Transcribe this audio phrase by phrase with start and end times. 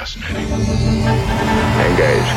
[0.00, 0.48] fascinating.
[1.86, 2.32] Engage.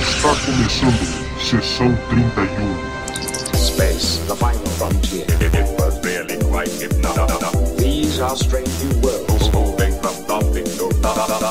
[0.00, 1.02] Está começando
[1.40, 3.58] sessão 31.
[3.58, 5.26] Space, the final frontier.
[5.40, 7.76] It was really quite hypnotic.
[7.78, 9.50] These are strange new worlds.
[9.52, 10.88] Moving from nothing to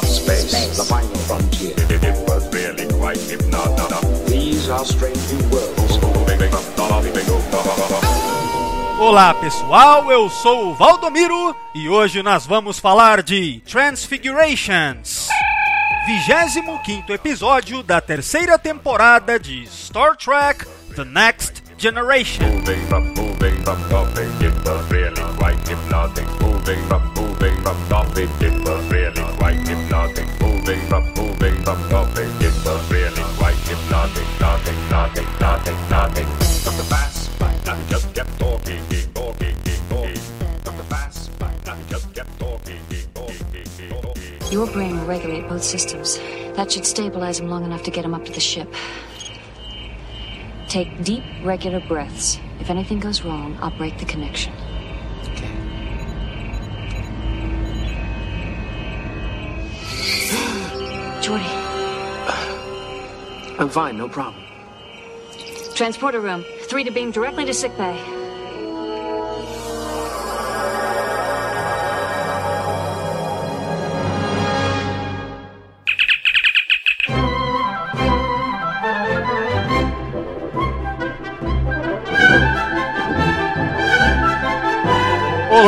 [0.08, 1.74] Space, the final frontier.
[1.90, 4.28] It was really quite hypnotic.
[4.28, 6.00] These are strange new worlds.
[6.02, 8.37] Moving from nothing to
[9.00, 15.30] Olá pessoal, eu sou o Valdomiro e hoje nós vamos falar de Transfigurations,
[16.08, 22.44] 25 episódio da terceira temporada de Star Trek The Next Generation.
[44.50, 46.18] Your brain will regulate both systems.
[46.56, 48.74] That should stabilize him long enough to get him up to the ship.
[50.70, 52.40] Take deep, regular breaths.
[52.60, 54.54] If anything goes wrong, I'll break the connection.
[55.34, 55.52] Okay.
[61.22, 61.46] Jordy,
[63.60, 64.44] I'm fine, no problem.
[65.76, 66.44] transporter room.
[66.64, 68.17] Three to beam directly to sick bay.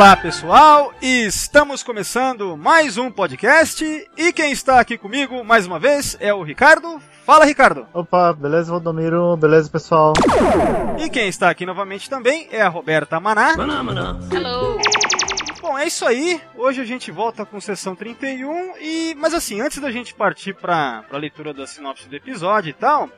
[0.00, 3.84] Olá pessoal, estamos começando mais um podcast
[4.16, 6.98] e quem está aqui comigo mais uma vez é o Ricardo.
[7.26, 7.86] Fala Ricardo!
[7.92, 9.36] Opa, beleza, Valdomiro?
[9.36, 10.14] Beleza, pessoal?
[10.98, 13.52] E quem está aqui novamente também é a Roberta Maná.
[14.32, 14.78] Hello!
[15.60, 16.40] Bom, é isso aí.
[16.56, 21.04] Hoje a gente volta com sessão 31 e mas assim, antes da gente partir para
[21.12, 23.10] a leitura da sinopse do episódio e tal,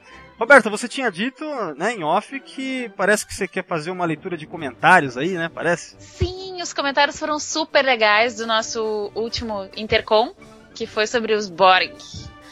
[0.42, 1.44] Roberta, você tinha dito,
[1.76, 5.48] né, em off que parece que você quer fazer uma leitura de comentários aí, né?
[5.48, 5.94] Parece?
[6.00, 10.34] Sim, os comentários foram super legais do nosso último Intercom,
[10.74, 11.92] que foi sobre os Borg.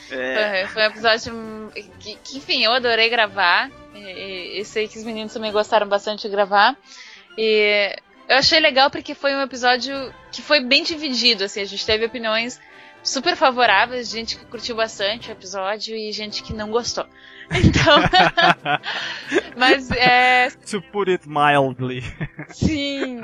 [0.09, 0.69] É.
[0.69, 3.69] Foi, um episódio que, que, enfim, eu adorei gravar.
[3.93, 6.77] E- e sei que os meninos também gostaram bastante de gravar.
[7.37, 7.93] E
[8.29, 12.05] eu achei legal porque foi um episódio que foi bem dividido, assim, a gente teve
[12.05, 12.61] opiniões
[13.03, 17.07] super favoráveis, gente que curtiu bastante o episódio e gente que não gostou.
[17.53, 17.99] Então,
[19.57, 22.03] mas é, To put it mildly.
[22.51, 23.23] Sim,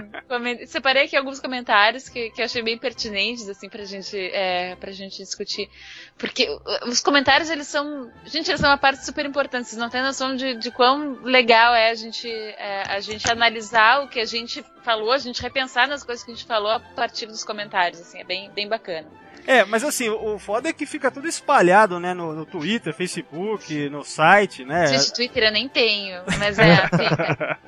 [0.66, 4.90] separei aqui alguns comentários que, que eu achei bem pertinentes, assim, pra gente, é, pra
[4.90, 5.70] gente discutir.
[6.18, 6.48] Porque
[6.86, 8.10] os comentários, eles são.
[8.24, 9.68] Gente, eles são uma parte super importante.
[9.68, 14.02] Vocês não têm noção de, de quão legal é a gente, é, a gente analisar
[14.02, 16.80] o que a gente falou, a gente repensar nas coisas que a gente falou a
[16.80, 19.06] partir dos comentários, assim, é bem, bem bacana.
[19.56, 23.88] É, mas assim, o foda é que fica tudo espalhado, né, no, no Twitter, Facebook,
[23.88, 24.86] no site, né?
[24.88, 27.58] Gente, Twitter eu nem tenho, mas é, fica.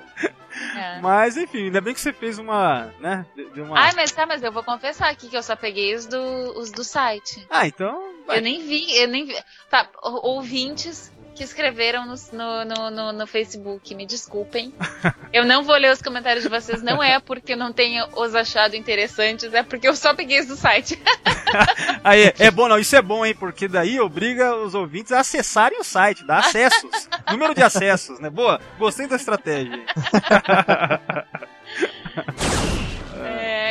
[0.76, 1.00] É.
[1.00, 3.24] Mas enfim, ainda bem que você fez uma, né,
[3.54, 3.78] de- uma...
[3.78, 6.18] Ai, mas tá, mas eu vou confessar aqui que eu só peguei os do,
[6.58, 7.46] os do site.
[7.48, 8.12] Ah, então...
[8.26, 8.38] vai.
[8.38, 9.36] Eu nem vi, eu nem vi.
[9.70, 14.74] Tá, ou- ouvintes que escreveram no, no, no, no- Facebook, me desculpem.
[15.32, 18.34] Eu não vou ler os comentários de vocês, não é porque eu não tenho os
[18.34, 21.00] achado interessantes, é porque eu só peguei esse do site.
[22.02, 25.78] Aí, é bom, não, isso é bom, hein, porque daí obriga os ouvintes a acessarem
[25.78, 28.30] o site, dá acessos, número de acessos, né?
[28.30, 29.84] Boa, gostei da estratégia.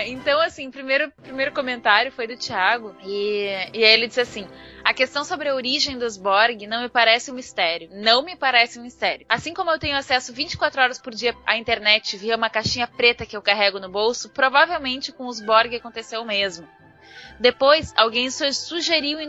[0.09, 4.47] Então, assim, primeiro, primeiro comentário foi do Thiago, e, e aí ele disse assim:
[4.83, 7.89] A questão sobre a origem dos Borg não me parece um mistério.
[7.91, 9.25] Não me parece um mistério.
[9.27, 13.25] Assim como eu tenho acesso 24 horas por dia à internet via uma caixinha preta
[13.25, 16.67] que eu carrego no bolso, provavelmente com os Borg aconteceu o mesmo.
[17.39, 19.19] Depois, alguém su- sugeriu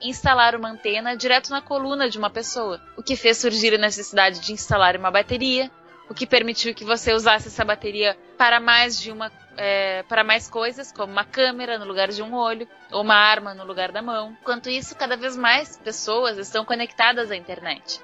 [0.00, 4.40] instalar uma antena direto na coluna de uma pessoa, o que fez surgir a necessidade
[4.40, 5.70] de instalar uma bateria,
[6.10, 10.48] o que permitiu que você usasse essa bateria para mais de uma é, para mais
[10.48, 14.02] coisas, como uma câmera no lugar de um olho, ou uma arma no lugar da
[14.02, 14.36] mão.
[14.40, 18.00] Enquanto isso, cada vez mais pessoas estão conectadas à internet,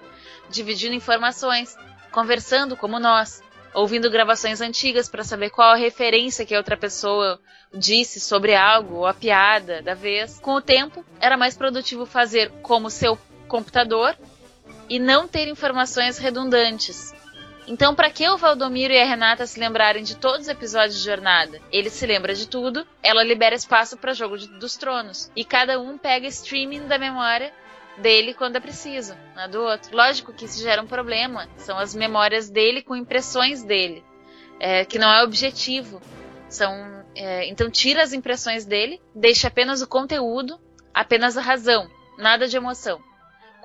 [0.49, 1.77] dividindo informações,
[2.13, 3.43] conversando como nós,
[3.75, 7.41] ouvindo gravações antigas para saber qual a referência que a outra pessoa
[7.75, 10.39] disse sobre algo ou a piada da vez.
[10.39, 13.19] Com o tempo, era mais produtivo fazer como seu
[13.49, 14.17] computador
[14.89, 17.16] e não ter informações redundantes.
[17.67, 21.05] Então, para que o Valdomiro e a Renata se lembrarem de todos os episódios de
[21.05, 21.61] Jornada?
[21.73, 25.31] Ele se lembra de tudo, ela libera espaço para Jogo de- dos Tronos.
[25.35, 27.53] E cada um pega streaming da memória
[27.99, 29.97] dele quando é preciso, na do outro.
[29.97, 31.49] Lógico que isso gera um problema.
[31.57, 34.05] São as memórias dele com impressões dele,
[34.61, 36.01] é, que não é objetivo.
[36.49, 40.61] São, é, então tira as impressões dele, deixa apenas o conteúdo,
[40.95, 43.01] apenas a razão, nada de emoção.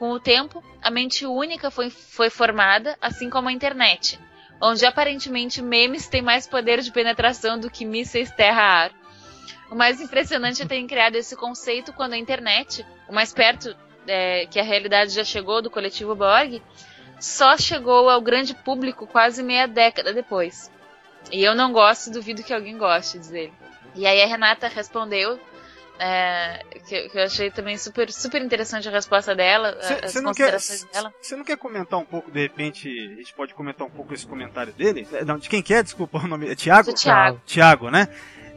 [0.01, 4.19] Com o tempo, a mente única foi, foi formada, assim como a internet,
[4.59, 8.91] onde aparentemente memes têm mais poder de penetração do que mísseis terra-ar.
[9.69, 13.77] O mais impressionante é terem criado esse conceito quando a internet, o mais perto
[14.07, 16.63] é, que a realidade já chegou do coletivo Borg,
[17.19, 20.71] só chegou ao grande público quase meia década depois.
[21.31, 23.53] E eu não gosto duvido que alguém goste, diz ele.
[23.93, 25.39] E aí a Renata respondeu,
[25.99, 30.21] é, que, que, eu achei também super, super interessante a resposta dela, cê, as cê
[30.21, 31.13] considerações quer, dela.
[31.21, 34.25] Você não quer comentar um pouco, de repente, a gente pode comentar um pouco esse
[34.25, 35.07] comentário dele?
[35.13, 35.83] É, não, de quem que é?
[35.83, 36.49] Desculpa o nome.
[36.49, 36.93] É Tiago?
[36.93, 37.41] Tiago.
[37.45, 38.07] Tiago, né?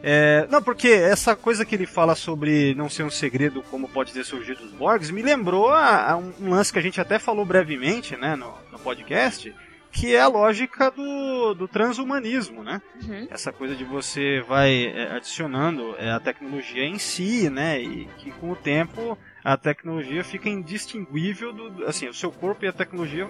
[0.06, 4.12] É, não, porque essa coisa que ele fala sobre não ser um segredo como pode
[4.12, 7.42] ter surgido dos Borgs me lembrou a, a um lance que a gente até falou
[7.46, 9.54] brevemente né, no, no podcast,
[9.94, 12.82] que é a lógica do, do transhumanismo, né?
[13.00, 13.28] Uhum.
[13.30, 17.80] Essa coisa de você vai é, adicionando é, a tecnologia em si, né?
[17.80, 22.68] E que com o tempo a tecnologia fica indistinguível do, assim, o seu corpo e
[22.68, 23.28] a tecnologia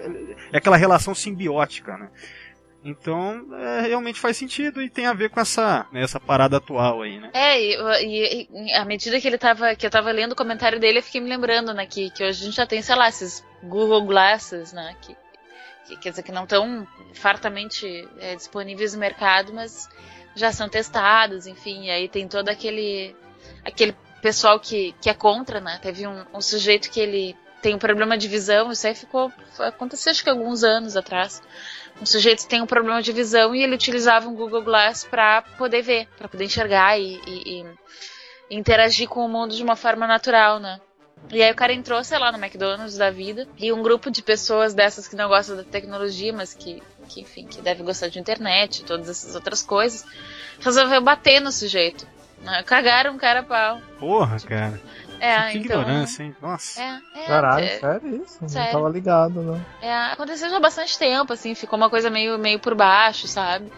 [0.52, 2.08] é aquela relação simbiótica, né?
[2.82, 7.02] Então, é, realmente faz sentido e tem a ver com essa, né, essa parada atual
[7.02, 7.31] aí, né?
[7.32, 10.78] É, e, e, e, à medida que ele tava, que eu tava lendo o comentário
[10.78, 13.08] dele, eu fiquei me lembrando, né, que, que hoje a gente já tem, sei lá,
[13.08, 15.17] esses Google Glasses, né, que,
[15.86, 19.88] que quer dizer que não estão fartamente é, disponíveis no mercado, mas
[20.34, 23.14] já são testados, enfim, e aí tem todo aquele
[23.64, 25.78] aquele pessoal que, que é contra, né?
[25.82, 30.10] Teve um, um sujeito que ele tem um problema de visão, isso aí ficou aconteceu
[30.10, 31.42] acho que alguns anos atrás
[32.00, 35.82] um sujeito tem um problema de visão e ele utilizava um Google Glass para poder
[35.82, 40.58] ver, para poder enxergar e, e, e, interagir com o mundo de uma forma natural,
[40.58, 40.81] né?
[41.30, 44.22] E aí o cara entrou, sei lá, no McDonald's da vida e um grupo de
[44.22, 48.18] pessoas dessas que não gostam da tecnologia, mas que, que enfim, que deve gostar de
[48.18, 50.04] internet e todas essas outras coisas,
[50.60, 52.06] resolveu bater no sujeito.
[52.40, 52.62] Né?
[52.64, 53.80] Cagaram o cara a pau.
[53.98, 54.80] Porra, cara.
[55.18, 56.36] É, que então, ignorância, hein?
[56.42, 56.82] Nossa.
[56.82, 58.48] É, é, Caralho, é, sério isso?
[58.48, 58.72] sério.
[58.72, 59.66] Não tava ligado, não.
[59.80, 63.72] É, aconteceu já há bastante tempo, assim, ficou uma coisa meio, meio por baixo, sabe?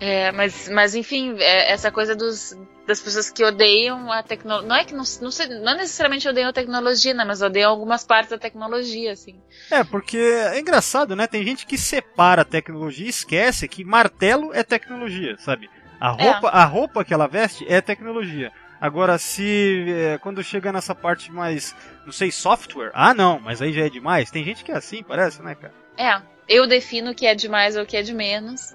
[0.00, 2.56] É, mas, mas enfim, é, essa coisa dos,
[2.86, 4.68] das pessoas que odeiam a tecnologia.
[4.68, 7.24] Não é que não, não, sei, não necessariamente odeiam a tecnologia, né?
[7.24, 9.40] Mas odeiam algumas partes da tecnologia, assim.
[9.70, 11.26] É, porque é engraçado, né?
[11.26, 15.70] Tem gente que separa a tecnologia e esquece que martelo é tecnologia, sabe?
[16.00, 18.52] A roupa, a roupa que ela veste é tecnologia.
[18.80, 21.74] Agora, se é, quando chega nessa parte mais,
[22.04, 24.30] não sei, software, ah não, mas aí já é demais.
[24.30, 25.72] Tem gente que é assim, parece, né, cara?
[25.96, 28.74] É, eu defino o que é demais ou o que é de menos.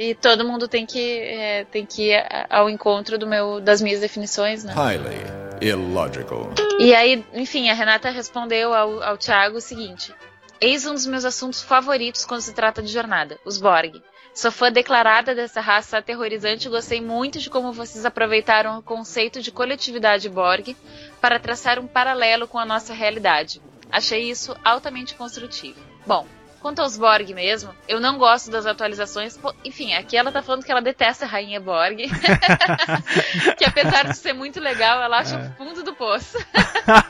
[0.00, 3.98] E todo mundo tem que, é, tem que ir ao encontro do meu, das minhas
[3.98, 4.72] definições, né?
[4.72, 5.26] Highly
[5.60, 6.52] illogical.
[6.78, 10.14] E aí, enfim, a Renata respondeu ao, ao Thiago o seguinte:
[10.60, 14.00] Eis um dos meus assuntos favoritos quando se trata de jornada, os Borg.
[14.32, 19.42] Sou fã declarada dessa raça aterrorizante e gostei muito de como vocês aproveitaram o conceito
[19.42, 20.76] de coletividade Borg
[21.20, 23.60] para traçar um paralelo com a nossa realidade.
[23.90, 25.80] Achei isso altamente construtivo.
[26.06, 26.24] Bom,
[26.60, 29.38] quanto aos Borg mesmo, eu não gosto das atualizações.
[29.64, 31.98] Enfim, aqui ela tá falando que ela detesta a Rainha Borg.
[33.56, 36.38] que apesar de ser muito legal, ela acha o fundo do poço.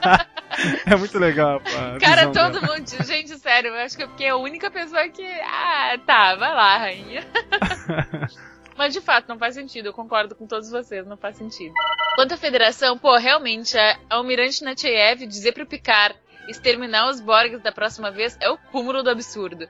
[0.87, 1.61] é muito legal.
[2.01, 2.77] Cara, todo dela.
[2.77, 2.89] mundo.
[3.05, 5.25] Gente, sério, eu acho que é porque é a única pessoa que.
[5.25, 7.27] Ah, tá, vai lá, rainha.
[8.77, 9.87] Mas de fato, não faz sentido.
[9.87, 11.75] Eu concordo com todos vocês, não faz sentido.
[12.15, 16.17] Quanto à federação, pô, realmente, a Almirante Natchev dizer pro Picard
[16.49, 19.69] exterminar os Borgs da próxima vez é o cúmulo do absurdo.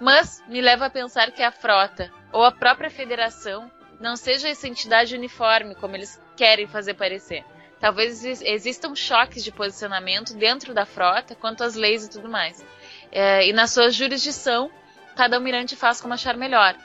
[0.00, 4.68] Mas me leva a pensar que a frota, ou a própria federação, não seja essa
[4.68, 7.44] entidade uniforme como eles querem fazer parecer.
[7.80, 12.64] Talvez existam choques de posicionamento dentro da frota quanto às leis e tudo mais.
[13.10, 14.70] É, e na sua jurisdição,
[15.16, 16.76] cada almirante faz como achar melhor.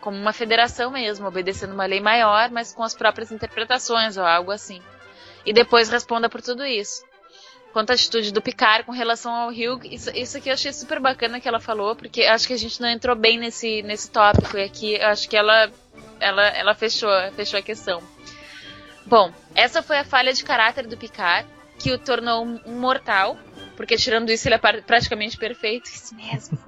[0.00, 4.50] Como uma federação mesmo, obedecendo uma lei maior, mas com as próprias interpretações ou algo
[4.50, 4.82] assim.
[5.44, 7.07] E depois responda por tudo isso.
[7.78, 10.98] Quanto à atitude do Picard com relação ao Hugh, isso, isso aqui eu achei super
[10.98, 14.58] bacana que ela falou, porque acho que a gente não entrou bem nesse, nesse tópico,
[14.58, 15.70] e aqui acho que ela,
[16.18, 18.02] ela, ela fechou, fechou a questão.
[19.06, 23.38] Bom, essa foi a falha de caráter do Picard, que o tornou um mortal,
[23.76, 25.86] porque tirando isso ele é praticamente perfeito.
[25.86, 26.58] Isso mesmo.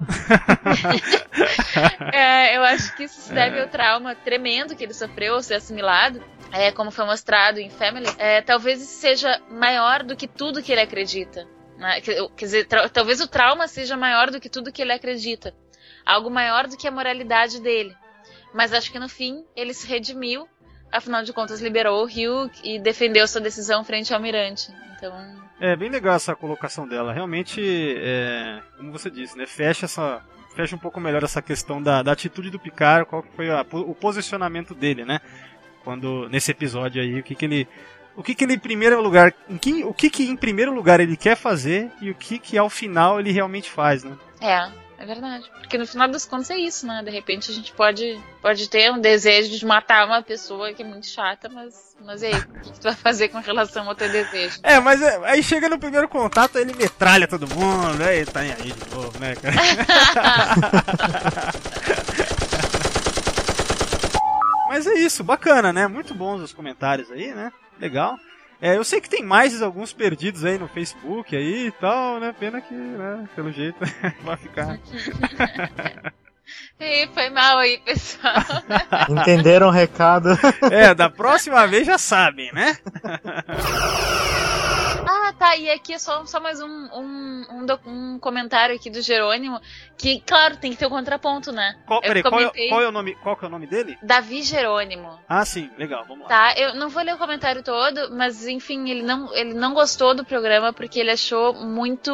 [2.14, 5.54] é, eu acho que isso se deve ao trauma tremendo que ele sofreu ao ser
[5.54, 6.22] assimilado.
[6.52, 10.80] É, como foi mostrado em Family, é, talvez seja maior do que tudo que ele
[10.80, 11.46] acredita.
[11.76, 12.00] Né?
[12.00, 15.54] Quer dizer, talvez o trauma seja maior do que tudo que ele acredita.
[16.04, 17.94] Algo maior do que a moralidade dele.
[18.52, 20.48] Mas acho que no fim ele se redimiu
[20.92, 24.72] afinal de contas, liberou o Hugh e defendeu sua decisão frente ao Almirante.
[24.96, 25.12] Então.
[25.60, 27.12] É bem legal essa colocação dela.
[27.12, 27.60] Realmente,
[27.98, 30.22] é, como você disse, né, fecha essa
[30.54, 33.94] fecha um pouco melhor essa questão da, da atitude do Picard, qual foi a, o
[33.94, 35.20] posicionamento dele, né?
[35.84, 37.68] Quando nesse episódio aí, o que que ele
[38.16, 41.00] o que que ele em primeiro lugar, em que, o que que em primeiro lugar
[41.00, 44.16] ele quer fazer e o que que ao final ele realmente faz, né?
[44.40, 44.68] É,
[44.98, 45.50] é verdade.
[45.58, 47.02] Porque no final das contas é isso, né?
[47.02, 50.84] De repente a gente pode, pode ter um desejo de matar uma pessoa que é
[50.84, 52.34] muito chata, mas, mas aí?
[52.34, 54.58] O que tu vai fazer com relação ao teu desejo?
[54.62, 58.52] É, mas é, aí chega no primeiro contato, ele metralha todo mundo, aí tá aí
[58.52, 59.56] de novo, né, cara?
[64.80, 65.86] mas é isso, bacana, né?
[65.86, 67.52] Muito bons os comentários aí, né?
[67.78, 68.18] Legal.
[68.62, 72.34] É, eu sei que tem mais alguns perdidos aí no Facebook aí e tal, né?
[72.38, 73.78] Pena que, né, pelo jeito,
[74.24, 74.78] vai ficar.
[76.80, 78.34] Ih, foi mal aí, pessoal.
[79.08, 80.30] Entenderam o recado?
[80.70, 82.78] É, da próxima vez já sabem, né?
[85.12, 85.56] Ah, tá.
[85.56, 87.66] E aqui é só, só mais um, um, um,
[88.14, 89.60] um comentário aqui do Jerônimo.
[89.98, 91.76] Que, claro, tem que ter o contraponto, né?
[91.86, 93.98] Qual, peraí, qual, é, comentei- qual é o nome, qual que é o nome dele?
[94.02, 95.18] Davi Jerônimo.
[95.28, 96.28] Ah, sim, legal, vamos lá.
[96.28, 100.14] Tá, eu não vou ler o comentário todo, mas enfim, ele não, ele não gostou
[100.14, 102.12] do programa porque ele achou muito,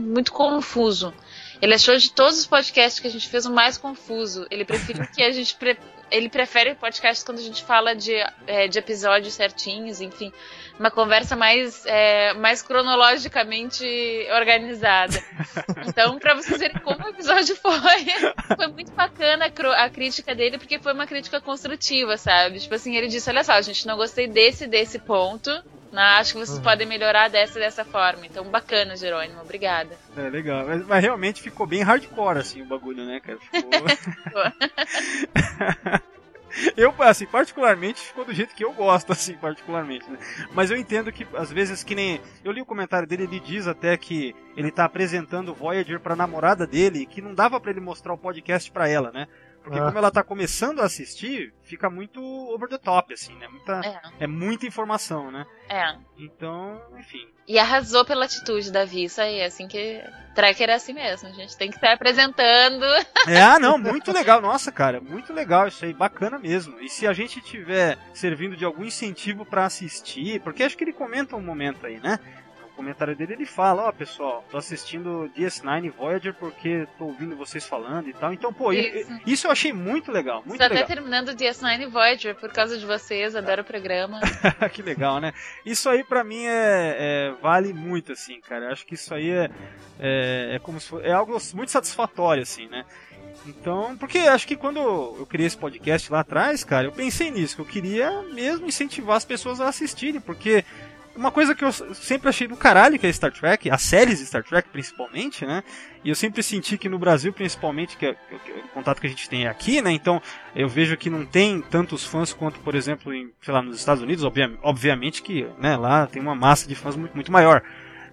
[0.00, 1.12] muito confuso.
[1.60, 4.46] Ele achou de todos os podcasts que a gente fez o mais confuso.
[4.50, 5.54] Ele prefere que a gente.
[5.56, 5.78] pre-
[6.10, 8.14] Ele prefere podcasts quando a gente fala de,
[8.46, 10.32] é, de episódios certinhos, enfim.
[10.78, 13.84] Uma conversa mais, é, mais cronologicamente
[14.34, 15.16] organizada.
[15.88, 17.72] Então, pra vocês verem como o episódio foi,
[18.56, 22.58] foi muito bacana a, a crítica dele, porque foi uma crítica construtiva, sabe?
[22.58, 25.50] Tipo assim, ele disse: olha só, gente, não gostei desse, desse ponto.
[25.92, 26.02] Né?
[26.18, 28.26] Acho que vocês podem melhorar dessa e dessa forma.
[28.26, 29.40] Então, bacana, Jerônimo.
[29.40, 29.96] Obrigada.
[30.16, 30.66] É, legal.
[30.66, 33.38] Mas, mas realmente ficou bem hardcore, assim, o bagulho, né, cara?
[33.38, 33.70] Ficou...
[36.76, 40.18] eu, assim, particularmente, ficou do jeito que eu gosto, assim, particularmente, né?
[40.52, 42.20] Mas eu entendo que, às vezes, que nem...
[42.44, 46.16] Eu li o comentário dele, ele diz até que ele tá apresentando o Voyager pra
[46.16, 49.26] namorada dele, que não dava pra ele mostrar o podcast pra ela, né?
[49.66, 49.86] Porque Ah.
[49.86, 53.48] como ela tá começando a assistir, fica muito over the top, assim, né?
[53.48, 55.44] Muita, É, é muita informação, né?
[55.68, 55.96] é.
[56.16, 57.26] Então, enfim.
[57.48, 59.04] E arrasou pela atitude, Davi.
[59.04, 60.00] Isso aí, é assim que.
[60.36, 61.28] Tracker é assim mesmo.
[61.28, 62.84] A gente tem que estar apresentando.
[63.26, 64.40] É, ah, não, muito legal.
[64.40, 66.78] Nossa, cara, muito legal isso aí, bacana mesmo.
[66.80, 70.92] E se a gente tiver servindo de algum incentivo pra assistir, porque acho que ele
[70.92, 72.20] comenta um momento aí, né?
[72.76, 78.08] Comentário dele ele fala, ó, pessoal, tô assistindo DS9 Voyager porque tô ouvindo vocês falando
[78.08, 78.32] e tal.
[78.32, 79.10] Então, pô, Isso.
[79.26, 80.88] isso eu achei muito legal, muito Estou até legal.
[80.88, 83.34] terminando o DS9 Voyager por causa de vocês.
[83.34, 84.20] Adoro o programa.
[84.72, 85.32] que legal, né?
[85.64, 88.66] Isso aí pra mim é, é- vale muito, assim, cara.
[88.66, 89.50] Eu acho que isso aí é,
[89.98, 92.84] é, é como se for, é algo muito satisfatório, assim, né?
[93.46, 97.54] Então, porque acho que quando eu criei esse podcast lá atrás, cara, eu pensei nisso,
[97.54, 100.64] que eu queria mesmo incentivar as pessoas a assistirem, porque
[101.16, 104.26] uma coisa que eu sempre achei do caralho que é Star Trek, as séries de
[104.26, 105.62] Star Trek principalmente, né?
[106.04, 109.06] E eu sempre senti que no Brasil, principalmente, que é, que é o contato que
[109.06, 109.90] a gente tem aqui, né?
[109.90, 110.20] Então,
[110.54, 114.02] eu vejo que não tem tantos fãs quanto, por exemplo, em, sei lá, nos Estados
[114.02, 117.62] Unidos, obvia- obviamente que, né, lá tem uma massa de fãs muito, muito maior.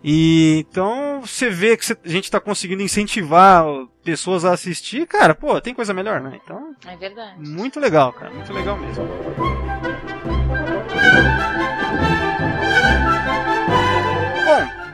[0.04, 3.64] E então você vê que a gente tá conseguindo incentivar
[4.04, 6.40] pessoas a assistir, cara, pô, tem coisa melhor, né?
[6.44, 7.40] Então, É verdade.
[7.40, 9.08] muito legal, cara, muito legal mesmo.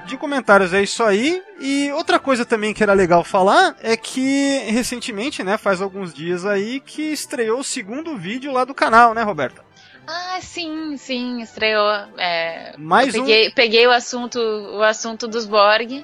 [0.10, 1.42] De comentários é isso aí.
[1.60, 6.46] E outra coisa também que era legal falar é que recentemente, né, faz alguns dias
[6.46, 9.64] aí que estreou o segundo vídeo lá do canal, né, Roberta?
[10.08, 11.88] Ah, sim, sim, estreou.
[12.18, 16.04] É, Mais eu um- peguei, peguei o assunto, o assunto dos Borg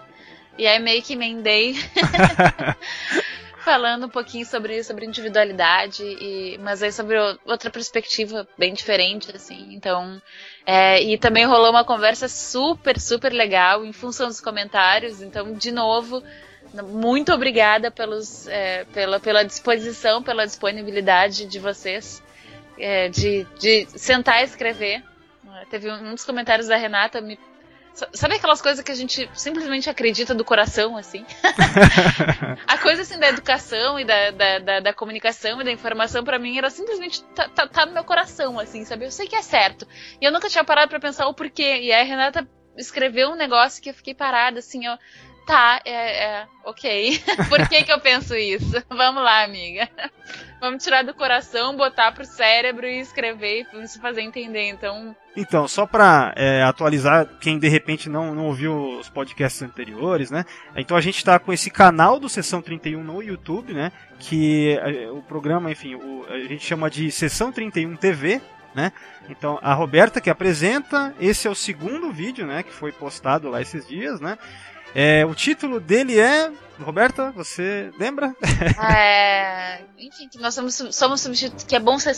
[0.58, 1.76] e aí meio que emendei
[3.66, 9.74] falando um pouquinho sobre sobre individualidade e mas aí sobre outra perspectiva bem diferente assim.
[9.74, 10.22] Então,
[10.66, 15.20] é, e também rolou uma conversa super super legal em função dos comentários.
[15.20, 16.24] Então, de novo,
[16.84, 22.22] muito obrigada pelos, é, pela, pela disposição, pela disponibilidade de vocês
[22.78, 25.04] é, de, de sentar e escrever.
[25.70, 27.40] Teve um dos comentários da Renata me.
[27.96, 31.26] Sa- Sabe aquelas coisas que a gente simplesmente acredita do coração, assim?
[32.68, 36.38] a coisa assim da educação e da, da, da, da comunicação e da informação, pra
[36.40, 39.06] mim, era simplesmente tá, tá, tá no meu coração, assim, sabe?
[39.06, 39.88] Eu sei que é certo.
[40.22, 41.80] E eu nunca tinha parado pra pensar o porquê.
[41.82, 42.48] E aí a Renata
[42.78, 44.98] escreveu um negócio que eu fiquei parada, assim, ó.
[45.46, 47.22] Tá, é, é ok.
[47.50, 48.82] Por que que eu penso isso?
[48.90, 49.88] Vamos lá, amiga.
[50.60, 54.70] Vamos tirar do coração, botar pro cérebro e escrever e se fazer entender.
[54.70, 60.32] Então, Então, só pra é, atualizar quem de repente não, não ouviu os podcasts anteriores,
[60.32, 60.44] né?
[60.76, 63.92] Então a gente tá com esse canal do Sessão 31 no YouTube, né?
[64.18, 68.42] Que é, o programa, enfim, o- a gente chama de Sessão 31 TV,
[68.74, 68.92] né?
[69.30, 73.62] Então, a Roberta que apresenta, esse é o segundo vídeo, né, que foi postado lá
[73.62, 74.38] esses dias, né?
[74.96, 76.50] É, o título dele é.
[76.80, 78.36] Roberta, você lembra?
[78.92, 81.64] É, enfim, que nós somos, somos substituíveis.
[81.64, 82.16] Que é bom ser.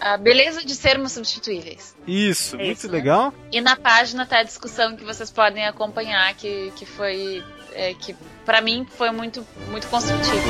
[0.00, 1.94] A, a beleza de sermos substituíveis.
[2.06, 2.92] Isso, É muito isso, né?
[2.92, 3.32] legal.
[3.52, 7.42] E na página tá a discussão que vocês podem acompanhar, que, que foi.
[7.72, 10.40] é, que pra mim foi muito, muito construtivo.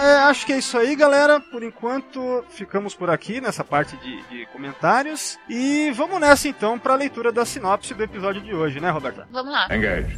[0.00, 1.38] É, acho que é isso aí, galera.
[1.38, 5.38] Por enquanto, ficamos por aqui nessa parte de, de comentários.
[5.46, 9.28] E vamos nessa então para a leitura da sinopse do episódio de hoje, né, Roberta?
[9.30, 9.68] Vamos lá.
[9.70, 10.16] Engage.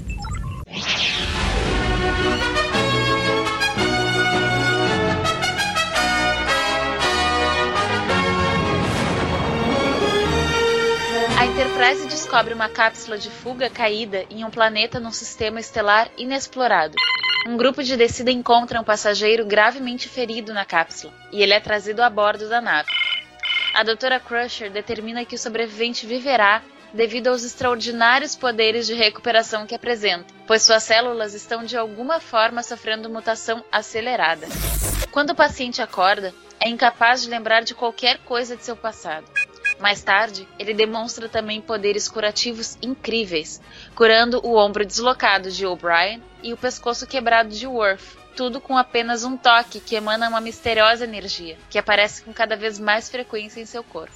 [11.41, 16.95] A Enterprise descobre uma cápsula de fuga caída em um planeta num sistema estelar inexplorado.
[17.45, 22.01] Um grupo de descida encontra um passageiro gravemente ferido na cápsula e ele é trazido
[22.01, 22.89] a bordo da nave.
[23.75, 24.21] A Dra.
[24.21, 26.63] Crusher determina que o sobrevivente viverá
[26.95, 32.63] devido aos extraordinários poderes de recuperação que apresenta, pois suas células estão de alguma forma
[32.63, 34.47] sofrendo mutação acelerada.
[35.11, 39.27] Quando o paciente acorda, é incapaz de lembrar de qualquer coisa de seu passado.
[39.81, 43.61] Mais tarde, ele demonstra também poderes curativos incríveis,
[43.97, 49.25] curando o ombro deslocado de O'Brien e o pescoço quebrado de Worf, tudo com apenas
[49.25, 53.67] um toque que emana uma misteriosa energia, que aparece com cada vez mais frequência em
[53.67, 54.15] seu corpo.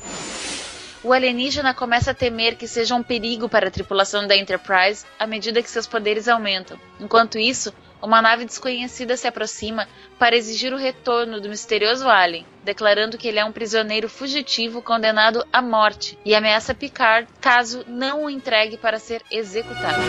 [1.03, 5.27] O alienígena começa a temer que seja um perigo para a tripulação da Enterprise à
[5.27, 6.81] medida que seus poderes aumentam.
[6.99, 13.17] Enquanto isso, uma nave desconhecida se aproxima para exigir o retorno do misterioso alien, declarando
[13.17, 18.31] que ele é um prisioneiro fugitivo condenado à morte e ameaça Picard caso não o
[18.31, 20.03] entregue para ser executado.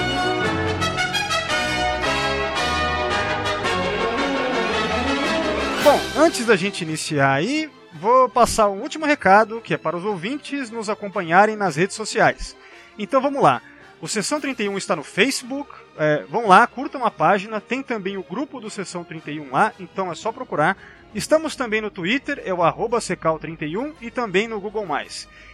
[5.87, 10.03] Bom, antes da gente iniciar aí, vou passar um último recado, que é para os
[10.03, 12.57] ouvintes nos acompanharem nas redes sociais.
[12.99, 13.61] Então vamos lá.
[14.01, 15.71] O Sessão 31 está no Facebook.
[15.97, 17.61] é, vão lá, curtam a página.
[17.61, 20.75] Tem também o grupo do Sessão 31 lá, então é só procurar.
[21.15, 24.85] Estamos também no Twitter, é o arroba secal31 e também no Google+.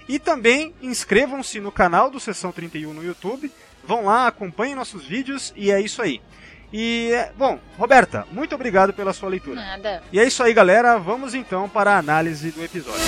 [0.09, 3.51] E também inscrevam-se no canal do Sessão 31 no YouTube.
[3.83, 6.19] Vão lá, acompanhem nossos vídeos e é isso aí.
[6.73, 9.61] E, é, bom, Roberta, muito obrigado pela sua leitura.
[9.61, 10.01] Nada.
[10.11, 10.97] E é isso aí, galera.
[10.97, 13.05] Vamos então para a análise do episódio.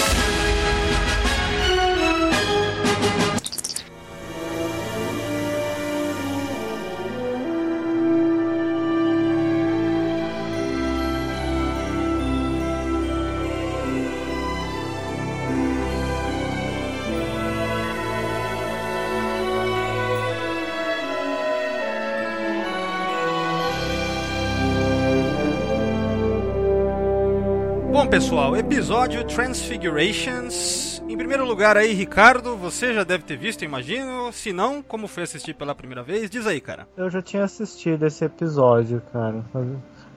[28.06, 31.02] Bom, pessoal, episódio Transfigurations.
[31.10, 34.32] Em primeiro lugar aí, Ricardo, você já deve ter visto, imagino.
[34.32, 36.30] Se não, como foi assistir pela primeira vez?
[36.30, 36.88] Diz aí, cara.
[36.96, 39.44] Eu já tinha assistido esse episódio, cara.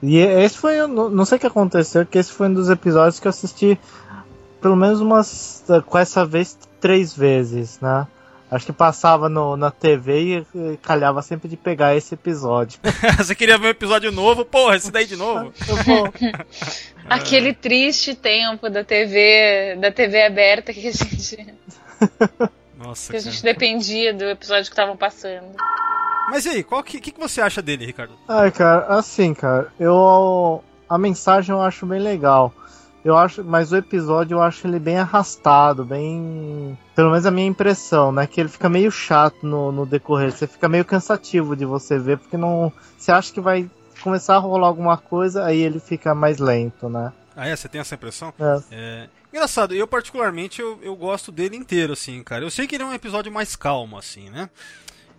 [0.03, 3.25] E esse foi, não sei o que aconteceu, que esse foi um dos episódios que
[3.25, 3.79] eu assisti
[4.61, 8.05] pelo menos umas, com essa vez, três vezes, né?
[8.51, 12.79] Acho que passava no, na TV e, calhava sempre de pegar esse episódio.
[13.17, 14.43] você queria ver um episódio novo?
[14.43, 15.53] Porra, esse daí de novo?
[17.07, 21.55] Aquele triste tempo da TV, da TV aberta que a gente,
[22.77, 23.53] Nossa, que a gente cara.
[23.53, 25.55] dependia do episódio que estavam passando.
[26.31, 28.13] Mas e aí, qual que, que, que você acha dele, Ricardo?
[28.27, 30.63] Ai, cara, assim, cara, eu.
[30.87, 32.53] A mensagem eu acho bem legal.
[33.09, 36.77] Eu acho, mas o episódio eu acho ele bem arrastado, bem.
[36.95, 38.27] Pelo menos a minha impressão, né?
[38.27, 40.31] Que ele fica meio chato no, no decorrer.
[40.31, 42.71] Você fica meio cansativo de você ver, porque não.
[42.97, 43.69] Você acha que vai
[44.01, 47.11] começar a rolar alguma coisa, aí ele fica mais lento, né?
[47.35, 47.55] Ah, é?
[47.55, 48.33] Você tem essa impressão?
[48.39, 48.59] É.
[48.71, 49.09] É...
[49.33, 52.43] Engraçado, eu particularmente eu, eu gosto dele inteiro, assim, cara.
[52.43, 54.49] Eu sei que ele é um episódio mais calmo, assim, né?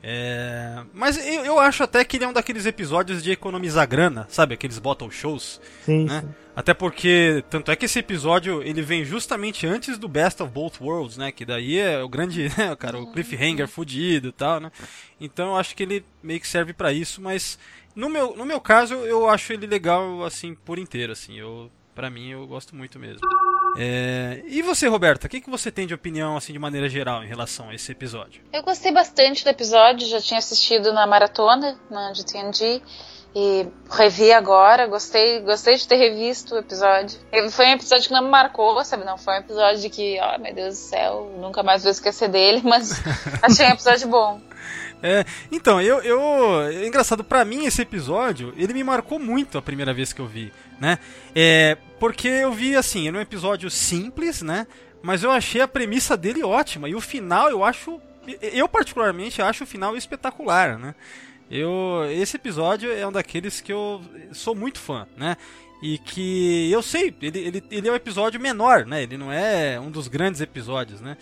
[0.02, 0.82] É...
[0.94, 4.54] Mas eu, eu acho até que ele é um daqueles episódios de economizar grana, sabe?
[4.54, 6.20] Aqueles bottle shows, Sim, né?
[6.20, 6.28] sim.
[6.60, 10.78] Até porque, tanto é que esse episódio ele vem justamente antes do Best of Both
[10.78, 11.32] Worlds, né?
[11.32, 14.70] Que daí é o grande, né, cara, o cliffhanger fudido e tal, né?
[15.18, 17.58] Então eu acho que ele meio que serve pra isso, mas
[17.96, 21.38] no meu, no meu caso eu acho ele legal, assim, por inteiro, assim.
[21.38, 23.26] Eu, pra mim, eu gosto muito mesmo.
[23.78, 27.24] É, E você, Roberta, o que, que você tem de opinião, assim, de maneira geral,
[27.24, 28.42] em relação a esse episódio?
[28.52, 32.82] Eu gostei bastante do episódio, já tinha assistido na maratona, na de TNG,
[33.34, 37.18] e revi agora, gostei, gostei de ter revisto o episódio.
[37.50, 39.04] Foi um episódio que não me marcou, sabe?
[39.04, 42.28] Não foi um episódio de que, ó, meu Deus do céu, nunca mais vou esquecer
[42.28, 43.00] dele, mas
[43.42, 44.40] achei um episódio bom.
[45.02, 46.62] É, então, eu, eu.
[46.62, 50.26] É engraçado, pra mim esse episódio, ele me marcou muito a primeira vez que eu
[50.26, 50.98] vi, né?
[51.34, 54.66] É, porque eu vi assim, era um episódio simples, né?
[55.02, 56.88] Mas eu achei a premissa dele ótima.
[56.88, 58.00] E o final eu acho.
[58.42, 60.94] Eu, particularmente, acho o final espetacular, né?
[61.50, 64.00] Eu, esse episódio é um daqueles que eu
[64.32, 65.36] sou muito fã, né?
[65.82, 69.02] E que eu sei, ele, ele, ele é um episódio menor, né?
[69.02, 71.16] Ele não é um dos grandes episódios, né?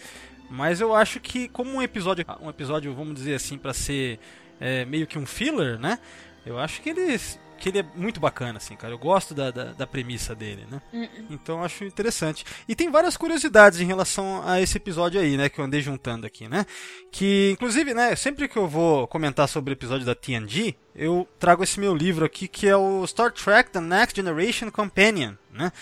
[0.50, 4.18] Mas eu acho que como um episódio, um episódio, vamos dizer assim, para ser
[4.60, 5.98] é, meio que um filler, né?
[6.44, 7.18] Eu acho que ele
[7.58, 8.92] que ele é muito bacana, assim, cara.
[8.94, 10.80] Eu gosto da, da, da premissa dele, né?
[10.92, 11.26] Uh-uh.
[11.30, 12.44] Então acho interessante.
[12.68, 15.48] E tem várias curiosidades em relação a esse episódio aí, né?
[15.48, 16.64] Que eu andei juntando aqui, né?
[17.10, 18.14] Que, inclusive, né?
[18.16, 22.24] Sempre que eu vou comentar sobre o episódio da TNG, eu trago esse meu livro
[22.24, 25.72] aqui, que é o Star Trek The Next Generation Companion, né?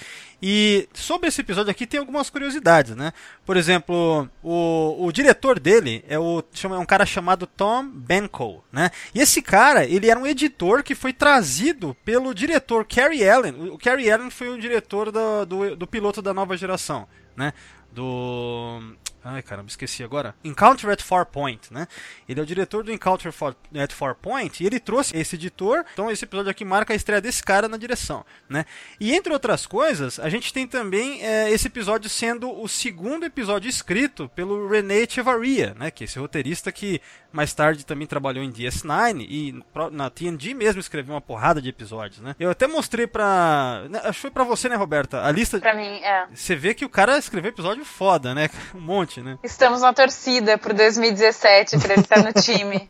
[0.42, 3.12] E sobre esse episódio aqui tem algumas curiosidades, né?
[3.44, 8.90] Por exemplo, o, o diretor dele é, o, é um cara chamado Tom Benko, né?
[9.14, 13.70] E esse cara, ele era um editor que foi trazido pelo diretor Cary Allen.
[13.70, 17.52] O Cary Allen foi o diretor do, do, do piloto da nova geração, né?
[17.92, 18.80] Do
[19.28, 20.36] Ai, caramba, esqueci agora.
[20.44, 21.88] Encounter at Farpoint, né?
[22.28, 23.34] Ele é o diretor do Encounter
[23.76, 25.84] at Farpoint e ele trouxe esse editor.
[25.92, 28.64] Então esse episódio aqui marca a estreia desse cara na direção, né?
[29.00, 33.68] E entre outras coisas, a gente tem também é, esse episódio sendo o segundo episódio
[33.68, 35.90] escrito pelo René Echevarria, né?
[35.90, 37.00] Que é esse roteirista que
[37.37, 42.18] mais tarde também trabalhou em DS9 e na TNG mesmo escreveu uma porrada de episódios,
[42.20, 42.35] né?
[42.40, 43.85] Eu até mostrei pra...
[43.90, 45.22] Né, acho que foi pra você, né, Roberta?
[45.22, 45.61] A lista...
[45.61, 46.27] Pra mim, é.
[46.35, 48.49] Você vê que o cara escreveu episódio foda, né?
[48.75, 49.38] Um monte, né?
[49.44, 52.87] Estamos na torcida pro 2017 pra ele estar no time.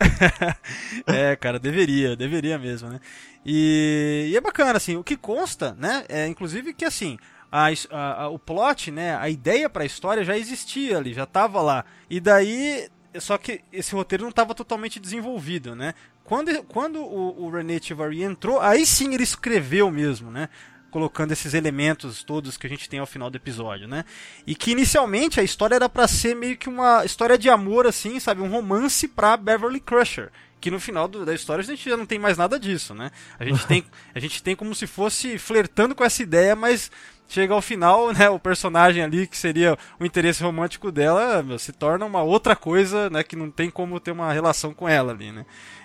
[1.06, 3.00] é, cara, deveria, deveria mesmo, né?
[3.44, 6.04] E, e, é bacana, assim, o que consta, né?
[6.08, 7.18] É inclusive que assim.
[7.50, 11.22] A, a, a, o plot, né, a ideia para a história já existia ali, já
[11.22, 11.84] estava lá.
[12.10, 12.88] E daí
[13.20, 15.94] só que esse roteiro não estava totalmente desenvolvido, né?
[16.24, 20.48] Quando, quando o, o René Chivari entrou, aí sim ele escreveu mesmo, né?
[20.90, 24.04] Colocando esses elementos todos que a gente tem ao final do episódio, né?
[24.46, 28.18] E que inicialmente a história era para ser meio que uma história de amor, assim,
[28.18, 28.40] sabe?
[28.40, 32.06] Um romance pra Beverly Crusher que no final do, da história a gente já não
[32.06, 33.12] tem mais nada disso, né?
[33.38, 36.90] A gente tem, a gente tem como se fosse flertando com essa ideia, mas
[37.28, 41.72] chega ao final, né, o personagem ali que seria o interesse romântico dela meu, se
[41.72, 45.32] torna uma outra coisa, né, que não tem como ter uma relação com ela ali,
[45.32, 45.44] né.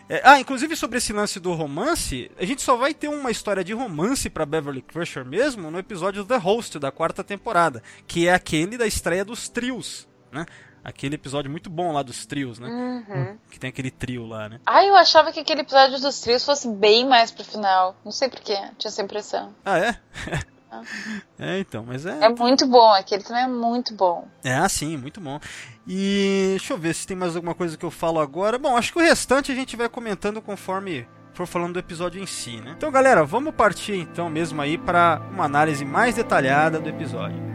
[0.09, 3.63] É, ah, inclusive sobre esse lance do romance, a gente só vai ter uma história
[3.63, 8.33] de romance para Beverly Crusher mesmo no episódio The Host da quarta temporada, que é
[8.33, 10.45] aquele da estreia dos trios, né?
[10.83, 12.67] Aquele episódio muito bom lá dos trios, né?
[12.67, 13.37] Uhum.
[13.51, 14.59] Que tem aquele trio lá, né?
[14.65, 17.95] Ah, eu achava que aquele episódio dos trios fosse bem mais pro final.
[18.03, 19.53] Não sei porquê, tinha essa impressão.
[19.63, 19.97] Ah, é?
[21.37, 22.25] É, então, mas é.
[22.25, 24.27] É muito bom, aquele também é muito bom.
[24.43, 25.39] É, assim, muito bom.
[25.87, 28.57] E deixa eu ver se tem mais alguma coisa que eu falo agora.
[28.57, 32.25] Bom, acho que o restante a gente vai comentando conforme for falando do episódio em
[32.25, 32.73] si, né?
[32.77, 37.50] Então, galera, vamos partir então mesmo aí para uma análise mais detalhada do episódio.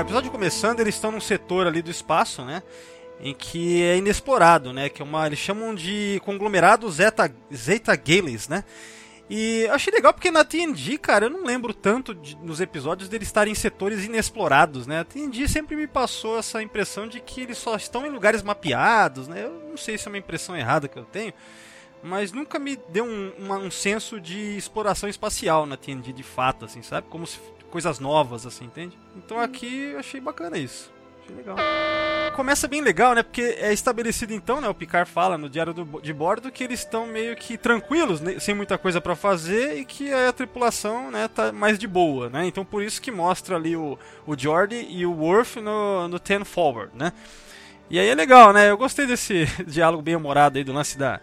[0.00, 2.62] Episódio começando, eles estão num setor ali do espaço, né?
[3.20, 4.88] Em que é inexplorado, né?
[4.88, 5.26] Que é uma.
[5.26, 8.64] Eles chamam de conglomerado Zeta, Zeta Gales, né?
[9.28, 13.28] E achei legal porque na TNG, cara, eu não lembro tanto de, nos episódios deles
[13.28, 15.00] estarem em setores inexplorados, né?
[15.00, 19.26] A TNG sempre me passou essa impressão de que eles só estão em lugares mapeados,
[19.26, 19.44] né?
[19.44, 21.32] Eu não sei se é uma impressão errada que eu tenho,
[22.02, 26.66] mas nunca me deu um, uma, um senso de exploração espacial na TNG de fato,
[26.66, 27.06] assim, sabe?
[27.08, 27.38] Como se
[27.74, 28.96] coisas novas, assim, entende?
[29.16, 30.92] Então aqui eu achei bacana isso.
[31.24, 31.56] Achei legal.
[32.36, 33.22] Começa bem legal, né?
[33.24, 34.68] Porque é estabelecido então, né?
[34.68, 38.38] O Picard fala no diário do, de bordo que eles estão meio que tranquilos, né,
[38.38, 42.46] sem muita coisa para fazer e que a tripulação, né, tá mais de boa, né?
[42.46, 46.44] Então por isso que mostra ali o, o Jordi e o Worf no, no Ten
[46.44, 47.12] Forward, né?
[47.90, 48.70] E aí é legal, né?
[48.70, 51.20] Eu gostei desse diálogo bem humorado aí do lance da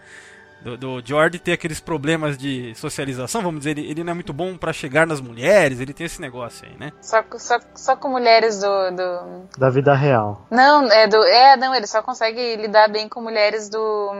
[0.62, 4.32] do, do George ter aqueles problemas de socialização, vamos dizer, ele, ele não é muito
[4.32, 6.92] bom para chegar nas mulheres, ele tem esse negócio aí, né?
[7.00, 10.46] Só, só, só com mulheres do, do, Da vida real.
[10.50, 11.16] Não, é do.
[11.24, 14.12] É, não, ele só consegue lidar bem com mulheres do.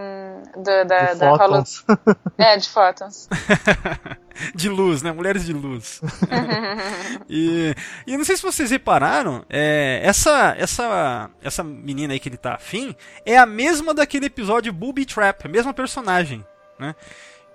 [0.57, 1.85] do da, de da fótons.
[2.39, 3.29] É, de fótons.
[4.55, 5.13] de luz, né?
[5.13, 6.01] Mulheres de luz.
[7.29, 7.75] e,
[8.07, 12.55] e não sei se vocês repararam, é, essa, essa, essa menina aí que ele tá
[12.55, 16.45] afim é a mesma daquele episódio Booby Trap, a mesma personagem,
[16.79, 16.95] né?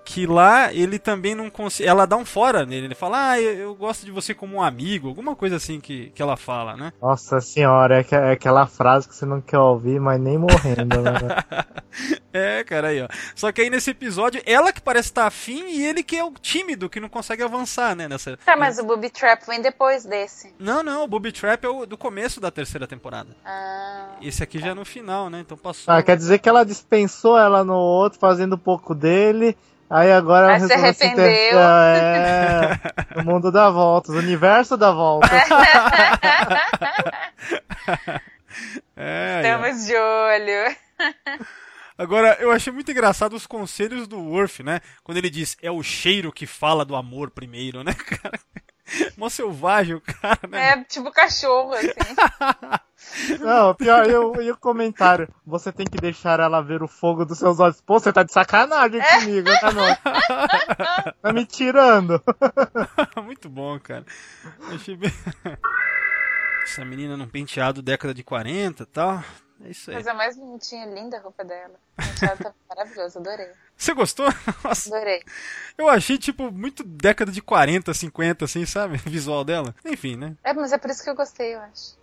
[0.08, 1.86] Que lá ele também não consegue.
[1.86, 2.86] Ela dá um fora nele.
[2.86, 5.06] Ele fala, ah, eu, eu gosto de você como um amigo.
[5.08, 6.94] Alguma coisa assim que, que ela fala, né?
[7.00, 11.02] Nossa senhora, é, que- é aquela frase que você não quer ouvir, mas nem morrendo,
[11.02, 11.12] né?
[12.32, 13.08] é, cara, aí, ó.
[13.34, 16.32] Só que aí nesse episódio, ela que parece estar afim e ele que é o
[16.32, 18.08] tímido, que não consegue avançar, né?
[18.08, 18.38] Nessa...
[18.38, 20.54] Tá, mas o Booby Trap vem depois desse.
[20.58, 23.36] Não, não, o Booby Trap é o do começo da terceira temporada.
[23.44, 24.16] Ah.
[24.22, 25.40] Esse aqui já é no final, né?
[25.40, 25.92] Então passou.
[25.92, 29.54] Ah, quer dizer que ela dispensou ela no outro, fazendo um pouco dele.
[29.90, 31.24] Aí agora Aí se se arrependeu.
[31.26, 35.30] inter- É, o mundo dá voltas, o universo dá voltas.
[38.96, 39.40] É.
[39.42, 40.76] Estamos de olho.
[41.96, 44.80] Agora, eu achei muito engraçado os conselhos do Worf, né?
[45.02, 48.38] Quando ele diz, é o cheiro que fala do amor primeiro, né, cara?
[49.16, 50.70] Mó selvagem o cara, né?
[50.70, 51.88] É tipo cachorro, assim.
[53.40, 55.32] Não, pior, e o, e o comentário?
[55.46, 57.80] Você tem que deixar ela ver o fogo dos seus olhos.
[57.80, 61.12] Pô, você tá de sacanagem comigo, né, não?
[61.22, 62.22] Tá me tirando.
[63.24, 64.04] Muito bom, cara.
[64.72, 65.12] Achei bem...
[66.64, 69.24] Essa menina num penteado década de 40 e tal.
[69.64, 69.96] É isso aí.
[69.96, 71.74] Coisa mais bonitinha, linda a roupa dela.
[71.98, 73.50] Gente, ela tá maravilhosa, adorei.
[73.78, 74.26] Você gostou?
[74.64, 75.22] Nossa, Adorei.
[75.78, 78.96] eu achei, tipo, muito década de 40, 50, assim, sabe?
[78.96, 79.72] O visual dela.
[79.84, 80.34] Enfim, né?
[80.42, 81.96] É, mas é por isso que eu gostei, eu acho.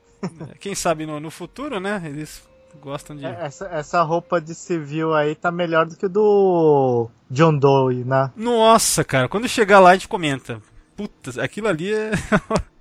[0.59, 2.01] Quem sabe no, no futuro, né?
[2.05, 2.41] Eles
[2.81, 3.25] gostam de.
[3.25, 8.31] Essa, essa roupa de civil aí tá melhor do que do John Doe, né?
[8.35, 10.61] Nossa, cara, quando chegar lá a gente comenta.
[10.95, 12.11] Puta, aquilo ali é.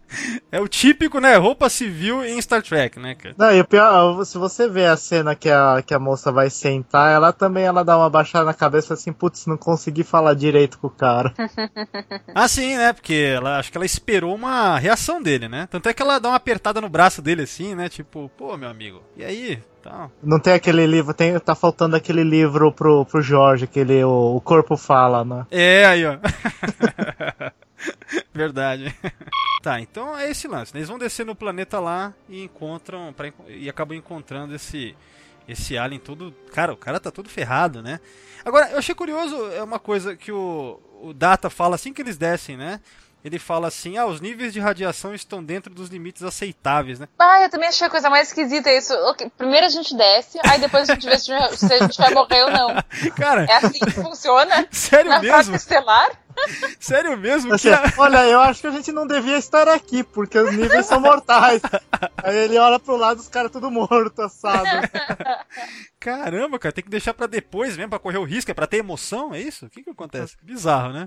[0.51, 1.37] é o típico, né?
[1.37, 3.35] Roupa civil em Star Trek, né, cara?
[3.37, 6.51] Não, e o pior, se você vê a cena que a, que a moça vai
[6.51, 10.79] sentar, ela também ela dá uma baixada na cabeça assim, putz, não consegui falar direito
[10.79, 11.33] com o cara.
[12.35, 12.93] Ah, sim, né?
[12.93, 15.69] Porque ela acho que ela esperou uma reação dele, né?
[15.71, 17.89] Tanto é que ela dá uma apertada no braço dele assim, né?
[17.89, 19.63] Tipo, pô, meu amigo, e aí?
[19.85, 20.11] Tal.
[20.23, 24.41] Não tem aquele livro, tem, tá faltando aquele livro pro, pro Jorge, aquele o, o
[24.41, 25.47] corpo fala, né?
[25.51, 26.17] É, aí, ó.
[28.33, 28.95] Verdade.
[29.63, 30.73] Tá, então é esse lance.
[30.73, 30.81] né?
[30.81, 34.97] Eles vão descer no planeta lá e encontram pra, e acabam encontrando esse
[35.47, 38.01] esse alien todo, cara, o cara tá todo ferrado, né?
[38.43, 42.17] Agora, eu achei curioso, é uma coisa que o, o Data fala assim que eles
[42.17, 42.81] descem, né?
[43.25, 47.41] Ele fala assim: "Ah, os níveis de radiação estão dentro dos limites aceitáveis, né?" Ah,
[47.43, 48.93] eu também achei a coisa mais esquisita isso.
[49.09, 52.43] Ok, Primeiro a gente desce, aí depois a gente vê se a gente- vai morrer
[52.43, 52.69] ou não.
[53.17, 54.67] Cara, É assim que funciona?
[54.71, 55.43] sério Na mesmo?
[55.45, 56.11] frota estelar?
[56.81, 60.37] Sério mesmo Assim, que olha, eu acho que a gente não devia estar aqui, porque
[60.37, 61.63] os níveis são mortais.
[62.25, 64.67] Aí ele olha pro lado, os caras tudo morto, assado.
[66.01, 68.79] Caramba, cara, tem que deixar pra depois mesmo, pra correr o risco, é pra ter
[68.79, 69.67] emoção, é isso?
[69.67, 70.37] O que que acontece?
[70.43, 71.05] Bizarro, né?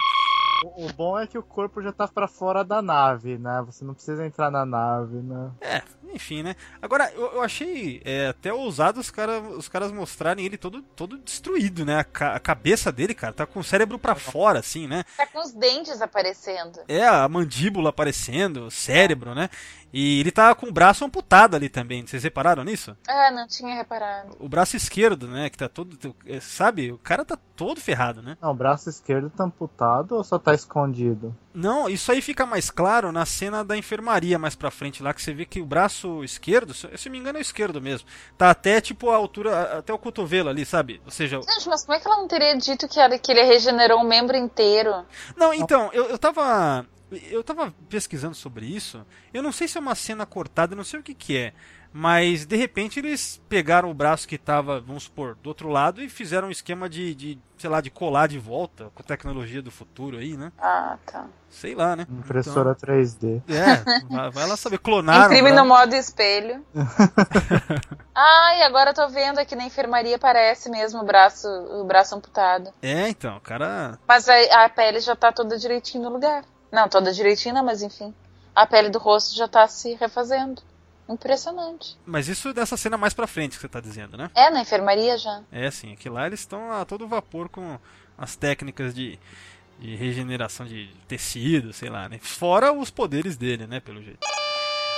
[0.64, 3.62] O, o bom é que o corpo já tá pra fora da nave, né?
[3.66, 5.52] Você não precisa entrar na nave, né?
[5.62, 5.82] É,
[6.14, 6.56] enfim, né?
[6.82, 11.18] Agora, eu, eu achei é, até ousado os, cara, os caras mostrarem ele todo, todo
[11.20, 12.00] destruído, né?
[12.00, 15.04] A, ca- a cabeça dele, cara, tá com o cérebro pra fora, assim, né?
[15.16, 16.80] Tá com os dentes aparecendo.
[16.88, 19.50] É, a mandíbula aparecendo, o cérebro, né?
[19.94, 22.96] E ele tá com o braço amputado ali também, vocês repararam nisso?
[23.08, 24.36] Ah, não tinha reparado.
[24.38, 25.50] O braço esquerdo, né?
[25.50, 25.98] Que tá todo.
[26.26, 26.92] é, Sabe?
[26.92, 28.38] O cara tá todo ferrado, né?
[28.42, 31.36] Não, o braço esquerdo tá amputado ou só tá escondido?
[31.54, 35.22] Não, isso aí fica mais claro na cena da enfermaria mais pra frente lá, que
[35.22, 38.08] você vê que o braço esquerdo, se se eu me engano é o esquerdo mesmo,
[38.38, 41.02] tá até tipo a altura, até o cotovelo ali, sabe?
[41.06, 43.44] Ou seja, Gente, mas como é que ela não teria dito que, era, que ele
[43.44, 45.06] regenerou um membro inteiro?
[45.36, 46.86] Não, então, eu, eu tava.
[47.32, 49.06] Eu tava pesquisando sobre isso.
[49.34, 51.54] Eu não sei se é uma cena cortada, eu não sei o que, que é.
[51.98, 56.08] Mas de repente eles pegaram o braço que tava, vamos supor, do outro lado e
[56.08, 60.20] fizeram um esquema de, de sei lá, de colar de volta com tecnologia do futuro
[60.20, 60.52] aí, né?
[60.60, 61.26] Ah, tá.
[61.50, 62.06] Sei lá, né?
[62.08, 63.42] Impressora 3D.
[63.44, 64.78] Então, é, vai, vai lá saber.
[64.78, 65.26] Clonaram.
[65.26, 66.64] Imprime o no modo espelho.
[68.14, 72.72] Ai, agora eu tô vendo aqui na enfermaria parece mesmo o braço, o braço amputado.
[72.80, 73.98] É, então, o cara.
[74.08, 76.44] Mas a, a pele já tá toda direitinho no lugar.
[76.72, 78.14] Não, toda direitinho não, mas enfim.
[78.54, 80.62] A pele do rosto já tá se refazendo.
[81.10, 81.98] Impressionante.
[82.06, 84.30] Mas isso dessa cena mais pra frente que você tá dizendo, né?
[84.36, 85.42] É, na enfermaria já.
[85.52, 87.80] É, sim, aqui lá eles estão a todo vapor com
[88.18, 89.18] as técnicas de,
[89.80, 92.20] de regeneração de tecido, sei lá, né?
[92.22, 94.20] Fora os poderes dele, né, pelo jeito.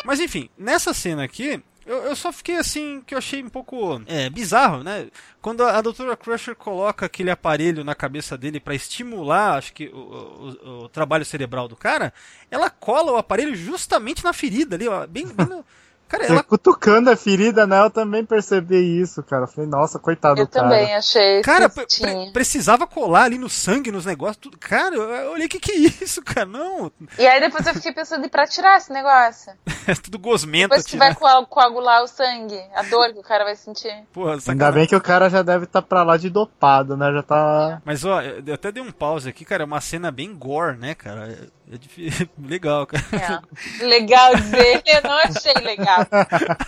[0.06, 4.02] Mas enfim, nessa cena aqui, eu, eu só fiquei assim, que eu achei um pouco
[4.08, 5.10] é, bizarro, né?
[5.42, 6.16] Quando a, a Dra.
[6.16, 11.26] Crusher coloca aquele aparelho na cabeça dele pra estimular, acho que, o, o- o trabalho
[11.26, 12.14] cerebral do cara,
[12.50, 15.66] ela cola o aparelho justamente na ferida ali, ó, bem, bem no-
[16.10, 16.44] Cara, Ela...
[16.44, 17.80] Cutucando a ferida, né?
[17.82, 19.46] Eu também percebi isso, cara.
[19.48, 20.68] Falei, nossa, coitado Eu do cara.
[20.68, 21.42] também achei.
[21.44, 21.86] Cara, pre-
[22.34, 24.58] precisava colar ali no sangue, nos negócios, tudo.
[24.58, 26.46] Cara, eu eu olhei, que que é isso, cara?
[26.48, 29.54] Não, E aí depois eu fiquei pensando em pra tirar esse negócio.
[29.88, 33.24] é tudo gosmento Depois que aqui, vai coa- coagular o sangue, a dor que o
[33.24, 33.94] cara vai sentir.
[34.12, 37.12] Porra, Ainda bem que o cara já deve estar pra lá de dopado, né?
[37.14, 37.82] Já tá.
[37.86, 39.62] Mas ó, eu eu até dei um pause aqui, cara.
[39.64, 41.38] É uma cena bem gore, né, cara?
[41.70, 43.04] É, é difí- legal, cara.
[43.14, 43.84] É.
[43.86, 46.06] Legal dizer, eu não achei legal.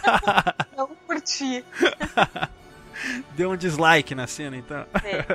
[0.78, 1.64] não curti.
[3.36, 4.86] Deu um dislike na cena, então.
[5.04, 5.26] É.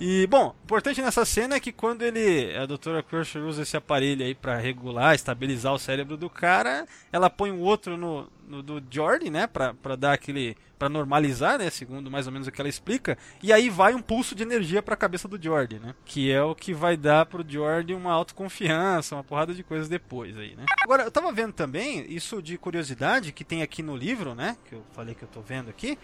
[0.00, 4.24] E, bom, importante nessa cena é que quando ele, a doutora Crusher usa esse aparelho
[4.24, 8.82] aí pra regular, estabilizar o cérebro do cara, ela põe um outro no, no do
[8.90, 12.60] Jordan, né, pra, pra dar aquele, pra normalizar, né, segundo mais ou menos o que
[12.60, 16.32] ela explica, e aí vai um pulso de energia pra cabeça do Jordan, né, que
[16.32, 20.56] é o que vai dar pro Jordan uma autoconfiança, uma porrada de coisas depois aí,
[20.56, 20.64] né.
[20.82, 24.74] Agora, eu tava vendo também, isso de curiosidade, que tem aqui no livro, né, que
[24.74, 25.98] eu falei que eu tô vendo aqui,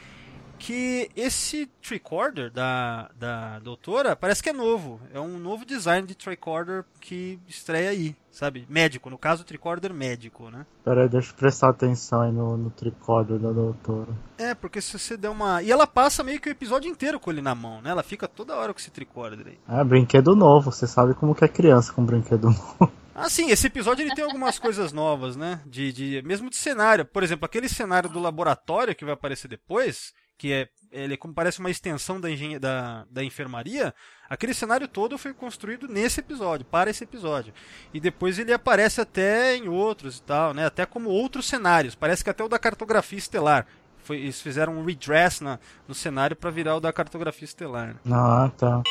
[0.58, 5.00] que esse tricorder da, da doutora parece que é novo.
[5.12, 8.66] É um novo design de tricorder que estreia aí, sabe?
[8.68, 10.66] Médico, no caso, tricorder médico, né?
[10.84, 14.08] Pera aí, deixa eu prestar atenção aí no, no tricórdio da doutora.
[14.36, 15.62] É, porque se você der uma.
[15.62, 17.90] E ela passa meio que o episódio inteiro com ele na mão, né?
[17.90, 19.58] Ela fica toda hora com esse tricorder aí.
[19.68, 20.72] É, brinquedo novo.
[20.72, 22.92] Você sabe como que é criança com brinquedo novo.
[23.20, 25.60] Ah, sim, esse episódio ele tem algumas coisas novas, né?
[25.66, 27.04] De, de, mesmo de cenário.
[27.04, 31.34] Por exemplo, aquele cenário do laboratório que vai aparecer depois, que é ele é como
[31.34, 33.94] parece uma extensão da, engenha, da, da enfermaria,
[34.28, 37.52] aquele cenário todo foi construído nesse episódio, para esse episódio.
[37.92, 40.64] E depois ele aparece até em outros e tal, né?
[40.64, 41.94] Até como outros cenários.
[41.94, 43.66] Parece que até o da cartografia estelar.
[44.02, 47.88] Foi, eles fizeram um redress na, no cenário para virar o da cartografia estelar.
[47.88, 47.94] né?
[48.10, 48.82] Ah, tá.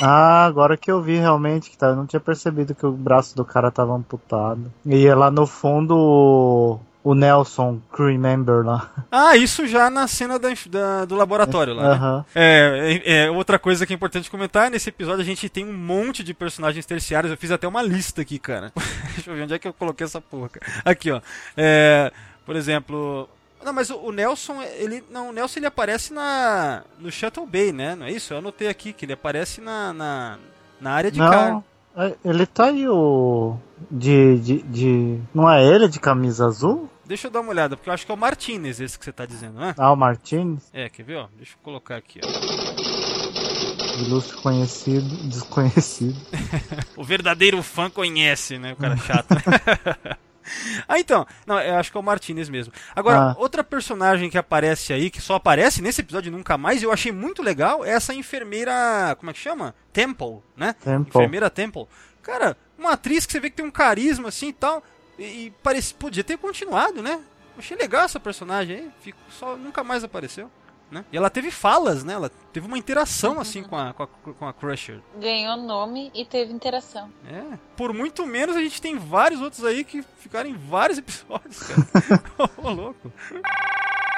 [0.00, 3.36] Ah, agora que eu vi realmente que tá, eu não tinha percebido que o braço
[3.36, 4.72] do cara tava amputado.
[4.86, 8.90] E é lá no fundo o, Nelson crew member lá.
[9.10, 11.98] Ah, isso já na cena da, da- do laboratório lá.
[11.98, 12.24] né?
[12.34, 15.72] É, é, é, outra coisa que é importante comentar, nesse episódio a gente tem um
[15.72, 18.72] monte de personagens terciários, eu fiz até uma lista aqui, cara.
[19.14, 20.50] Deixa eu ver onde é que eu coloquei essa porra.
[20.84, 21.20] Aqui, ó.
[21.56, 22.12] É,
[22.46, 23.28] por exemplo...
[23.64, 25.04] Não, mas o, o Nelson, ele...
[25.10, 26.82] Não, o Nelson ele aparece na...
[26.98, 27.94] No Shuttle Bay, né?
[27.94, 28.32] Não é isso?
[28.34, 29.92] Eu anotei aqui que ele aparece na...
[29.92, 30.38] Na,
[30.80, 31.62] na área de carga.
[31.96, 33.56] É, ele tá aí o.
[33.90, 35.20] De, de, de.
[35.34, 36.88] Não é ele de camisa azul?
[37.04, 39.12] Deixa eu dar uma olhada, porque eu acho que é o Martinez esse que você
[39.12, 39.74] tá dizendo, né?
[39.76, 40.70] Ah, o Martinez?
[40.72, 41.28] É, quer ver, ó?
[41.36, 44.02] Deixa eu colocar aqui, ó.
[44.02, 46.16] Ilustre conhecido, desconhecido.
[46.96, 48.72] O verdadeiro fã conhece, né?
[48.72, 49.28] O cara chato.
[50.88, 51.26] ah, então.
[51.46, 52.72] Não, eu acho que é o Martinez mesmo.
[52.94, 53.36] Agora, Ah.
[53.38, 56.92] outra personagem que aparece aí, que só aparece nesse episódio e nunca mais, e eu
[56.92, 59.16] achei muito legal, é essa enfermeira.
[59.18, 59.74] Como é que chama?
[59.92, 60.74] Temple, né?
[60.82, 61.08] Temple.
[61.08, 61.86] Enfermeira Temple.
[62.22, 64.82] Cara, uma atriz que você vê que tem um carisma assim e tal.
[65.18, 67.20] E, e parece, podia ter continuado, né?
[67.58, 68.90] Achei legal essa personagem aí.
[69.02, 70.50] Fico, só nunca mais apareceu.
[70.92, 71.06] Né?
[71.10, 72.12] E ela teve falas, né?
[72.12, 75.00] Ela teve uma interação assim com a, com a, com a Crusher.
[75.18, 77.10] Ganhou nome e teve interação.
[77.26, 77.56] É.
[77.74, 82.22] Por muito menos a gente tem vários outros aí que ficaram em vários episódios, cara.
[82.58, 83.10] Ô, louco.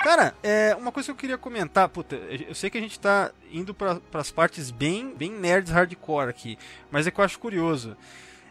[0.02, 3.30] Cara, é, uma coisa que eu queria comentar, puta, eu sei que a gente tá
[3.52, 6.58] indo para as partes bem, bem nerds hardcore aqui,
[6.90, 7.96] mas é que eu acho curioso.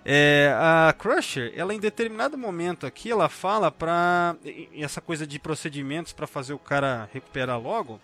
[0.06, 4.36] É, a Crusher, ela em determinado momento aqui, ela fala pra.
[4.78, 8.00] Essa coisa de procedimentos pra fazer o cara recuperar logo.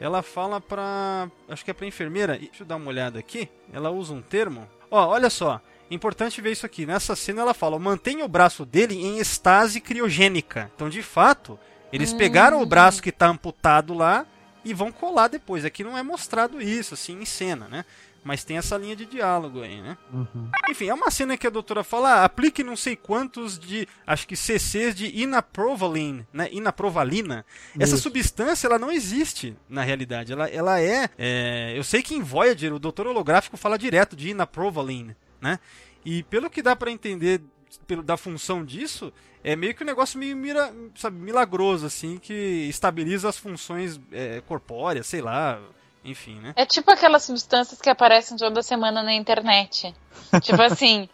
[0.00, 1.30] Ela fala pra.
[1.48, 2.38] Acho que é pra enfermeira.
[2.38, 3.48] Deixa eu dar uma olhada aqui.
[3.72, 4.68] Ela usa um termo.
[4.90, 5.60] Ó, olha só.
[5.90, 6.86] Importante ver isso aqui.
[6.86, 10.70] Nessa cena ela fala: mantenha o braço dele em estase criogênica.
[10.74, 11.58] Então, de fato,
[11.92, 14.26] eles pegaram o braço que tá amputado lá
[14.64, 15.64] e vão colar depois.
[15.64, 17.84] Aqui não é mostrado isso, assim, em cena, né?
[18.24, 19.98] Mas tem essa linha de diálogo aí, né?
[20.12, 20.48] Uhum.
[20.70, 24.28] Enfim, é uma cena que a doutora fala, ah, aplique não sei quantos de, acho
[24.28, 26.48] que CCs de inaprovaline, né?
[26.52, 27.44] Inaprovalina.
[27.78, 28.04] Essa Isso.
[28.04, 30.32] substância, ela não existe na realidade.
[30.32, 34.30] Ela, ela é, é, eu sei que em Voyager o doutor holográfico fala direto de
[34.30, 35.58] inaprovaline, né?
[36.04, 37.40] E pelo que dá pra entender
[37.86, 42.32] pelo, da função disso, é meio que um negócio meio mira, sabe, milagroso, assim, que
[42.68, 45.60] estabiliza as funções é, corpóreas, sei lá,
[46.04, 46.52] enfim, né?
[46.56, 49.94] É tipo aquelas substâncias que aparecem toda semana na internet.
[50.42, 51.08] tipo assim,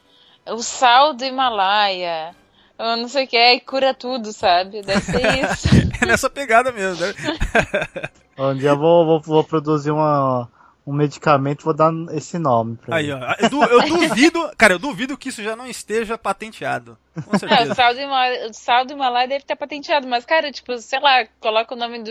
[0.47, 2.35] o sal do Himalaia,
[2.79, 4.83] eu não sei o que, e cura tudo, sabe?
[4.83, 5.69] Deve ser isso.
[6.01, 7.13] É nessa pegada mesmo, né?
[8.41, 10.49] Um dia eu vou, vou, vou produzir uma,
[10.89, 13.13] um medicamento vou dar esse nome pra Aí, ele.
[13.15, 13.35] ó.
[13.39, 16.97] Eu, du- eu duvido, cara, eu duvido que isso já não esteja patenteado.
[17.15, 17.75] Com É, o certeza.
[17.75, 21.75] sal, Himalaia, o sal do Himalaia deve estar patenteado, mas, cara, tipo, sei lá, coloca
[21.75, 22.11] o nome do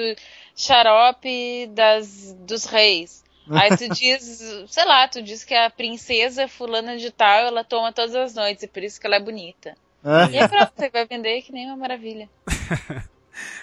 [0.55, 3.23] xarope das, dos reis.
[3.49, 7.91] Aí tu diz, sei lá, tu diz que a princesa fulana de tal, ela toma
[7.93, 9.75] todas as noites, e por isso que ela é bonita.
[10.03, 10.31] É.
[10.33, 12.29] E aí pronto, você vai vender que nem uma maravilha.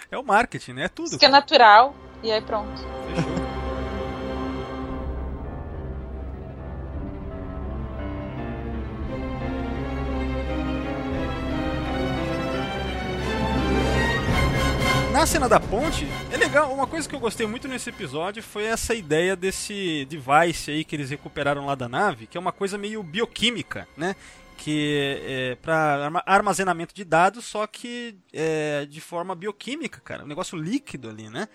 [0.09, 0.85] É o marketing, né?
[0.85, 1.07] É tudo.
[1.07, 2.71] Isso que é natural, e aí pronto.
[3.13, 3.34] Fechou.
[15.15, 16.73] Na cena da ponte, é legal.
[16.73, 20.93] Uma coisa que eu gostei muito nesse episódio foi essa ideia desse device aí que
[20.93, 24.13] eles recuperaram lá da nave, que é uma coisa meio bioquímica, né?
[24.57, 30.25] Que é para armazenamento de dados, só que é, de forma bioquímica, cara.
[30.25, 31.47] Um negócio líquido ali, né?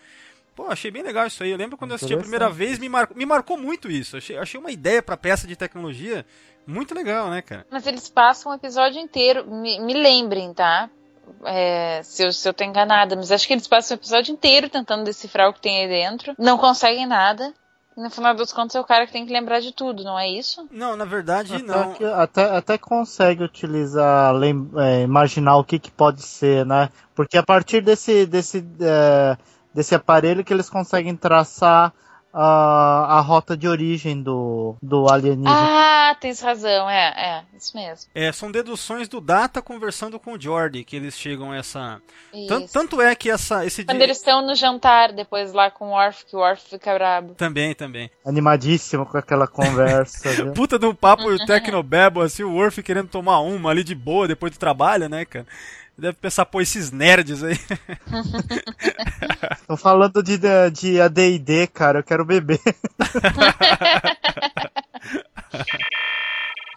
[0.56, 1.50] Pô, achei bem legal isso aí.
[1.50, 3.11] Eu lembro quando eu assisti a primeira vez, me, mar...
[3.14, 4.16] me marcou muito isso.
[4.16, 6.24] Achei, achei uma ideia pra peça de tecnologia
[6.66, 7.66] muito legal, né, cara?
[7.70, 9.46] Mas eles passam o episódio inteiro.
[9.46, 10.88] Me, me lembrem, tá?
[11.45, 14.68] É, se, eu, se eu tô enganada, mas acho que eles passam o episódio inteiro
[14.68, 16.35] tentando decifrar o que tem aí dentro.
[16.39, 17.53] Não conseguem nada.
[17.97, 20.18] E no final dos contos é o cara que tem que lembrar de tudo, não
[20.18, 20.66] é isso?
[20.70, 21.93] Não, na verdade, Até, não.
[21.93, 26.89] que- até, até consegue utilizar, lem- é, imaginar o que, que pode ser, né?
[27.14, 29.37] Porque a partir desse, desse, é,
[29.74, 31.93] desse aparelho que eles conseguem traçar
[32.33, 35.51] a, a rota de origem do, do alienígena.
[36.11, 38.11] Ah, tens razão, é, é, isso mesmo.
[38.14, 42.01] É, são deduções do Data conversando com o Jordi que eles chegam a essa.
[42.49, 42.72] Tan- Isso.
[42.72, 45.93] Tanto é que essa, esse Quando dia- eles estão no jantar, depois lá com o
[45.93, 47.35] Orf, que o Orf fica brabo.
[47.35, 48.11] Também, também.
[48.24, 50.28] Animadíssimo com aquela conversa.
[50.33, 50.53] viu?
[50.53, 54.53] Puta de um papo tecnobebo, assim, o Worf querendo tomar uma ali de boa depois
[54.53, 55.47] do trabalho, né, cara?
[56.01, 57.59] Deve pensar, pô, esses nerds aí.
[59.68, 60.38] Tô falando de,
[60.72, 62.61] de AD&D, cara, eu quero beber.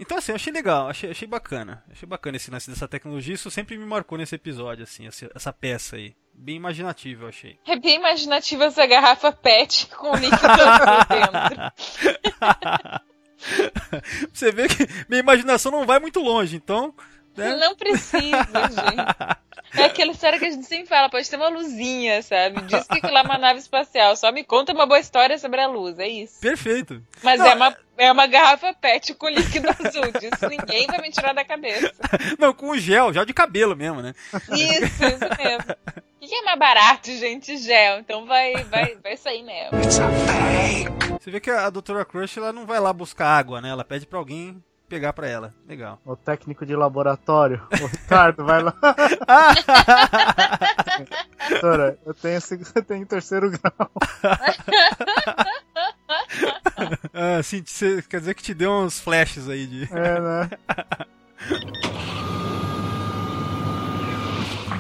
[0.01, 1.81] Então, assim, eu achei legal, achei, achei bacana.
[1.89, 3.35] Achei bacana esse lance dessa tecnologia.
[3.35, 6.13] Isso sempre me marcou nesse episódio, assim, essa, essa peça aí.
[6.33, 7.57] Bem imaginativo, eu achei.
[7.65, 11.71] É bem imaginativa essa garrafa PET com líquido azul dentro.
[14.33, 16.93] Você vê que minha imaginação não vai muito longe, então.
[17.35, 17.55] Né?
[17.55, 18.19] Não precisa,
[18.69, 19.43] gente.
[19.75, 22.61] É aquela história que a gente sempre fala, pode ter uma luzinha, sabe?
[22.61, 24.15] Diz que aquilo é uma nave espacial.
[24.15, 26.39] Só me conta uma boa história sobre a luz, é isso.
[26.39, 27.01] Perfeito.
[27.23, 30.11] Mas Não, é, uma, é uma garrafa PET com líquido azul.
[30.19, 31.91] Disso ninguém vai me tirar da cabeça.
[32.37, 34.13] Não, com gel, gel de cabelo mesmo, né?
[34.51, 35.75] Isso, isso mesmo.
[36.21, 37.57] O que é mais barato, gente?
[37.57, 37.99] Gel.
[37.99, 39.71] Então vai, vai, vai sair mesmo.
[41.19, 43.69] Você vê que a, a Doutora Crush ela não vai lá buscar água, né?
[43.69, 44.63] Ela pede pra alguém
[44.93, 45.51] pegar pra ela.
[45.67, 45.99] Legal.
[46.05, 48.75] O técnico de laboratório, o Ricardo, vai lá.
[51.49, 52.39] Doutora, eu tenho,
[52.75, 53.91] eu tenho terceiro grau.
[57.13, 57.63] Ah, sim,
[58.09, 59.83] quer dizer que te deu uns flashes aí de.
[59.93, 60.49] É, né?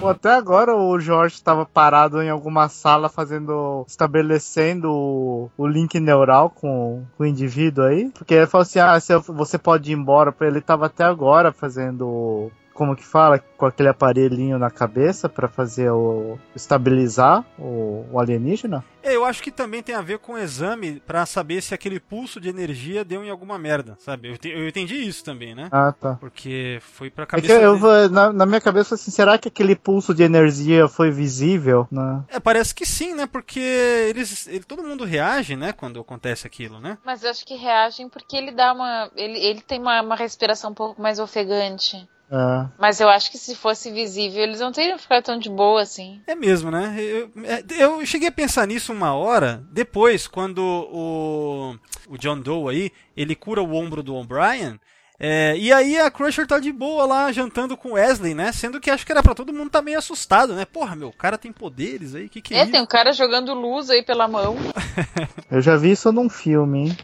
[0.09, 3.85] Até agora o Jorge estava parado em alguma sala fazendo.
[3.87, 8.09] estabelecendo o, o link neural com, com o indivíduo aí.
[8.09, 8.97] Porque ele falou assim: ah,
[9.27, 10.33] você pode ir embora.
[10.41, 12.51] Ele tava até agora fazendo.
[12.73, 13.39] Como que fala?
[13.39, 16.37] Com aquele aparelhinho na cabeça para fazer o.
[16.55, 18.83] estabilizar o, o alienígena?
[19.03, 21.99] É, eu acho que também tem a ver com o exame pra saber se aquele
[21.99, 24.29] pulso de energia deu em alguma merda, sabe?
[24.29, 25.67] Eu, te- eu entendi isso também, né?
[25.71, 26.15] Ah, tá.
[26.15, 27.59] Porque foi pra É cabeça.
[27.59, 31.85] que eu na, na minha cabeça, assim, será que aquele pulso de energia foi visível?
[31.91, 32.23] Né?
[32.29, 33.27] É, parece que sim, né?
[33.27, 35.73] Porque eles, ele, todo mundo reage, né?
[35.73, 36.97] Quando acontece aquilo, né?
[37.05, 39.11] Mas eu acho que reagem porque ele dá uma.
[39.15, 42.07] Ele, ele tem uma, uma respiração um pouco mais ofegante.
[42.35, 42.65] É.
[42.79, 46.19] Mas eu acho que se fosse visível, eles não teriam ficado tão de boa assim.
[46.25, 46.95] É mesmo, né?
[46.97, 50.59] Eu, é, eu cheguei a pensar nisso uma hora depois, quando
[50.91, 51.75] o,
[52.07, 54.79] o John Doe aí, ele cura o ombro do O'Brien.
[55.19, 58.51] é, e aí a Crusher tá de boa lá jantando com o Wesley, né?
[58.51, 60.65] Sendo que acho que era pra todo mundo tá meio assustado, né?
[60.65, 62.71] Porra, meu, o cara tem poderes aí, que que é, É, isso?
[62.71, 64.57] tem um cara jogando luz aí pela mão.
[65.51, 66.97] Eu já vi isso num filme, hein?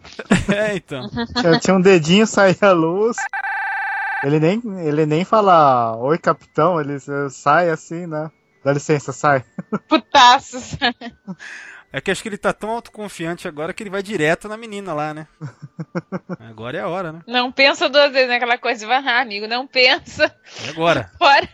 [0.51, 1.07] É, então.
[1.43, 3.15] Eu tinha um dedinho, saía a luz.
[4.24, 6.97] Ele nem, ele nem fala, oi capitão, ele
[7.30, 8.30] sai assim, né?
[8.63, 9.43] Dá licença, sai.
[9.88, 10.76] Putaços.
[11.91, 14.93] É que acho que ele tá tão autoconfiante agora que ele vai direto na menina
[14.93, 15.28] lá, né?
[16.39, 17.22] Agora é a hora, né?
[17.26, 18.86] Não pensa duas vezes naquela coisa.
[18.86, 20.26] Vai, ah, amigo, não pensa.
[20.65, 21.09] É agora.
[21.17, 21.49] Fora.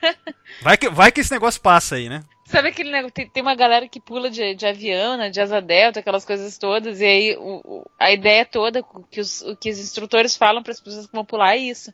[0.62, 2.22] Vai que, vai que esse negócio passa aí, né?
[2.48, 3.14] Sabe aquele negócio?
[3.14, 6.58] Tem, tem uma galera que pula de, de avião, né, de asa delta, aquelas coisas
[6.58, 10.36] todas, e aí o, o- a ideia toda o que os, o que os instrutores
[10.36, 11.94] falam para as pessoas que vão pular é isso.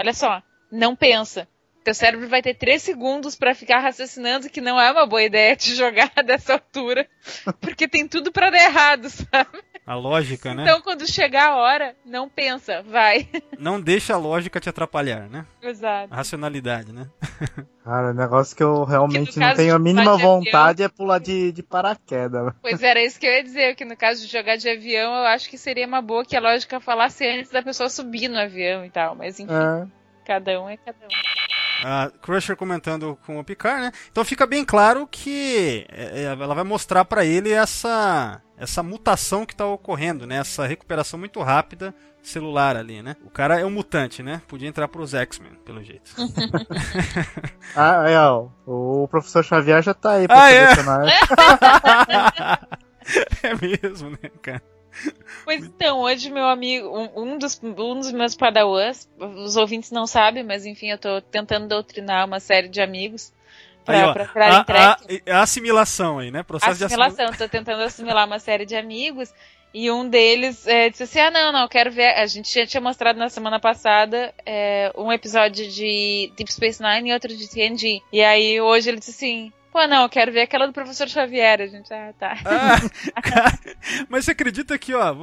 [0.00, 0.42] Olha só,
[0.72, 1.46] não pensa.
[1.82, 5.56] Teu cérebro vai ter três segundos para ficar raciocinando que não é uma boa ideia
[5.56, 7.08] te jogar dessa altura,
[7.60, 9.62] porque tem tudo para dar errado, sabe?
[9.86, 10.62] A lógica, né?
[10.62, 13.28] Então quando chegar a hora, não pensa, vai.
[13.58, 15.44] Não deixa a lógica te atrapalhar, né?
[15.60, 16.12] Exato.
[16.12, 17.06] A racionalidade, né?
[17.84, 20.82] Cara, o negócio que eu realmente Que não tenho a mínima pular de avião- vontade
[20.82, 22.54] é pular de, de paraquedas.
[22.62, 25.26] Pois era isso que eu ia dizer, que no caso de jogar de avião, eu
[25.26, 28.84] acho que seria uma boa que a lógica falasse antes da pessoa subir no avião
[28.84, 29.86] e tal, mas enfim, É.
[30.24, 31.08] cada um é cada um.
[31.84, 33.92] A Crusher comentando com o Picard, né?
[34.10, 39.46] Então fica bem claro que é, é, ela vai mostrar pra ele essa essa mutação
[39.46, 40.36] que tá ocorrendo, né?
[40.36, 43.16] Essa recuperação muito rápida celular ali, né?
[43.24, 44.42] O cara é um mutante, né?
[44.46, 46.10] Podia entrar pros X-Men, pelo jeito.
[47.74, 50.74] Ah, é, ó, o professor Xavier já tá aí pra Ah, é?
[50.74, 51.06] selecionar.
[53.42, 54.62] é mesmo, né, cara?
[55.44, 60.06] Pois então, hoje meu amigo, um, um dos, um dos meus padawans, os ouvintes não
[60.06, 63.32] sabem, mas enfim, eu tô tentando doutrinar uma série de amigos
[63.84, 66.42] pra, Aí, pra a, a- a assimilação aí, né?
[66.42, 67.24] Processo de assimilação.
[67.24, 69.32] assimilação, tô tentando assimilar uma série de amigos.
[69.72, 72.08] E um deles é, disse assim: Ah, não, não, eu quero ver.
[72.18, 77.10] A gente já tinha mostrado na semana passada é, um episódio de Deep Space Nine
[77.10, 78.02] e outro de TNG.
[78.12, 81.60] E aí hoje ele disse assim: Pô, não, eu quero ver aquela do professor Xavier.
[81.60, 82.36] A gente, ah, tá.
[82.44, 82.80] Ah,
[83.22, 83.58] cara,
[84.08, 85.14] mas você acredita que, ó,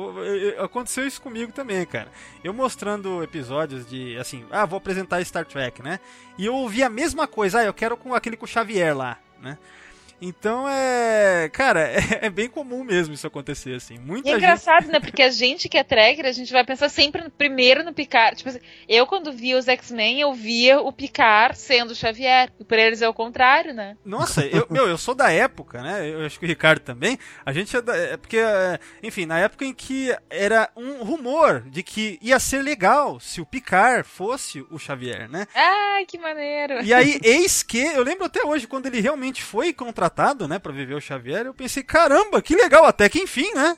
[0.64, 2.10] aconteceu isso comigo também, cara.
[2.44, 6.00] Eu mostrando episódios de, assim, ah, vou apresentar Star Trek, né?
[6.38, 9.18] E eu ouvi a mesma coisa, ah, eu quero com aquele com o Xavier lá,
[9.42, 9.58] né?
[10.22, 11.50] Então é.
[11.54, 13.98] Cara, é, é bem comum mesmo isso acontecer, assim.
[14.00, 14.44] Muita E é gente.
[14.44, 15.00] engraçado, né?
[15.00, 18.36] Porque a gente que é tracker, a gente vai pensar sempre no- primeiro no Picard.
[18.38, 22.50] Tipo assim, eu quando via os X-Men, eu via o Picard sendo o Xavier.
[22.60, 23.96] E pra eles é o contrário, né?
[24.04, 26.10] Nossa, eu, meu, eu sou da época, né?
[26.10, 27.20] Eu acho que o Ricardo também.
[27.46, 27.96] A gente é da.
[27.96, 32.62] É porque, é, enfim, na época em que era um rumor de que ia ser
[32.64, 35.46] legal se o Picard fosse o Xavier, né?
[35.54, 36.82] Ai, que maneiro.
[36.84, 40.07] E aí, eis que, eu lembro até hoje, quando ele realmente foi contratado,
[40.48, 43.78] né, pra viver o Xavier, eu pensei, caramba, que legal, até que enfim, né?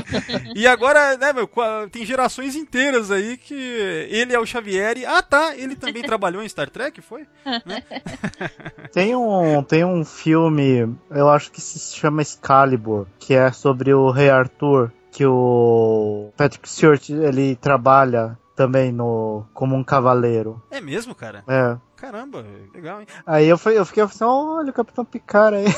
[0.54, 1.48] e agora, né, meu,
[1.90, 6.42] tem gerações inteiras aí que ele é o Xavier e, ah tá, ele também trabalhou
[6.42, 7.26] em Star Trek, foi?
[8.92, 14.10] Tem um, tem um filme, eu acho que se chama Excalibur, que é sobre o
[14.10, 20.62] Rei Arthur, que o Patrick Stewart, ele trabalha também no como um cavaleiro.
[20.70, 21.44] É mesmo, cara?
[21.48, 21.76] É.
[21.96, 22.44] Caramba,
[22.74, 23.06] legal, hein?
[23.24, 25.66] Aí eu, fui, eu fiquei assim, olha o Capitão Picard aí.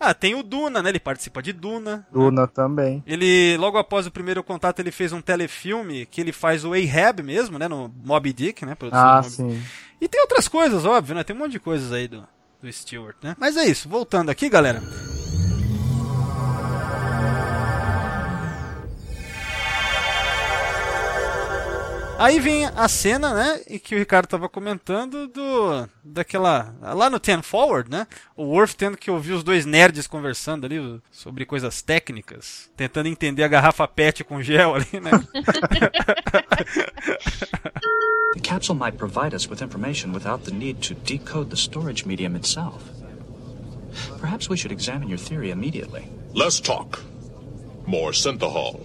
[0.00, 0.90] Ah, tem o Duna, né?
[0.90, 2.06] Ele participa de Duna.
[2.12, 3.02] Duna também.
[3.06, 7.22] Ele, logo após o primeiro contato, ele fez um telefilme que ele faz o Ahab
[7.22, 7.68] mesmo, né?
[7.68, 8.74] No Moby Dick, né?
[8.74, 9.62] produção Ah, sim.
[9.98, 11.24] E tem outras coisas, óbvio, né?
[11.24, 12.22] Tem um monte de coisas aí do,
[12.60, 13.34] do Stewart, né?
[13.38, 14.82] Mas é isso, voltando aqui, galera.
[22.24, 27.20] Aí vem a cena, né, e que o Ricardo tava comentando do daquela lá no
[27.20, 28.06] Ten Forward, né?
[28.34, 33.42] O Worf tendo que ouvir os dois nerds conversando ali sobre coisas técnicas, tentando entender
[33.42, 35.10] a garrafa PET com gel ali, né?
[38.32, 42.34] The capsule might provide us with information without the need to decode the storage medium
[42.36, 42.82] itself.
[44.18, 46.08] Perhaps we should examine your theory immediately.
[46.32, 47.00] Less talk.
[47.86, 48.80] More synthahol.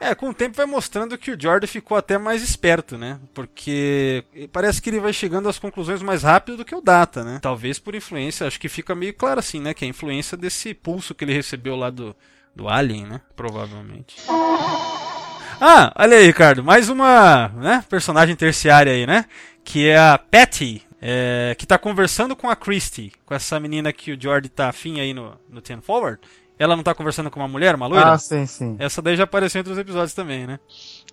[0.00, 3.18] É, com o tempo vai mostrando que o Jordan ficou até mais esperto, né?
[3.32, 7.38] Porque parece que ele vai chegando às conclusões mais rápido do que o Data, né?
[7.40, 9.72] Talvez por influência, acho que fica meio claro assim, né?
[9.72, 12.14] Que é a influência desse pulso que ele recebeu lá do,
[12.54, 13.20] do Alien, né?
[13.34, 14.16] Provavelmente.
[15.58, 19.24] Ah, olha aí, Ricardo, mais uma né, personagem terciária aí, né?
[19.64, 24.12] Que é a Patty, é, que tá conversando com a Christie, com essa menina que
[24.12, 26.20] o Jordi tá afim aí no, no Ten Forward.
[26.58, 28.12] Ela não tá conversando com uma mulher, uma loira?
[28.12, 28.76] Ah, sim, sim.
[28.78, 30.58] Essa daí já apareceu entre os episódios também, né?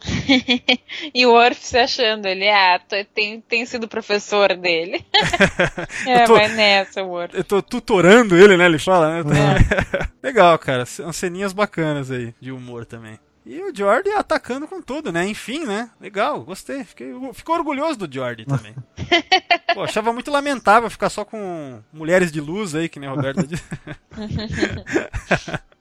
[1.14, 5.06] e o Worf se achando, ele, ah, tô- tem, tem sido professor dele.
[6.08, 7.36] é, tô- vai nessa, Worf.
[7.36, 8.66] Eu tô tutorando ele, né?
[8.66, 9.56] Ele fala, né?
[10.24, 10.86] Legal, cara.
[11.00, 13.20] Umas ceninhas bacanas aí, de humor também.
[13.46, 15.28] E o Jordi atacando com tudo, né?
[15.28, 15.90] Enfim, né?
[16.00, 16.84] Legal, gostei.
[16.86, 18.74] Fiquei, ficou orgulhoso do Jordi também.
[19.74, 23.46] Pô, achava muito lamentável ficar só com mulheres de luz aí, que nem a Roberta
[23.46, 23.64] disse.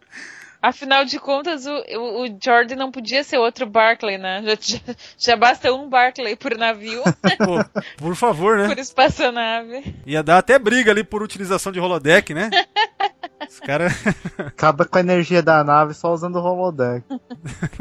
[0.62, 4.40] Afinal de contas, o, o, o Jordan não podia ser outro Barclay, né?
[4.44, 4.78] Já, já,
[5.18, 8.68] já basta um Barclay por navio, Pô, por favor, né?
[8.68, 9.96] por espaçonave.
[10.06, 12.48] Ia dar até briga ali por utilização de holodeck, né?
[13.48, 13.92] Os caras.
[14.38, 17.04] Acaba com a energia da nave só usando o holodeck.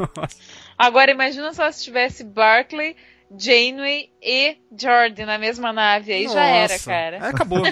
[0.76, 2.96] Agora imagina só se tivesse Barclay,
[3.36, 6.12] Janeway e Jordan na mesma nave.
[6.12, 7.16] Aí já era, Nossa, cara.
[7.24, 7.62] Aí acabou.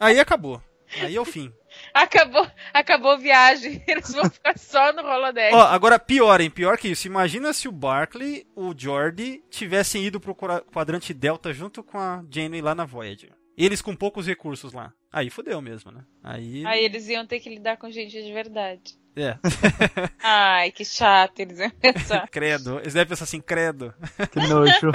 [0.00, 0.62] Aí acabou.
[1.00, 1.52] Aí é o fim.
[1.92, 3.82] Acabou, acabou a viagem.
[3.88, 5.54] Eles vão ficar só no holodeck.
[5.54, 6.48] Ó, agora pior, hein?
[6.48, 7.06] Pior que isso.
[7.06, 12.22] Imagina se o Barkley, o Jordi, tivessem ido pro quadra- quadrante Delta junto com a
[12.30, 13.30] Janeway lá na Voyager.
[13.56, 14.92] Eles com poucos recursos lá.
[15.10, 16.04] Aí fodeu mesmo, né?
[16.22, 16.66] Aí.
[16.66, 18.98] Aí eles iam ter que lidar com gente de verdade.
[19.16, 19.38] É.
[20.22, 22.28] Ai, que chato eles iam pensar.
[22.30, 22.78] credo.
[22.80, 23.94] Eles devem pensar assim, credo.
[24.30, 24.92] Que nojo.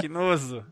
[0.00, 0.64] que nojo.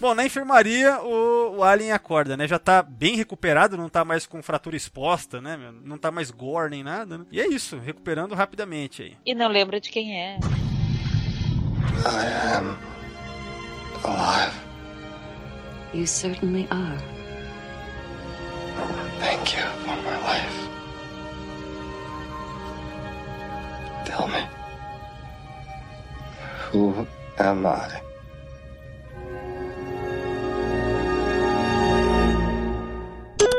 [0.00, 2.48] Bom, na enfermaria o, o Alien acorda, né?
[2.48, 5.58] Já tá bem recuperado, não tá mais com fratura exposta, né?
[5.84, 7.26] Não tá mais gore nem nada, né?
[7.30, 9.16] E é isso, recuperando rapidamente aí.
[9.24, 10.38] E não lembra de quem é.
[12.06, 12.24] I
[12.54, 12.78] am
[14.04, 14.54] alive.
[15.92, 16.98] You certainly are.
[19.18, 20.68] Thank you for my life.
[24.06, 24.46] Tell me.
[26.70, 27.06] Who
[27.38, 28.05] am I?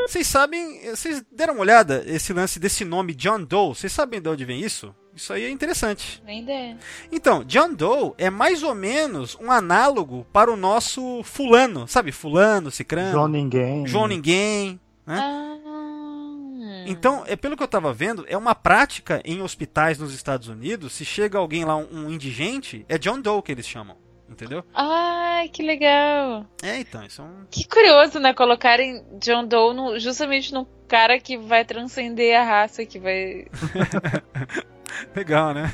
[0.08, 3.74] Vocês sabem, vocês deram uma olhada esse lance desse nome John Doe?
[3.74, 4.94] Vocês sabem de onde vem isso?
[5.14, 6.22] Isso aí é interessante.
[6.26, 6.78] Ideia.
[7.12, 12.10] Então, John Doe é mais ou menos um análogo para o nosso fulano, sabe?
[12.10, 13.12] Fulano, cicrano.
[13.12, 13.86] João Ninguém.
[13.86, 14.80] João Ninguém.
[15.06, 15.18] Né?
[15.20, 20.48] Ah, Então, é pelo que eu estava vendo, é uma prática em hospitais nos Estados
[20.48, 20.94] Unidos.
[20.94, 24.07] Se chega alguém lá, um, um indigente, é John Doe que eles chamam.
[24.28, 24.62] Entendeu?
[24.74, 26.46] Ai, que legal.
[26.62, 27.46] É, então, isso é um.
[27.50, 28.32] Que curioso, né?
[28.34, 33.46] Colocarem John Doe no- justamente no cara que vai transcender a raça, que vai.
[35.14, 35.70] Legal, né?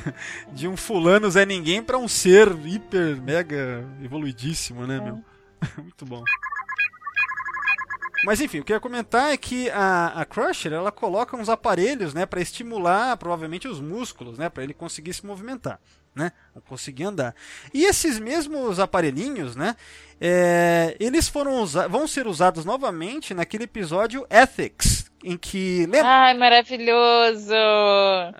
[0.51, 5.21] De um fulano Zé Ninguém pra um ser hiper, mega evoluidíssimo, né, meu?
[5.77, 6.23] Muito bom.
[8.25, 11.47] Mas enfim, o que eu ia comentar é que a, a Crusher, ela coloca uns
[11.49, 15.79] aparelhos, né, para estimular provavelmente os músculos, né, para ele conseguir se movimentar,
[16.15, 16.31] né,
[17.05, 17.35] andar.
[17.73, 19.75] E esses mesmos aparelhinhos, né,
[20.19, 27.53] é, eles foram vão ser usados novamente naquele episódio Ethics, em que lembra Ai, maravilhoso!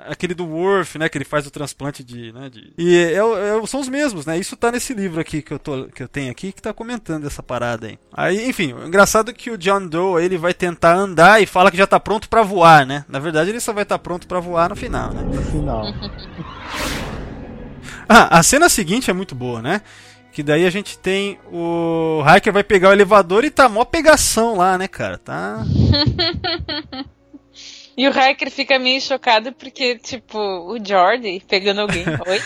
[0.07, 2.71] aquele do Worth, né, que ele faz o transplante de, né, de...
[2.77, 4.37] E é, é, são os mesmos, né?
[4.37, 7.27] Isso tá nesse livro aqui que eu tô que eu tenho aqui que tá comentando
[7.27, 7.99] essa parada aí.
[8.13, 11.71] Aí, enfim, o engraçado é que o John Doe, ele vai tentar andar e fala
[11.71, 13.03] que já tá pronto pra voar, né?
[13.09, 15.23] Na verdade, ele só vai estar pronto pra voar no final, né?
[15.23, 15.85] No final.
[18.07, 19.81] Ah, a cena seguinte é muito boa, né?
[20.31, 24.57] Que daí a gente tem o Hiker vai pegar o elevador e tá mó pegação
[24.57, 25.17] lá, né, cara?
[25.17, 25.63] Tá
[27.97, 32.03] E o hacker fica meio chocado porque, tipo, o Jordi pegando alguém.
[32.27, 32.41] Oi?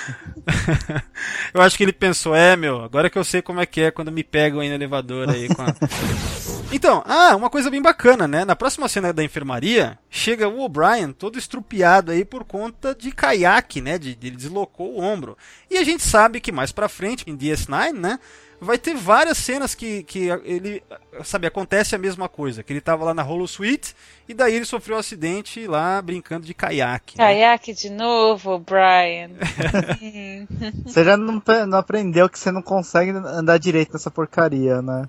[1.53, 3.91] Eu acho que ele pensou, é, meu, agora que eu sei como é que é
[3.91, 5.75] quando me pegam aí no elevador aí com a...
[6.71, 8.45] Então, ah, uma coisa bem bacana, né?
[8.45, 13.81] Na próxima cena da enfermaria, chega o O'Brien todo estrupiado aí por conta de caiaque,
[13.81, 13.97] né?
[13.97, 15.35] De, ele deslocou o ombro.
[15.67, 18.19] E a gente sabe que mais pra frente, em DS9, né?
[18.61, 20.83] Vai ter várias cenas que, que ele,
[21.23, 22.61] sabe, acontece a mesma coisa.
[22.61, 23.95] Que ele tava lá na Holo Suite
[24.29, 27.17] e daí ele sofreu um acidente lá brincando de caiaque.
[27.17, 27.23] né?
[27.25, 29.31] Caiaque de novo, Brian.
[30.85, 35.07] Você já não, pe- não aprendeu que você não consegue andar direito nessa porcaria, né?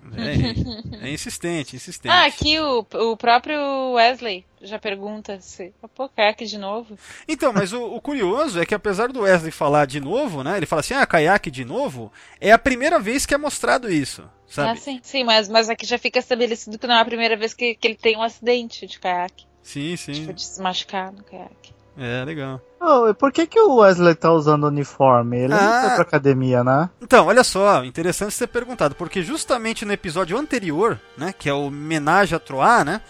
[1.00, 2.10] É, é insistente, insistente.
[2.12, 5.72] ah, aqui o, o próprio Wesley já pergunta se.
[5.94, 6.98] Pô, caiaque de novo?
[7.28, 10.56] Então, mas o, o curioso é que apesar do Wesley falar de novo, né?
[10.56, 14.22] Ele fala assim, ah, caiaque de novo, é a primeira vez que é mostrado isso,
[14.50, 14.70] sabe?
[14.70, 15.00] Ah, sim.
[15.02, 17.86] Sim, mas, mas aqui já fica estabelecido que não é a primeira vez que, que
[17.88, 19.46] ele tem um acidente de caiaque.
[19.62, 20.12] Sim, sim.
[20.12, 21.74] Tipo, de se machucar no caiaque.
[21.98, 22.60] É, legal.
[22.80, 25.38] Oh, e por que, que o Wesley tá usando uniforme?
[25.38, 25.60] Ele Ah.
[25.60, 26.88] não foi pra academia, né?
[27.02, 31.52] Então, olha só, interessante você ter perguntado, porque justamente no episódio anterior, né, que é
[31.52, 33.02] o Menage a Troar, né,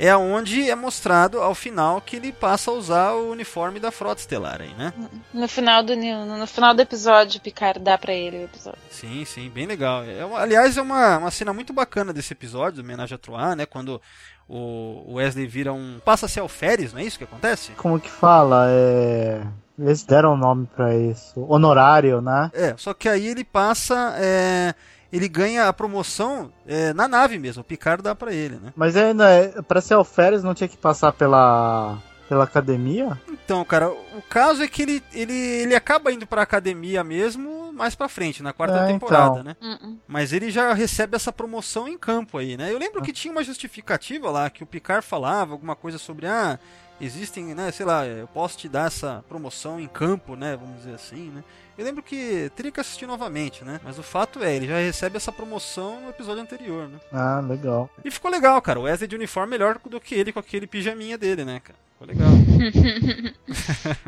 [0.00, 4.22] é onde é mostrado ao final que ele passa a usar o uniforme da Frota
[4.22, 4.94] Estelar aí, né?
[5.32, 8.80] No final do, no, final do episódio, o Picard dá pra ele o episódio.
[8.90, 10.02] Sim, sim, bem legal.
[10.02, 13.66] É, aliás, é uma, uma cena muito bacana desse episódio, do Menage a Troar, né,
[13.66, 14.00] quando
[14.48, 16.00] o Wesley vira um...
[16.02, 17.72] passa a ser alferes, não é isso que acontece?
[17.72, 18.68] Como que fala?
[18.70, 19.42] É...
[19.78, 21.40] Eles deram um nome pra isso.
[21.46, 22.50] Honorário, né?
[22.54, 24.14] É, só que aí ele passa.
[24.18, 24.74] é,
[25.12, 27.62] ele ganha a promoção é, na nave mesmo.
[27.62, 28.72] O Picard dá pra ele, né?
[28.76, 31.98] Mas ainda, é- pra ser alferes não tinha que passar pela,
[32.28, 33.20] pela academia?
[33.28, 37.94] Então, cara, o caso é que ele, ele, ele acaba indo pra academia mesmo mais
[37.94, 39.44] pra frente, na quarta É, temporada, então.
[39.44, 39.56] né?
[39.60, 39.96] Uh-uh.
[40.06, 42.70] Mas ele já recebe essa promoção em campo aí, né?
[42.72, 46.58] Eu lembro que tinha uma justificativa lá, que o Picard falava alguma coisa sobre, ah,
[47.00, 50.94] existem, né, sei lá, eu posso te dar essa promoção em campo, né, vamos dizer
[50.94, 51.42] assim, né?
[51.78, 53.80] Eu lembro que teria que assistir novamente, né?
[53.82, 56.98] Mas o fato é, ele já recebe essa promoção no episódio anterior, né?
[57.10, 57.88] Ah, legal.
[58.04, 58.78] E ficou legal, cara.
[58.78, 61.78] O Wesley de uniforme melhor do que ele com aquele pijaminha dele, né, cara?
[61.92, 62.30] Ficou legal.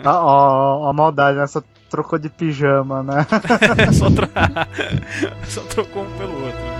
[0.04, 1.46] Ah, ó, ó, a maldade, né?
[1.46, 3.26] Só trocou de pijama, né?
[3.92, 4.28] Só, tro...
[5.48, 6.71] Só trocou um pelo outro.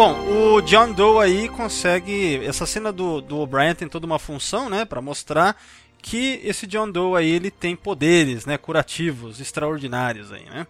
[0.00, 0.16] Bom,
[0.56, 2.42] o John Doe aí consegue.
[2.46, 4.86] Essa cena do, do O'Brien tem toda uma função, né?
[4.86, 5.54] Pra mostrar
[5.98, 8.56] que esse John Doe aí ele tem poderes, né?
[8.56, 10.66] Curativos, extraordinários aí, né?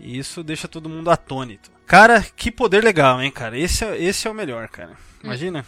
[0.00, 1.70] E isso deixa todo mundo atônito.
[1.84, 3.58] Cara, que poder legal, hein, cara?
[3.58, 4.96] Esse é, esse é o melhor, cara.
[5.22, 5.66] Imagina?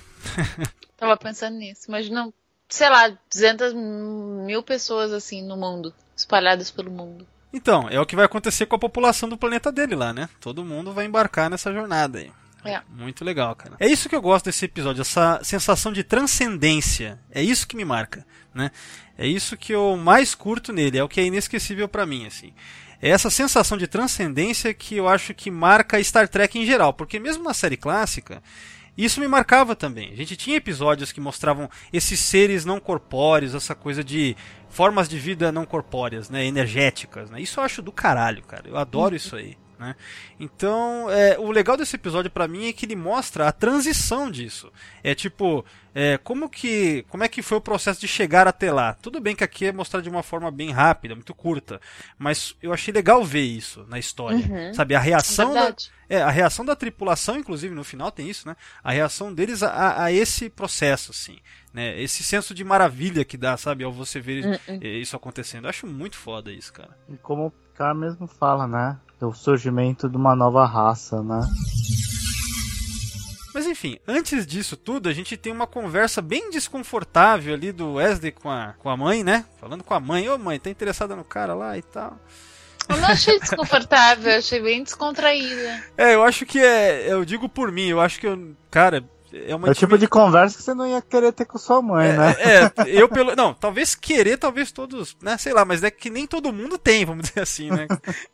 [0.97, 1.83] Tava pensando nisso.
[1.87, 2.33] Imagina,
[2.67, 7.29] sei lá, 200 mil pessoas assim no mundo, espalhadas pelo mundo.
[7.53, 10.31] Então, é o que vai acontecer com a população do planeta dele lá, né?
[10.41, 12.33] Todo mundo vai embarcar nessa jornada aí.
[12.65, 12.81] É.
[12.89, 13.77] Muito legal, cara.
[13.79, 17.19] É isso que eu gosto desse episódio, essa sensação de transcendência.
[17.31, 18.71] É isso que me marca, né?
[19.17, 22.53] É isso que eu mais curto nele, é o que é inesquecível para mim, assim.
[23.03, 27.19] É essa sensação de transcendência que eu acho que marca Star Trek em geral, porque
[27.19, 28.43] mesmo na série clássica,
[28.97, 30.13] isso me marcava também.
[30.13, 34.37] A gente tinha episódios que mostravam esses seres não corpóreos, essa coisa de
[34.69, 37.41] formas de vida não corpóreas, né, energéticas, né?
[37.41, 38.69] Isso eu acho do caralho, cara.
[38.69, 39.57] Eu adoro isso aí.
[39.81, 39.97] Né?
[40.39, 44.71] Então, é, o legal desse episódio para mim é que ele mostra a transição disso.
[45.03, 45.65] É tipo,
[45.95, 48.93] é, como que como é que foi o processo de chegar até lá?
[48.93, 51.81] Tudo bem que aqui é mostrado de uma forma bem rápida, muito curta,
[52.19, 54.75] mas eu achei legal ver isso na história, Uhum.
[54.75, 54.95] sabe?
[54.95, 55.91] A reação da, Verdade.
[56.11, 58.55] é, a reação da tripulação, inclusive no final tem isso, né?
[58.85, 61.39] A reação deles a, a esse processo, assim,
[61.73, 61.99] né?
[61.99, 64.79] Esse senso de maravilha que dá, sabe, ao você ver Uhum.
[64.83, 65.65] eh, isso acontecendo.
[65.65, 66.95] Eu acho muito foda isso, cara.
[67.09, 67.51] E como
[67.81, 68.99] o Picard mesmo fala, né?
[69.19, 71.41] Do surgimento de uma nova raça, né?
[73.55, 78.33] Mas enfim, antes disso tudo, a gente tem uma conversa bem desconfortável ali do Wesley
[78.33, 79.45] com a, com a mãe, né?
[79.59, 82.19] Falando com a mãe, ô mãe, tá interessada no cara lá e tal.
[82.89, 85.85] Eu não achei desconfortável, eu achei bem descontraída.
[85.97, 87.11] É, eu acho que é.
[87.13, 88.55] Eu digo por mim, eu acho que eu.
[88.71, 89.03] Cara,
[89.33, 91.81] é uma É o tipo de conversa que você não ia querer ter com sua
[91.81, 92.37] mãe, né?
[92.39, 93.35] É, eu pelo.
[93.37, 95.37] Não, talvez querer, talvez todos, né?
[95.39, 97.87] Sei lá, mas é que nem todo mundo tem, vamos dizer assim, né?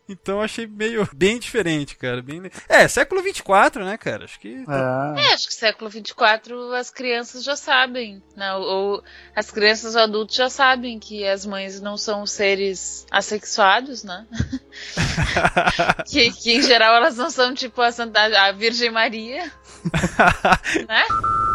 [0.09, 2.21] Então eu achei meio bem diferente, cara.
[2.21, 2.41] Bem...
[2.67, 4.25] É, século 24, né, cara?
[4.25, 4.63] Acho que.
[4.67, 5.21] É.
[5.21, 8.53] É, acho que século 24 as crianças já sabem, né?
[8.55, 9.03] Ou, ou
[9.35, 14.25] as crianças ou adultos já sabem que as mães não são seres assexuados, né?
[16.07, 19.51] que, que em geral elas não são tipo a, Santa, a Virgem Maria,
[20.87, 21.03] né?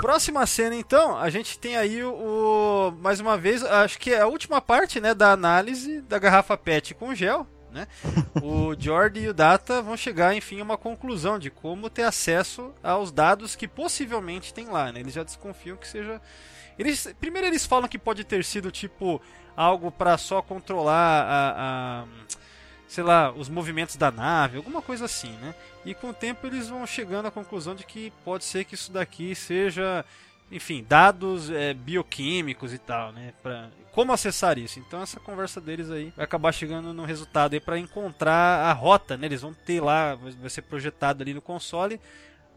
[0.01, 4.21] Próxima cena, então, a gente tem aí o, o- mais uma vez, acho que é
[4.21, 7.87] a última parte, né, da análise da garrafa PET com gel, né?
[8.43, 12.75] O Jordi e o Data vão chegar, enfim, a uma conclusão de como ter acesso
[12.83, 15.01] aos dados que possivelmente tem lá, né?
[15.01, 16.21] Eles já desconfiam que seja
[16.79, 19.21] eles primeiro eles falam que pode ter sido tipo
[19.55, 21.51] algo para só controlar a,
[22.03, 22.05] a
[22.93, 25.55] sei lá, os movimentos da nave, alguma coisa assim, né?
[25.83, 28.93] E com o tempo eles vão chegando à conclusão de que pode ser que isso
[28.93, 30.05] daqui seja,
[30.51, 33.33] enfim, dados é, bioquímicos e tal, né?
[33.43, 34.79] Pra, como acessar isso?
[34.79, 39.17] Então essa conversa deles aí vai acabar chegando no resultado aí para encontrar a rota,
[39.17, 39.25] né?
[39.25, 41.99] Eles vão ter lá, vai ser projetado ali no console.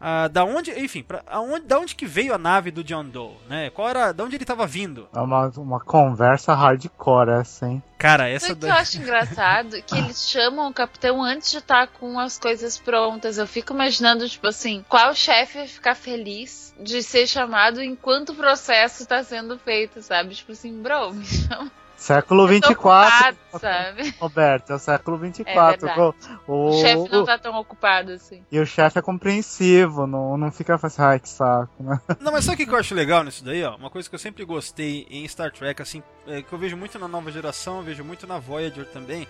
[0.00, 3.36] Ah, da onde, enfim, pra, aonde, da onde que veio a nave do John Doe,
[3.48, 3.70] né?
[3.70, 5.08] Qual era, da onde ele estava vindo?
[5.14, 7.82] É uma, uma conversa hardcore essa, hein?
[7.96, 9.82] Cara, essa Sabe o que eu acho engraçado?
[9.82, 13.38] Que eles chamam o capitão antes de estar com as coisas prontas.
[13.38, 18.34] Eu fico imaginando, tipo assim, qual chefe vai ficar feliz de ser chamado enquanto o
[18.34, 20.34] processo tá sendo feito, sabe?
[20.34, 21.70] Tipo assim, bro, me chama.
[21.96, 24.14] Século Eu tô 24, ocupado, sabe?
[24.20, 25.88] Roberto, é o século 24.
[25.88, 26.16] É verdade.
[26.46, 28.42] o, O chefe não o- tá tão ocupado assim.
[28.52, 32.00] E o chefe é compreensivo, não, não fica assim, ai que saco, né?
[32.20, 33.76] Não, mas sabe o que eu acho legal nisso daí, ó?
[33.76, 36.98] Uma coisa que eu sempre gostei em Star Trek, assim, é, que eu vejo muito
[36.98, 39.26] na nova geração, eu vejo muito na Voyager também,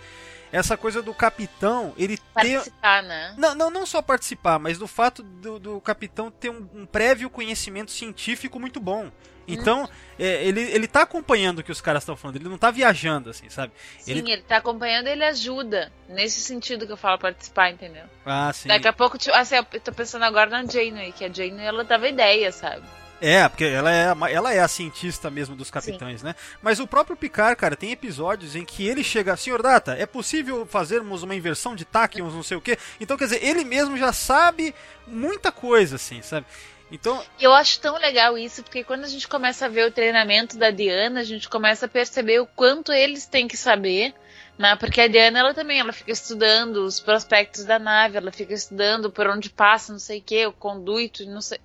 [0.52, 2.24] essa coisa do capitão, ele ter...
[2.32, 3.34] Participar, né?
[3.36, 7.28] Não, não, não só participar, mas do fato do, do capitão ter um, um prévio
[7.30, 9.10] conhecimento científico muito bom.
[9.48, 9.88] Então,
[10.18, 13.30] é, ele, ele tá acompanhando o que os caras estão falando, ele não tá viajando,
[13.30, 13.72] assim, sabe?
[13.98, 14.42] Sim, ele...
[14.42, 15.92] tá acompanhando, ele ajuda.
[16.08, 18.04] Nesse sentido que eu falo participar, entendeu?
[18.24, 18.68] Ah, sim.
[18.68, 21.84] Daqui a pouco, tipo, assim, eu tô pensando agora na Janeway, que a Janeway, ela
[21.84, 22.82] dava ideia, sabe?
[23.20, 26.34] É, porque ela é, a- ela é a cientista mesmo dos capitães, né?
[26.62, 30.66] Mas o próprio Picard, cara, tem episódios em que ele chega, senhor Data, é possível
[30.66, 32.78] fazermos uma inversão de táquions, não sei o quê?
[33.00, 34.74] Então, quer dizer, ele mesmo já sabe
[35.06, 36.46] muita coisa, assim, sabe?
[36.92, 40.56] Então, eu acho tão legal isso, porque quando a gente começa a ver o treinamento
[40.58, 44.14] da Diana, a gente começa a perceber o quanto eles têm que saber,
[44.56, 44.76] né?
[44.76, 49.10] Porque a Diana, ela também, ela fica estudando os prospectos da nave, ela fica estudando
[49.10, 51.58] por onde passa, não sei o que, o conduito, não sei...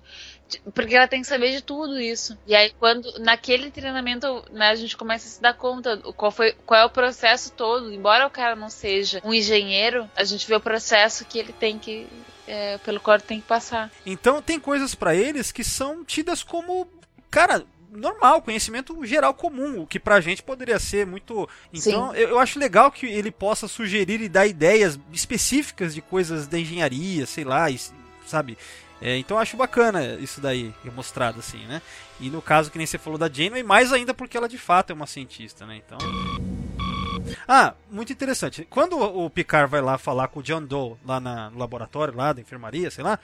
[0.74, 2.36] Porque ela tem que saber de tudo isso.
[2.46, 6.52] E aí, quando naquele treinamento, né, a gente começa a se dar conta qual, foi,
[6.66, 7.92] qual é o processo todo.
[7.92, 11.78] Embora o cara não seja um engenheiro, a gente vê o processo que ele tem
[11.78, 12.06] que.
[12.46, 13.90] é, pelo qual ele tem que passar.
[14.04, 16.88] então tem coisas pra eles que são tidas como,
[17.30, 21.48] cara, normal, conhecimento geral comum, o que pra gente poderia ser muito.
[21.72, 26.46] Então, eu, eu acho legal que ele possa sugerir e dar ideias específicas de coisas
[26.46, 27.78] da engenharia, sei lá, e-
[28.26, 28.56] sabe?
[29.02, 31.82] É, então eu acho bacana isso daí mostrado assim, né?
[32.20, 34.90] E no caso que nem você falou da Janeway, mais ainda porque ela de fato
[34.90, 35.80] é uma cientista, né?
[35.84, 35.98] Então.
[37.48, 38.66] Ah, muito interessante.
[38.70, 42.32] Quando o Picard vai lá falar com o John Doe lá na- no laboratório, lá
[42.32, 43.18] da enfermaria, sei lá,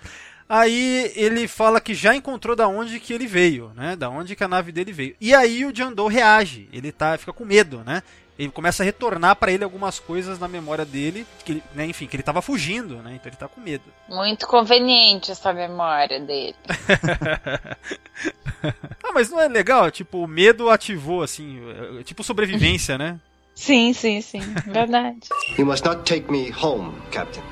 [0.48, 3.94] aí ele fala que já encontrou da onde que ele veio, né?
[3.96, 5.14] Da onde que a nave dele veio.
[5.20, 8.02] E aí o John Doe reage, ele tá, fica com medo, né?
[8.38, 12.06] Ele começa a retornar pra ele algumas coisas na memória dele, que ele, né, enfim,
[12.06, 13.14] que ele tava fugindo, né?
[13.16, 13.84] Então ele tá com medo.
[14.08, 16.54] Muito conveniente essa memória dele.
[19.02, 19.90] ah, mas não é legal?
[19.90, 21.60] Tipo, o medo ativou, assim,
[21.98, 23.18] é, tipo sobrevivência, né?
[23.56, 24.38] Sim, sim, sim.
[24.66, 25.28] Verdade.
[25.58, 27.42] You must not take me home, Captain.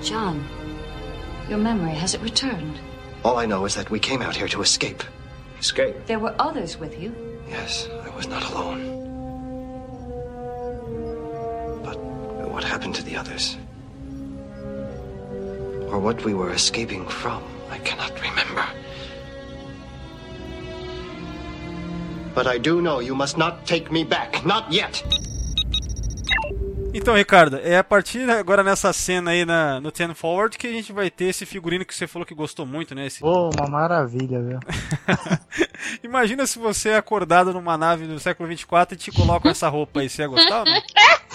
[0.00, 0.42] John,
[1.50, 2.80] your memory, has it returned?
[3.22, 5.04] All I know is that we came out here to escape.
[5.60, 6.06] Escape.
[6.06, 7.12] There were others with you.
[7.46, 9.09] Yes, I was not alone.
[12.50, 13.56] What happened to the others?
[15.90, 18.64] Or what we were escaping from, I cannot remember.
[22.34, 24.44] But I do know you must not take me back.
[24.44, 25.02] Not yet.
[26.92, 30.72] Então, Ricardo, é a partir agora nessa cena aí na, no Ten Forward que a
[30.72, 33.06] gente vai ter esse figurino que você falou que gostou muito, né?
[33.06, 33.20] Esse...
[33.20, 34.58] Pô, uma maravilha, viu?
[36.02, 40.00] Imagina se você é acordado numa nave do século 24 e te colocam essa roupa
[40.00, 40.82] aí, você ia gostar ou não?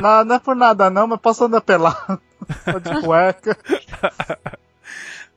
[0.00, 2.20] Não, não é por nada não, mas posso andar pelado.
[2.64, 3.58] Tô de cueca.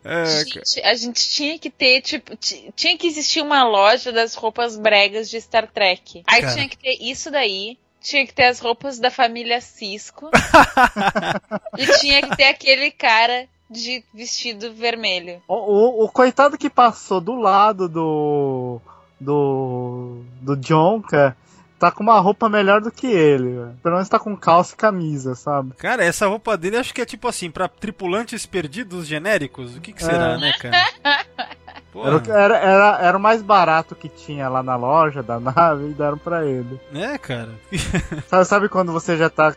[0.03, 4.35] É, Gente, a gente tinha que ter, tipo, ti- tinha que existir uma loja das
[4.35, 6.23] roupas bregas de Star Trek.
[6.27, 6.53] Aí Cara.
[6.53, 7.77] tinha que ter isso daí.
[8.01, 10.29] Tinha que ter as roupas da família Cisco.
[11.77, 15.41] e tinha que ter aquele cara de vestido vermelho.
[15.47, 18.79] O, o, o coitado que passou do lado do.
[19.19, 20.21] Do.
[20.41, 21.35] do John, cara,
[21.79, 23.77] tá com uma roupa melhor do que ele, velho.
[23.83, 25.73] Pelo menos tá com calça e camisa, sabe?
[25.75, 29.75] Cara, essa roupa dele acho que é tipo assim, pra tripulantes perdidos genéricos?
[29.75, 30.37] O que, que será, É.
[30.37, 30.87] né, cara?
[31.97, 32.21] Porra.
[32.27, 35.93] Era, era, era, era o mais barato que tinha lá na loja da nave e
[35.93, 36.79] deram pra ele.
[36.93, 37.49] É, cara.
[38.27, 39.51] Sabe, sabe quando você já tá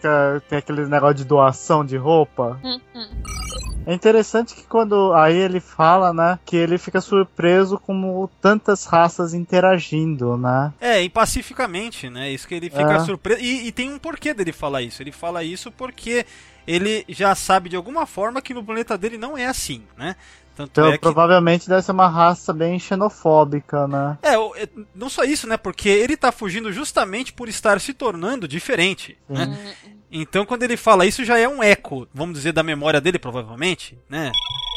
[0.48, 2.58] tem aquele negócio de doação de roupa?
[3.86, 9.32] É interessante que quando aí ele fala, né, que ele fica surpreso como tantas raças
[9.34, 10.72] interagindo, né?
[10.80, 12.30] É, e pacificamente, né?
[12.30, 13.00] Isso que ele fica É.
[13.00, 13.40] surpreso.
[13.42, 15.02] E, e tem um porquê dele falar isso.
[15.02, 16.24] Ele fala isso porque
[16.66, 20.14] ele já sabe de alguma forma que no planeta dele não é assim, né?
[20.66, 20.98] Tanto Então é que.
[20.98, 24.18] provavelmente deve ser uma raça bem xenofóbica, né?
[24.22, 25.56] É, é, não só isso, né?
[25.56, 29.74] Porque ele tá fugindo justamente por estar se tornando diferente, né?
[30.12, 33.96] Então quando ele fala isso já é um eco, vamos dizer, da memória dele, provavelmente,
[34.08, 34.32] né?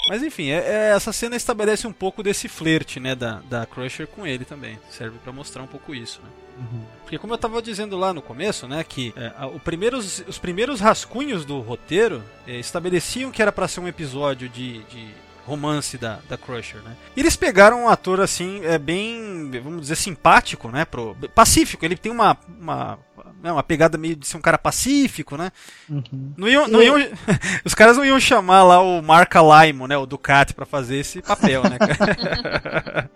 [0.10, 0.58] Mas enfim, é-
[0.90, 4.78] é- essa cena estabelece um pouco desse flerte, né, da, da Crusher com ele também.
[4.90, 6.30] Serve pra mostrar um pouco isso, né?
[7.02, 10.38] Porque como eu tava dizendo lá no começo, né, que é, a- o primeiros, os
[10.38, 15.08] primeiros rascunhos do roteiro é, estabeleciam que era pra ser um episódio de, de
[15.46, 16.96] romance da, da Crusher, né?
[17.16, 21.84] E eles pegaram um ator assim, é bem, vamos dizer, simpático, né, pro, pacífico.
[21.84, 23.00] Ele tem uma, uma,
[23.42, 25.52] né, uma pegada meio de ser um cara pacífico, né?
[26.38, 26.96] Não iam, não iam,
[27.66, 31.22] os caras não iam chamar lá o Marca Laimo, né, o Ducati pra fazer esse
[31.22, 31.78] papel, né?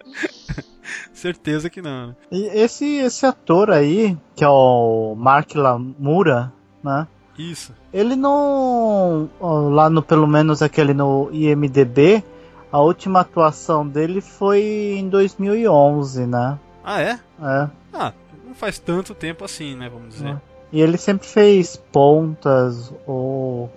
[1.14, 2.08] Certeza que não.
[2.08, 2.16] né?
[2.32, 6.54] E esse, esse ator aí, que é o Mark Lamura,
[6.84, 7.08] né?
[7.38, 7.74] Isso.
[7.98, 9.28] Ele não.
[9.42, 12.24] Lá no, pelo menos aquele no IMDB,
[12.72, 14.62] a última atuação dele foi
[15.00, 16.60] em 2011, né?
[16.84, 17.20] Ah, é?
[17.42, 17.70] É.
[17.92, 18.14] Ah,
[18.46, 20.40] não faz tanto tempo assim, né, vamos dizer.
[20.72, 23.68] E ele sempre fez pontas ou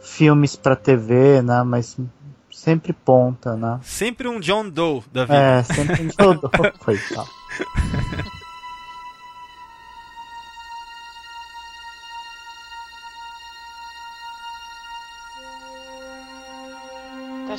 [0.00, 1.64] filmes pra TV, né?
[1.64, 1.98] Mas
[2.52, 3.80] sempre ponta, né?
[3.82, 5.36] Sempre um John Doe da vida.
[5.36, 6.48] É, sempre um todo.
[6.78, 7.28] Coitado.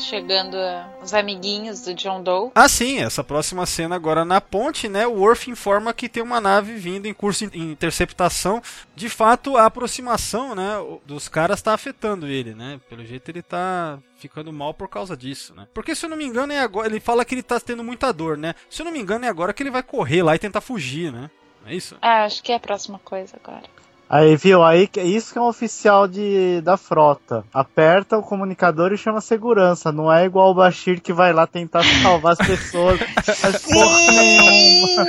[0.06, 0.56] chegando
[1.02, 2.52] os amiguinhos do John Doe.
[2.56, 5.06] Ah, sim, essa próxima cena agora na ponte, né?
[5.06, 8.62] O Worf informa que tem uma nave vindo em curso de interceptação.
[8.96, 10.76] De fato, a aproximação, né,
[11.06, 12.80] dos caras tá afetando ele, né?
[12.90, 15.68] Pelo jeito ele tá ficando mal por causa disso, né?
[15.74, 18.12] Porque se eu não me engano é agora, ele fala que ele tá tendo muita
[18.14, 18.56] dor, né?
[18.70, 21.12] Se eu não me engano é agora que ele vai correr lá e tentar fugir,
[21.12, 21.30] né?
[21.66, 21.98] É isso?
[22.02, 23.64] Ah, acho que é a próxima coisa agora.
[24.10, 24.64] Aí, viu?
[24.64, 27.44] Aí, isso que é um oficial de, da frota.
[27.54, 29.92] Aperta o comunicador e chama segurança.
[29.92, 33.00] Não é igual o Bashir que vai lá tentar salvar as pessoas.
[33.26, 35.06] Mas porra nenhuma.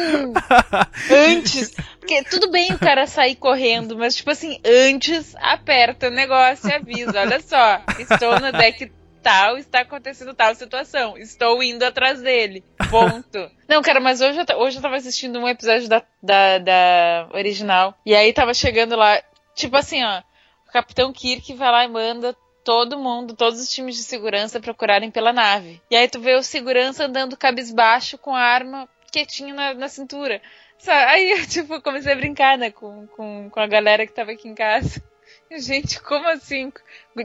[1.28, 6.68] Antes, porque tudo bem o cara sair correndo, mas tipo assim, antes aperta o negócio
[6.68, 8.90] e avisa, olha só, estou no deck
[9.26, 13.50] tal, está acontecendo tal situação, estou indo atrás dele, ponto.
[13.66, 17.98] Não, cara, mas hoje eu, hoje eu tava assistindo um episódio da, da, da original,
[18.06, 19.20] e aí tava chegando lá,
[19.52, 20.22] tipo assim, ó,
[20.68, 25.10] o Capitão Kirk vai lá e manda todo mundo, todos os times de segurança procurarem
[25.10, 25.82] pela nave.
[25.90, 30.40] E aí tu vê o segurança andando cabisbaixo com a arma quietinho na, na cintura.
[30.86, 34.48] Aí eu, tipo, comecei a brincar, né, com, com, com a galera que tava aqui
[34.48, 35.02] em casa.
[35.51, 36.72] Gente, como assim?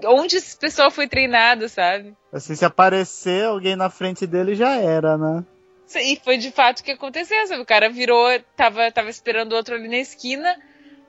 [0.05, 2.15] Onde esse pessoal foi treinado, sabe?
[2.31, 5.43] Assim, se aparecer alguém na frente dele já era, né?
[5.95, 7.47] E foi de fato o que aconteceu.
[7.47, 7.61] Sabe?
[7.61, 10.55] O cara virou, tava, tava esperando outro ali na esquina,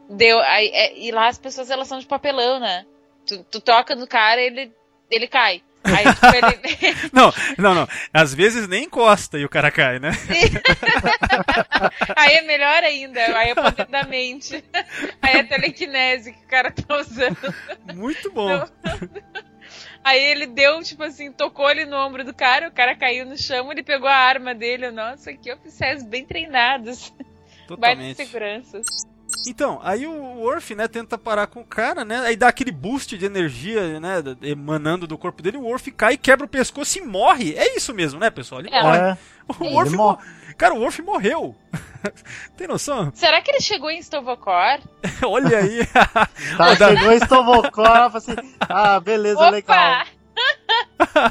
[0.09, 0.41] deu.
[0.41, 2.87] Aí, é, e lá as pessoas elas são de papelão, né?
[3.27, 4.73] Tu, tu toca no cara ele,
[5.11, 5.63] ele cai.
[5.85, 6.61] Aí, tipo, ele...
[7.13, 7.89] não, não, não.
[8.13, 10.11] Às vezes nem encosta e o cara cai, né?
[12.17, 13.21] aí é melhor ainda.
[13.37, 14.63] Aí é poder da mente.
[15.21, 17.55] Aí é telecinese que o cara tá usando.
[17.95, 18.65] Muito bom.
[20.05, 23.37] Aí ele deu, tipo assim, tocou ele no ombro do cara, o cara caiu no
[23.37, 24.91] chão, ele pegou a arma dele.
[24.91, 27.13] Nossa, que oficiais bem treinados.
[27.67, 28.17] Totalmente.
[28.17, 28.87] Vai seguranças.
[29.47, 32.21] Então, aí o Worf, né, tenta parar com o cara, né?
[32.21, 36.47] Aí dá aquele boost de energia, né, emanando do corpo dele, o Worf cai, quebra
[36.47, 37.55] o pescoço e morre.
[37.57, 38.61] É isso mesmo, né, pessoal?
[38.61, 38.83] Ele é.
[38.83, 38.99] morre.
[38.99, 39.17] É.
[39.49, 40.25] O Worf morre.
[40.57, 41.57] Cara, o Worf morreu.
[42.57, 43.11] Tem noção?
[43.15, 44.81] Será que ele chegou em Stovokor?
[45.27, 45.81] Olha aí.
[46.57, 49.51] Tá, chegou em Stovokor, assim, ah, beleza, Opa!
[49.51, 50.05] legal.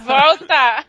[0.03, 0.86] Volta!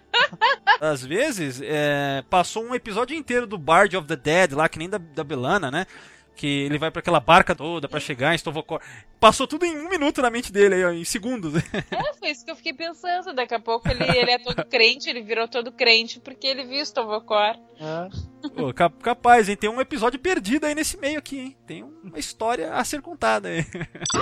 [0.80, 4.88] Às vezes, é, passou um episódio inteiro do Bard of the Dead lá, que nem
[4.88, 5.86] da, da Belana, né?
[6.34, 8.80] Que ele vai para aquela barca toda para chegar em Stovokor.
[9.20, 11.54] Passou tudo em um minuto na mente dele, aí, ó, em segundos.
[11.90, 13.34] É, foi isso que eu fiquei pensando.
[13.34, 16.80] Daqui a pouco ele, ele é todo crente, ele virou todo crente porque ele viu
[16.82, 17.56] Stovokor.
[17.78, 18.31] É.
[18.50, 19.56] Pô, cap- capaz, hein?
[19.56, 21.56] Tem um episódio perdido aí nesse meio aqui, hein?
[21.66, 23.64] Tem uma história a ser contada aí.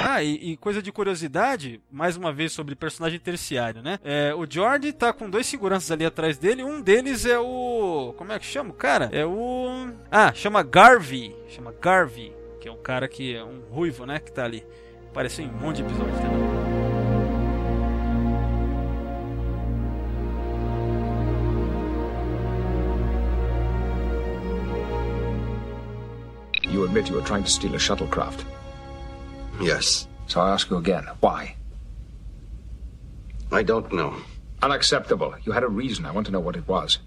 [0.00, 3.98] ah, e, e coisa de curiosidade, mais uma vez sobre personagem terciário, né?
[4.04, 6.62] É, o Jordi tá com dois seguranças ali atrás dele.
[6.64, 8.14] Um deles é o.
[8.16, 8.70] Como é que chama?
[8.70, 9.90] o Cara, é o.
[10.10, 11.34] Ah, chama Garvey.
[11.48, 14.18] Chama Garvey, que é um cara que é um ruivo, né?
[14.18, 14.64] Que tá ali.
[15.10, 16.55] Apareceu em um monte de episódios também.
[26.96, 28.44] Admit you were trying to steal a shuttlecraft.
[29.60, 30.08] Yes.
[30.26, 31.54] So I ask you again, why?
[33.52, 34.14] I don't know.
[34.62, 35.34] Unacceptable.
[35.44, 36.06] You had a reason.
[36.06, 36.98] I want to know what it was.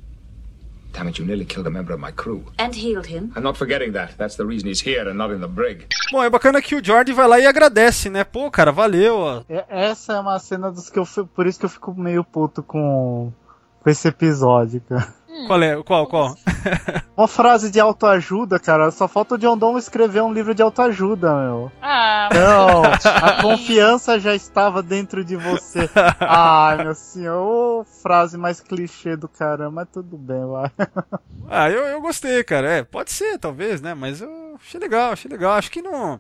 [0.94, 2.44] Damn it, you nearly killed a member of my crew.
[2.58, 3.32] And healed him.
[3.36, 4.18] I'm not forgetting that.
[4.18, 5.88] That's the reason he's here and not in the brig.
[6.12, 8.24] Bom, é bacana que o Jordi vai lá e agradece, né?
[8.24, 9.44] Pô, cara, valeu, ó.
[9.50, 12.24] É- Essa é uma cena dos que eu fico, por isso que eu fico meio
[12.24, 13.32] puto com,
[13.82, 15.14] com esse episódio, cara.
[15.48, 15.82] Qual é?
[15.84, 16.36] Qual, qual?
[17.16, 18.92] Uma frase de autoajuda, cara.
[18.92, 21.72] Só falta o John Donne escrever um livro de autoajuda, meu.
[21.82, 22.84] Ah, Não,
[23.24, 25.90] a confiança já estava dentro de você.
[26.20, 30.72] Ai, meu senhor, frase mais clichê do caramba, mas tudo bem, vai.
[31.50, 32.70] Ah, eu, eu gostei, cara.
[32.70, 33.94] É, pode ser, talvez, né?
[33.94, 35.54] Mas eu achei legal, achei legal.
[35.54, 36.16] Acho que não.
[36.16, 36.20] O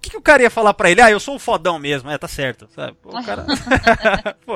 [0.00, 1.02] que, que o cara ia falar pra ele?
[1.02, 2.10] Ah, eu sou o fodão mesmo.
[2.10, 2.96] É, tá certo, sabe?
[3.02, 3.44] Pô, o cara.
[4.46, 4.54] Pô.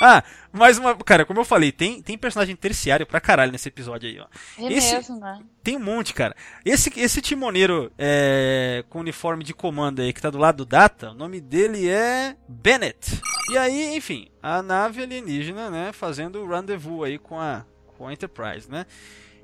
[0.00, 0.22] Ah,
[0.52, 0.94] mais uma.
[0.96, 4.26] Cara, como eu falei, tem, tem personagem terciário pra caralho nesse episódio aí, ó.
[4.66, 5.40] é Esse- mesmo, né?
[5.62, 6.34] Tem um monte, cara.
[6.64, 11.10] Esse, esse timoneiro é, com uniforme de comando aí que tá do lado do Data,
[11.10, 13.20] o nome dele é Bennett.
[13.50, 17.64] E aí, enfim, a nave alienígena, né, fazendo o rendezvous aí com a,
[17.96, 18.86] com a Enterprise, né?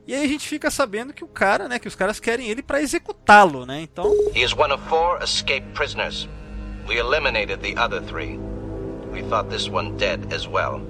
[0.07, 2.63] E aí a gente fica sabendo que o cara, né, que os caras querem ele
[2.63, 3.81] pra executá-lo, né?
[3.81, 6.29] Então, He is one of four escaped prisoners.
[6.87, 8.39] We eliminated the other three.
[9.15, 10.85] We thought this one dead as well.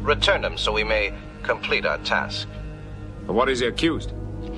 [0.00, 1.12] Return him so we may
[1.42, 2.46] complete our task.
[3.26, 4.12] What is he accused?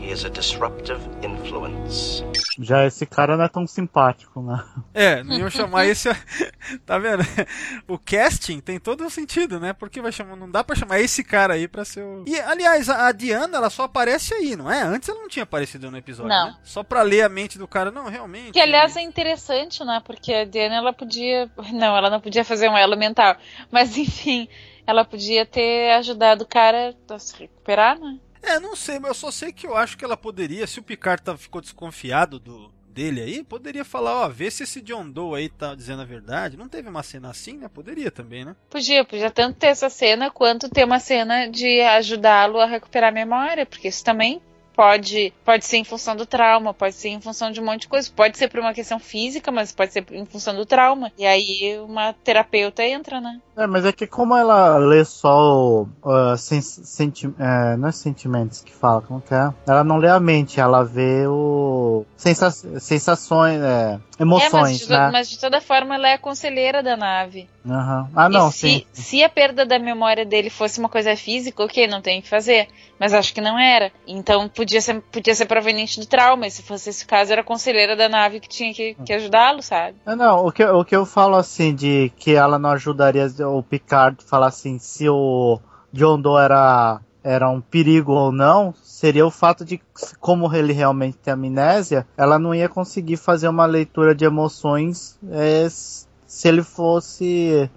[0.06, 2.22] He is a disruptive influence.
[2.60, 4.64] Já esse cara não é tão simpático, né?
[4.94, 6.08] é, não iam chamar esse.
[6.86, 7.24] tá vendo?
[7.88, 9.72] O casting tem todo o sentido, né?
[9.72, 12.22] Porque vai chamar, não dá pra chamar esse cara aí pra ser o.
[12.24, 14.80] E, aliás, a a Diana, ela só aparece aí, não é?
[14.82, 16.46] Antes ela não tinha aparecido no episódio, Não.
[16.46, 16.56] né?
[16.62, 17.90] Só pra ler a mente do cara.
[17.90, 18.52] Não, realmente.
[18.52, 20.00] Que aliás é interessante, né?
[20.04, 21.50] Porque a Diana ela podia.
[21.72, 23.36] Não, ela não podia fazer um elo mental.
[23.72, 24.48] Mas enfim,
[24.86, 28.18] ela podia ter ajudado o cara a se recuperar, né?
[28.46, 30.82] É, não sei, mas eu só sei que eu acho que ela poderia, se o
[30.82, 35.38] Picard tá, ficou desconfiado do dele aí, poderia falar, ó, vê se esse John Doe
[35.38, 36.56] aí tá dizendo a verdade.
[36.56, 37.68] Não teve uma cena assim, né?
[37.68, 38.56] Poderia também, né?
[38.70, 43.12] Podia, podia tanto ter essa cena quanto ter uma cena de ajudá-lo a recuperar a
[43.12, 44.40] memória, porque isso também
[44.76, 47.88] pode, pode ser em função do trauma, pode ser em função de um monte de
[47.88, 51.10] coisa, pode ser por uma questão física, mas pode ser em função do trauma.
[51.18, 53.40] E aí uma terapeuta entra, né?
[53.56, 58.60] É, mas é que como ela lê só ah, sen- senti é, não é sentimentos
[58.60, 59.50] que fala, como que é?
[59.66, 62.04] Ela não lê a mente, ela vê o.
[62.16, 65.10] Sensa sensações, é, é, mas emoções, de, né?
[65.10, 67.48] mas de toda forma ela é a conselheira da nave.
[67.68, 68.10] Aham.
[68.14, 68.86] Ah, não, se, sim.
[68.92, 72.28] se a perda da memória dele fosse uma coisa física, ok, não tem o que
[72.28, 72.68] fazer.
[72.98, 73.92] Mas acho que não era.
[74.06, 76.46] Então podia ser, podia ser proveniente do trauma.
[76.46, 79.62] E se fosse esse caso, era a conselheira da nave que tinha que, que ajudá-lo,
[79.62, 79.96] sabe?
[80.04, 83.62] É, não, o que, o que eu falo assim, de que ela não ajudaria o
[83.62, 85.60] Picard falar assim, se o
[85.92, 89.80] John Doe era, era um perigo ou não, seria o fato de,
[90.18, 95.68] como ele realmente tem amnésia, ela não ia conseguir fazer uma leitura de emoções é,
[95.70, 97.70] se ele fosse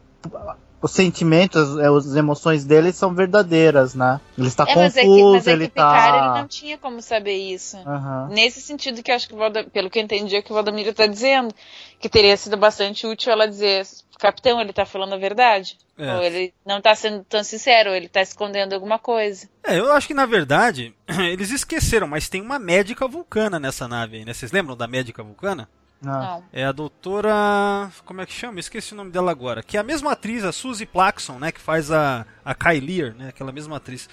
[0.81, 4.19] os sentimentos, é, as emoções dele são verdadeiras, né?
[4.37, 6.07] Ele está é, mas confuso, é que, mas é ele que tá.
[6.07, 7.77] ele não tinha como saber isso.
[7.77, 8.29] Aham.
[8.31, 9.35] Nesse sentido que eu acho que
[9.71, 11.53] pelo que eu entendi é que o Valdemiro tá dizendo,
[11.99, 13.85] que teria sido bastante útil ela dizer,
[14.17, 15.77] capitão, ele tá falando a verdade.
[15.97, 16.15] É.
[16.15, 19.49] Ou ele não tá sendo tão sincero, ou ele tá escondendo alguma coisa.
[19.63, 20.93] É, eu acho que na verdade
[21.31, 24.33] eles esqueceram, mas tem uma médica vulcana nessa nave aí, né?
[24.33, 25.67] Vocês lembram da médica vulcana?
[26.01, 26.43] Não.
[26.53, 27.91] É a doutora.
[28.05, 28.59] Como é que chama?
[28.59, 29.61] Esqueci o nome dela agora.
[29.61, 31.51] Que é a mesma atriz, a Suzy Plaxon, né?
[31.51, 33.29] Que faz a, a Kylier, né?
[33.29, 34.07] Aquela mesma atriz.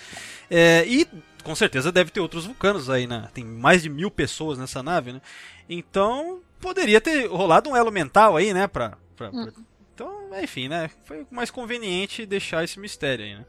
[0.50, 1.06] É, e
[1.44, 3.28] com certeza deve ter outros vulcanos aí, né?
[3.32, 5.20] Tem mais de mil pessoas nessa nave, né?
[5.68, 8.66] Então poderia ter rolado um elo mental aí, né?
[8.66, 9.52] Pra, pra, pra-
[9.94, 10.90] Então, enfim, né?
[11.04, 13.44] Foi mais conveniente deixar esse mistério aí, né?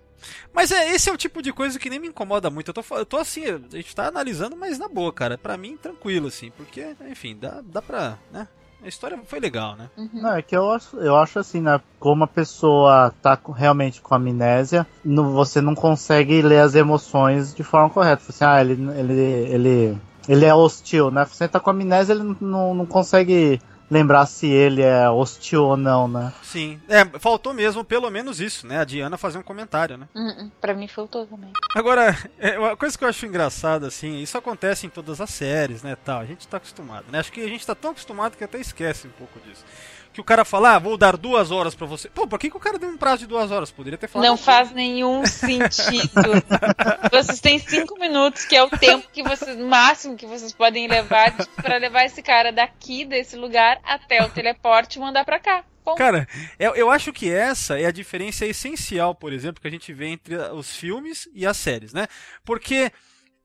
[0.54, 2.70] Mas é, esse é o tipo de coisa que nem me incomoda muito.
[2.70, 5.38] Eu tô, eu tô assim, a gente tá analisando, mas na boa, cara.
[5.38, 6.52] Pra mim, tranquilo, assim.
[6.52, 8.18] Porque, enfim, dá, dá pra.
[8.32, 8.48] Né?
[8.84, 9.90] A história foi legal, né?
[10.14, 11.82] Não, é que eu acho, eu acho assim, né?
[12.00, 17.54] Como a pessoa tá com- realmente com amnésia, no- você não consegue ler as emoções
[17.56, 18.22] de forma correta.
[18.30, 19.14] Assim, ah, ele, ele,
[19.52, 19.98] ele,
[20.30, 21.26] ele é hostil, né?
[21.26, 23.60] Você tá com amnésia, ele não- não, não consegue
[23.90, 26.34] lembrar se ele é hostil ou não, né?
[26.44, 26.80] Sim.
[26.88, 28.80] É, faltou mesmo pelo menos isso, né?
[28.80, 30.08] A Diana fazer um comentário, né?
[30.16, 31.52] Hum, hum, Pra mim faltou também.
[31.76, 35.84] Agora, é, uma coisa que eu acho engraçada, assim, isso acontece em todas as séries,
[35.84, 38.44] né, tal, a gente tá acostumado, né, acho que a gente tá tão acostumado que
[38.44, 39.64] até esquece um pouco disso.
[40.14, 42.10] Que o cara fala, ah, vou dar duas horas pra você.
[42.10, 43.72] Pô, por que, que o cara deu um prazo de duas horas?
[43.72, 44.28] Poderia ter falado...
[44.28, 46.44] Não faz nenhum sentido.
[47.12, 51.34] vocês têm cinco minutos, que é o tempo que vocês, máximo que vocês podem levar
[51.56, 55.64] pra levar esse cara daqui, desse lugar, até o teleporte e mandar pra cá.
[55.96, 56.28] Cara,
[56.60, 60.08] eu, eu acho que essa é a diferença essencial, por exemplo, que a gente vê
[60.08, 62.08] entre os filmes e as séries, né?
[62.44, 62.92] Porque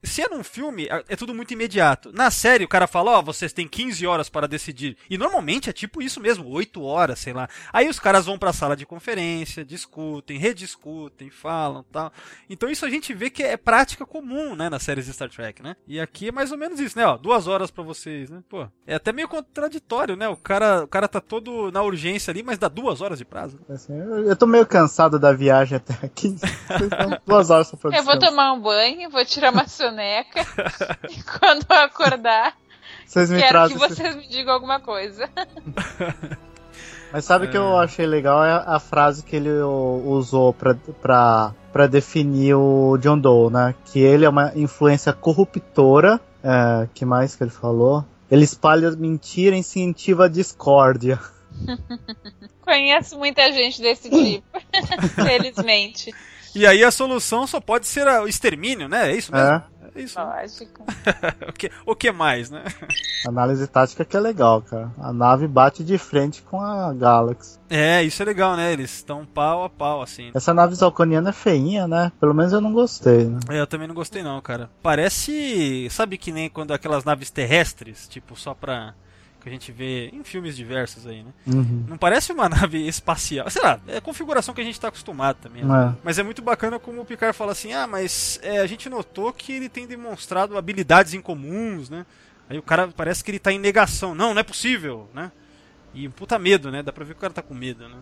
[0.03, 2.11] se é num filme, é é tudo muito imediato.
[2.11, 4.97] Na série, o cara fala, ó, vocês têm 15 horas para decidir.
[5.09, 7.47] E normalmente é tipo isso mesmo, 8 horas, sei lá.
[7.71, 12.11] Aí os caras vão pra sala de conferência, discutem, rediscutem, falam tal.
[12.49, 15.61] Então isso a gente vê que é prática comum, né, nas séries de Star Trek,
[15.61, 15.75] né?
[15.87, 17.05] E aqui é mais ou menos isso, né?
[17.05, 18.41] Ó, duas horas pra vocês, né?
[18.49, 20.27] Pô, é até meio contraditório, né?
[20.27, 23.59] O cara, o cara tá todo na urgência ali, mas dá duas horas de prazo.
[23.69, 26.29] Assim, eu, eu tô meio cansado da viagem até aqui.
[26.29, 30.41] Dão duas horas pra Eu vou tomar um banho, vou tirar uma soneca.
[31.09, 32.55] e quando eu acordar,
[33.05, 35.29] Vocês me quero que esse- vocês me digam alguma coisa.
[37.11, 41.53] Mas sabe o que eu achei legal é a frase que ele usou pra, pra,
[41.71, 43.75] pra definir o John Doe, né?
[43.85, 46.19] Que ele é uma influência corruptora.
[46.43, 48.03] É, que mais que ele falou?
[48.31, 51.19] Ele espalha mentira e incentiva a discórdia.
[52.65, 54.43] Conheço muita gente desse tipo.
[55.13, 56.11] Felizmente.
[56.55, 59.11] E aí a solução só pode ser o extermínio, né?
[59.11, 59.47] É isso mesmo?
[59.47, 59.63] É.
[59.95, 60.19] É isso.
[60.19, 60.25] né?
[60.25, 60.83] Lógico.
[61.47, 62.63] o, que, o que mais, né?
[63.27, 64.91] Análise tática que é legal, cara.
[64.97, 67.59] A nave bate de frente com a Galaxy.
[67.69, 68.71] É, isso é legal, né?
[68.73, 70.31] Eles estão pau a pau, assim.
[70.33, 72.11] Essa nave zalconiana é feinha, né?
[72.19, 73.39] Pelo menos eu não gostei, né?
[73.49, 74.69] É, eu também não gostei não, cara.
[74.81, 78.93] Parece, sabe que nem quando aquelas naves terrestres, tipo, só pra...
[79.43, 81.33] Que a gente vê em filmes diversos aí, né?
[81.45, 81.85] Uhum.
[81.89, 83.49] Não parece uma nave espacial.
[83.49, 85.65] Sei lá, é a configuração que a gente tá acostumado também.
[85.65, 85.93] né?
[85.93, 85.99] É.
[86.01, 89.33] Mas é muito bacana como o Picard fala assim, ah, mas é, a gente notou
[89.33, 92.05] que ele tem demonstrado habilidades incomuns, né?
[92.49, 94.15] Aí o cara parece que ele tá em negação.
[94.15, 95.31] Não, não é possível, né?
[95.93, 96.81] E puta medo, né?
[96.81, 97.97] Dá pra ver que o cara tá com medo, né?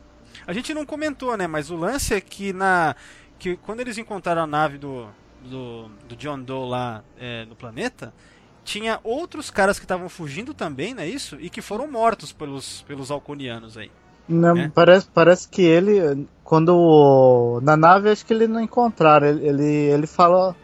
[0.46, 1.48] A gente não comentou, né?
[1.48, 2.96] Mas o lance é que na.
[3.38, 5.08] que quando eles encontraram a nave do.
[5.44, 8.14] do, do John Doe lá é, no planeta,
[8.64, 11.38] tinha outros caras que estavam fugindo também, não é isso?
[11.40, 13.92] E que foram mortos pelos, pelos alconianos aí.
[14.28, 14.70] Não, É.
[14.70, 19.28] parece, parece que ele, quando na nave, acho que ele não encontraram.
[19.28, 20.56] Ele, ele, ele fala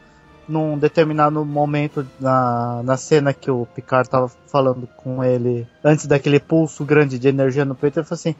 [0.47, 6.39] num determinado momento na, na cena que o Picard tava falando com ele antes daquele
[6.39, 7.99] pulso grande de energia no peito.
[7.99, 8.35] Ele falou assim: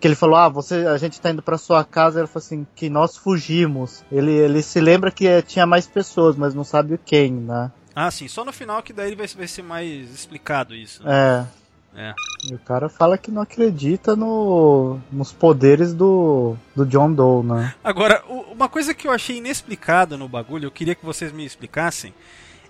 [0.00, 2.18] que ele falou, ah, você, a gente tá indo pra sua casa.
[2.20, 4.04] Ele falou assim: que nós fugimos.
[4.10, 7.70] Ele, ele se lembra que eh, tinha mais pessoas, mas não sabe quem, né?
[7.98, 11.02] Ah, sim, só no final que daí vai, vai ser mais explicado isso.
[11.02, 11.46] né?
[11.52, 11.66] É.
[11.98, 12.14] É.
[12.50, 17.74] E o cara fala que não acredita no, nos poderes do, do John Doe, né?
[17.82, 21.42] Agora, o- uma coisa que eu achei inexplicada no bagulho, eu queria que vocês me
[21.46, 22.12] explicassem,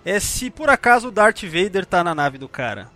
[0.05, 2.87] é se por acaso o Darth Vader tá na nave do cara.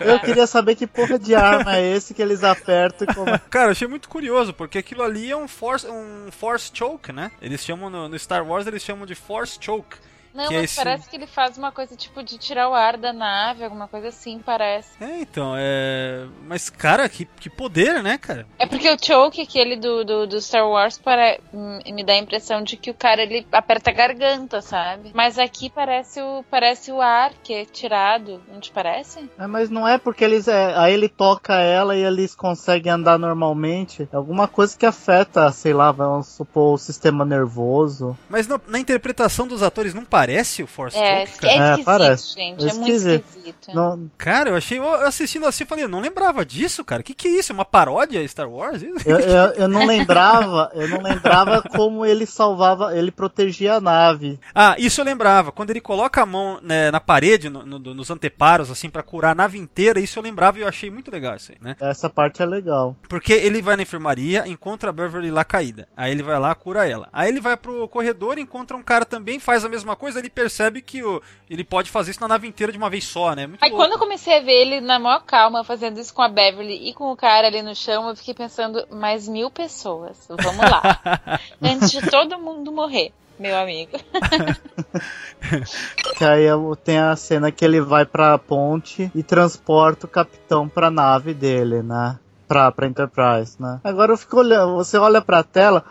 [0.00, 3.38] Eu queria saber que porra de arma é esse que eles apertam como...
[3.50, 7.30] Cara, eu achei muito curioso, porque aquilo ali é um Force, um force Choke, né?
[7.40, 9.96] Eles chamam no, no Star Wars, eles chamam de Force Choke.
[10.38, 10.76] Não, que é mas esse...
[10.76, 14.06] parece que ele faz uma coisa tipo de tirar o ar da nave, alguma coisa
[14.06, 14.90] assim, parece.
[15.02, 16.28] É, então, é.
[16.46, 18.46] Mas, cara, que, que poder, né, cara?
[18.56, 22.62] É porque o Choke, aquele do, do, do Star Wars, para, me dá a impressão
[22.62, 25.10] de que o cara ele aperta a garganta, sabe?
[25.12, 29.28] Mas aqui parece o, parece o ar que é tirado, não te parece?
[29.36, 30.46] É, mas não é porque eles.
[30.46, 34.08] É, aí ele toca ela e eles conseguem andar normalmente.
[34.12, 38.16] É alguma coisa que afeta, sei lá, vamos supor, o sistema nervoso.
[38.30, 40.27] Mas no, na interpretação dos atores não parece
[40.62, 41.18] o Force é, cara?
[41.18, 42.34] É, esquisito, é, parece.
[42.34, 42.64] gente.
[42.64, 43.74] É, é muito esquisito.
[43.74, 44.10] Não...
[44.16, 44.78] Cara, eu achei.
[44.78, 47.00] Eu assistindo assim, falei, eu não lembrava disso, cara.
[47.00, 47.52] O que, que é isso?
[47.52, 48.82] É uma paródia Star Wars?
[48.82, 49.18] Eu, eu,
[49.56, 54.38] eu, não lembrava, eu não lembrava como ele salvava, ele protegia a nave.
[54.54, 55.52] Ah, isso eu lembrava.
[55.52, 59.32] Quando ele coloca a mão né, na parede, no, no, nos anteparos, assim, para curar
[59.32, 61.76] a nave inteira, isso eu lembrava e eu achei muito legal isso aí, né?
[61.80, 62.96] Essa parte é legal.
[63.08, 65.88] Porque ele vai na enfermaria, encontra a Beverly lá caída.
[65.96, 67.08] Aí ele vai lá, cura ela.
[67.12, 70.82] Aí ele vai pro corredor, encontra um cara também, faz a mesma coisa, ele percebe
[70.82, 73.46] que o, ele pode fazer isso na nave inteira de uma vez só, né?
[73.46, 73.84] Muito Aí louco.
[73.84, 76.94] quando eu comecei a ver ele na maior calma, fazendo isso com a Beverly e
[76.94, 80.26] com o cara ali no chão, eu fiquei pensando, mais mil pessoas.
[80.28, 81.00] Vamos lá.
[81.62, 83.92] Antes de todo mundo morrer meu amigo.
[86.16, 86.46] que aí
[86.84, 91.82] tem a cena que ele vai pra ponte e transporta o capitão pra nave dele,
[91.82, 92.18] né?
[92.46, 93.80] Pra, pra Enterprise, né?
[93.84, 95.84] Agora eu fico olhando, você olha pra tela,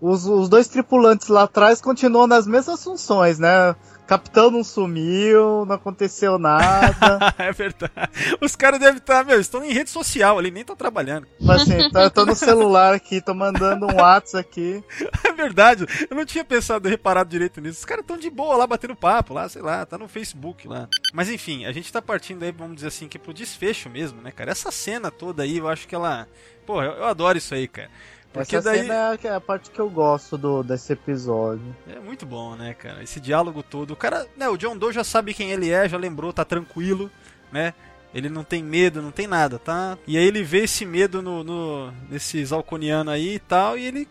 [0.00, 3.74] os, os dois tripulantes lá atrás continuam nas mesmas funções, né?
[4.06, 7.32] Capitão não sumiu, não aconteceu nada.
[7.38, 8.10] é verdade.
[8.40, 11.28] Os caras devem estar, meu, estão em rede social ali, nem estão trabalhando.
[11.40, 14.84] Mas assim, tá, eu tô no celular aqui, tô mandando um WhatsApp aqui.
[15.22, 17.78] É verdade, eu não tinha pensado, reparado direito nisso.
[17.78, 20.88] Os caras estão de boa lá, batendo papo lá, sei lá, tá no Facebook lá.
[21.14, 24.32] Mas enfim, a gente tá partindo aí, vamos dizer assim, que pro desfecho mesmo, né,
[24.32, 24.50] cara?
[24.50, 26.26] Essa cena toda aí, eu acho que ela.
[26.66, 27.88] Pô, eu, eu adoro isso aí, cara.
[28.32, 28.82] Porque Essa daí...
[28.82, 31.74] cena é a parte que eu gosto do, desse episódio.
[31.88, 33.02] É muito bom, né, cara?
[33.02, 33.92] Esse diálogo todo.
[33.92, 37.10] O cara, né, o John Doe já sabe quem ele é, já lembrou, tá tranquilo,
[37.50, 37.74] né?
[38.14, 39.96] Ele não tem medo, não tem nada, tá?
[40.06, 44.08] E aí ele vê esse medo no, no nesse Zalconiano aí e tal, e ele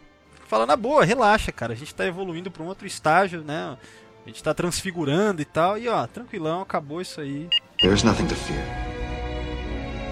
[0.47, 1.73] fala na boa, relaxa, cara.
[1.73, 3.77] A gente tá evoluindo para um outro estágio, né?
[4.25, 7.49] A gente tá transfigurando e tal, e ó, tranquilão, acabou isso aí.
[7.81, 8.63] There's nothing to fear.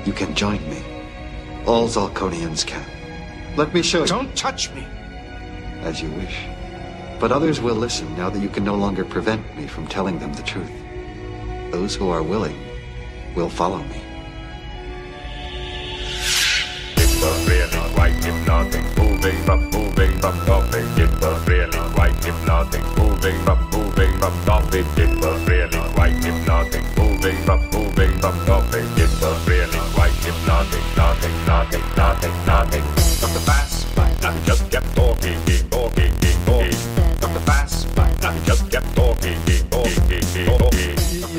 [0.06, 0.82] You can join me.
[1.66, 2.97] All Zalconians can.
[3.58, 4.06] Let me show you.
[4.06, 4.86] Don't touch me.
[5.82, 6.46] As you wish.
[7.20, 10.32] But others will listen now that you can no longer prevent me from telling them
[10.34, 10.72] the truth.
[11.72, 12.56] Those who are willing
[13.34, 14.00] will follow me.
[16.98, 20.86] It was really quite hypnotic, moving from moving from topic.
[20.96, 24.86] It was really quite hypnotic, moving from moving from topic.
[24.98, 28.86] It was really quite hypnotic, moving from moving from topic.
[29.02, 31.97] It was really quite hypnotic, nothing, nothing, nothing, nothing.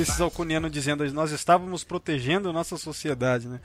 [0.08, 3.60] Esses alcunianos dizendo nós estávamos protegendo nossa sociedade, né?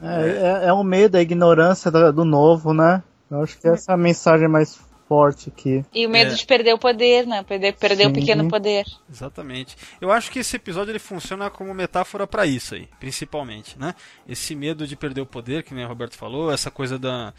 [0.00, 3.02] É, é, é um medo, a ignorância do, do novo, né?
[3.30, 4.78] Eu acho que essa é a mensagem mais
[5.08, 5.84] forte aqui.
[5.92, 6.34] E o medo é.
[6.34, 7.42] de perder o poder, né?
[7.42, 8.84] Perder, perder o pequeno poder.
[9.10, 9.76] Exatamente.
[10.00, 13.94] Eu acho que esse episódio ele funciona como metáfora para isso aí, principalmente, né?
[14.28, 17.32] Esse medo de perder o poder, que nem o Roberto falou, essa coisa da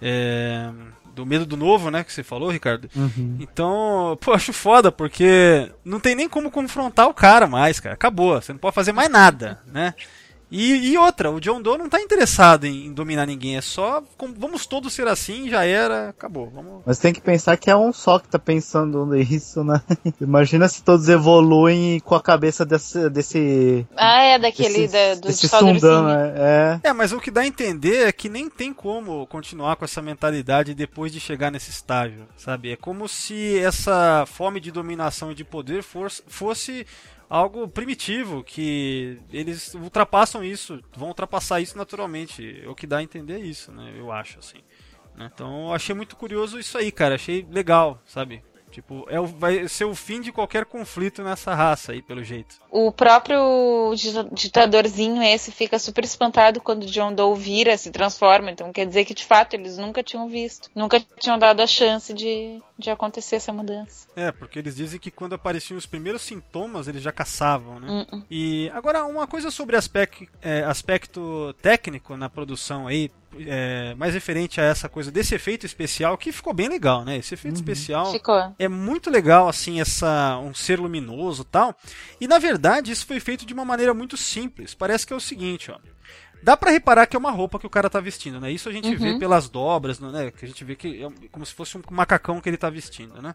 [0.00, 0.70] é,
[1.14, 2.88] do medo do novo, né, que você falou, Ricardo.
[2.94, 3.36] Uhum.
[3.40, 7.94] Então, pô, acho foda, porque não tem nem como confrontar o cara mais, cara.
[7.94, 9.94] Acabou, você não pode fazer mais nada, né?
[10.52, 14.02] E, e, outra, o John Doe não tá interessado em, em dominar ninguém, é só
[14.18, 16.50] como, vamos todos ser assim, já era, acabou.
[16.50, 16.82] Vamos...
[16.84, 19.80] Mas tem que pensar que é um só que tá pensando nisso, né?
[20.20, 23.08] Imagina se todos evoluem com a cabeça desse.
[23.08, 26.88] desse ah, é, daquele desse, da, do desse Sundão, é, é.
[26.88, 30.02] é, mas o que dá a entender é que nem tem como continuar com essa
[30.02, 32.72] mentalidade depois de chegar nesse estágio, sabe?
[32.72, 36.86] É como se essa fome de dominação e de poder fosse, fosse
[37.28, 42.62] algo primitivo, que eles ultrapassam isso, vão ultrapassar isso naturalmente.
[42.64, 43.94] É o que dá a entender isso, né?
[43.96, 44.58] Eu acho, assim.
[45.16, 45.30] Né?
[45.32, 47.14] Então achei muito curioso isso aí, cara.
[47.14, 48.42] Achei legal, sabe?
[48.72, 52.56] Tipo, é o, vai ser o fim de qualquer conflito nessa raça aí, pelo jeito.
[52.70, 53.94] O próprio
[54.32, 58.50] ditadorzinho esse fica super espantado quando John Doe vira, se transforma.
[58.50, 62.14] Então quer dizer que de fato eles nunca tinham visto, nunca tinham dado a chance
[62.14, 64.08] de, de acontecer essa mudança.
[64.16, 68.06] É, porque eles dizem que quando apareciam os primeiros sintomas eles já caçavam, né?
[68.10, 68.24] Uh -uh.
[68.30, 73.10] E agora uma coisa sobre aspecto, é, aspecto técnico na produção aí,
[73.40, 77.16] é, mais referente a essa coisa desse efeito especial que ficou bem legal, né?
[77.16, 77.60] Esse efeito uhum.
[77.60, 78.54] especial ficou.
[78.58, 81.76] é muito legal, assim, essa um ser luminoso tal.
[82.20, 84.74] E na verdade isso foi feito de uma maneira muito simples.
[84.74, 85.78] Parece que é o seguinte, ó.
[86.42, 88.50] Dá para reparar que é uma roupa que o cara tá vestindo, né?
[88.50, 88.98] Isso a gente Uhum.
[88.98, 90.30] vê pelas dobras, né?
[90.30, 93.20] Que a gente vê que é como se fosse um macacão que ele tá vestindo,
[93.22, 93.34] né?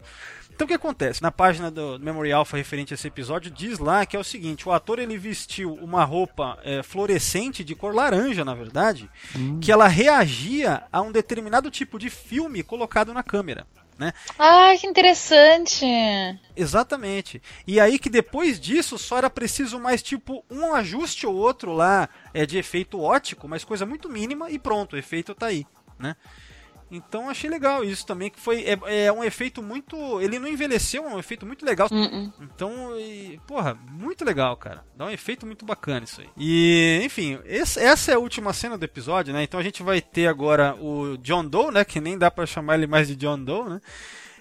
[0.52, 1.22] Então o que acontece?
[1.22, 4.68] Na página do Memory Alpha referente a esse episódio, diz lá que é o seguinte:
[4.68, 9.08] o ator ele vestiu uma roupa é, fluorescente de cor laranja, na verdade,
[9.60, 13.66] que ela reagia a um determinado tipo de filme colocado na câmera.
[13.98, 14.12] Né?
[14.38, 15.84] Ah, que interessante.
[16.56, 17.42] Exatamente.
[17.66, 22.08] E aí que depois disso só era preciso mais tipo um ajuste ou outro lá
[22.32, 25.66] é de efeito ótico, mas coisa muito mínima e pronto, o efeito tá aí,
[25.98, 26.14] né?
[26.90, 31.04] Então achei legal isso também, que foi é, é um efeito muito, ele não envelheceu,
[31.04, 31.88] é um efeito muito legal.
[31.90, 32.32] Uh-uh.
[32.40, 34.84] Então, e, porra, muito legal, cara.
[34.96, 36.28] Dá um efeito muito bacana isso aí.
[36.36, 39.42] E, enfim, esse, essa é a última cena do episódio, né?
[39.42, 41.84] Então a gente vai ter agora o John Doe, né?
[41.84, 43.80] Que nem dá pra chamar ele mais de John Doe, né?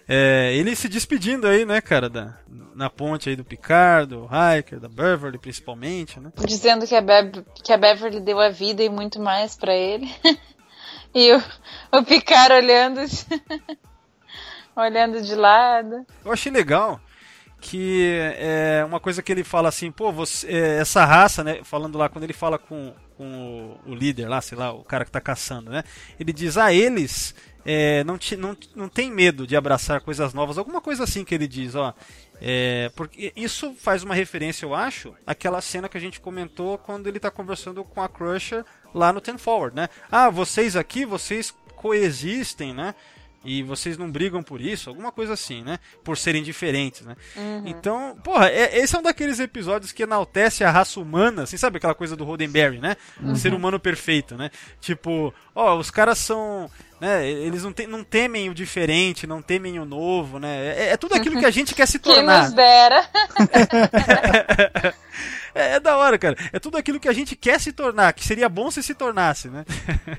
[0.10, 2.34] É, ele se despedindo aí, né, cara, da,
[2.74, 6.32] na ponte aí do Picard, do Hiker, da Beverly principalmente, né?
[6.45, 10.10] Dizendo que a, Bev que a Beverly deu a vida e muito mais pra ele.
[11.18, 11.44] e o,
[11.98, 13.02] o Picard olhando,
[14.76, 16.06] olhando de lado.
[16.23, 17.02] Eu achei legal
[17.60, 21.98] que é uma coisa que ele fala assim, pô, você, é, essa raça, né, falando
[21.98, 25.10] lá, quando ele fala com, com o, o líder lá, sei lá, o cara que
[25.10, 25.84] tá caçando, né,
[26.19, 27.34] ele diz, ah, eles
[27.65, 31.34] é, não, te, não, não tem medo de abraçar coisas novas, alguma coisa assim que
[31.34, 31.95] ele diz, ó,
[32.39, 37.07] é, porque isso faz uma referência, eu acho, àquela cena que a gente comentou quando
[37.07, 38.64] ele tá conversando com a Crusher
[38.94, 42.96] lá no Ten Forward, né, ah, vocês aqui, vocês coexistem, né,
[43.48, 45.80] e vocês não brigam por isso, alguma coisa assim, né?
[46.04, 47.16] Por serem diferentes, né?
[47.36, 47.64] Uhum.
[47.66, 51.78] Então, porra, é, esse é um daqueles episódios que enaltece a raça humana, assim, sabe
[51.78, 52.98] aquela coisa do Roddenberry, né?
[53.22, 53.32] Uhum.
[53.32, 54.52] O ser humano perfeito, né?
[54.82, 56.70] Tipo, ó, os caras são.
[57.00, 60.76] Né, eles não, tem, não temem o diferente, não temem o novo, né?
[60.76, 62.46] É, é tudo aquilo que a gente quer se Quem tornar.
[62.46, 63.08] nos dera.
[65.58, 66.36] é, é da hora, cara.
[66.52, 69.50] É tudo aquilo que a gente quer se tornar, que seria bom se se tornasse,
[69.50, 69.66] né?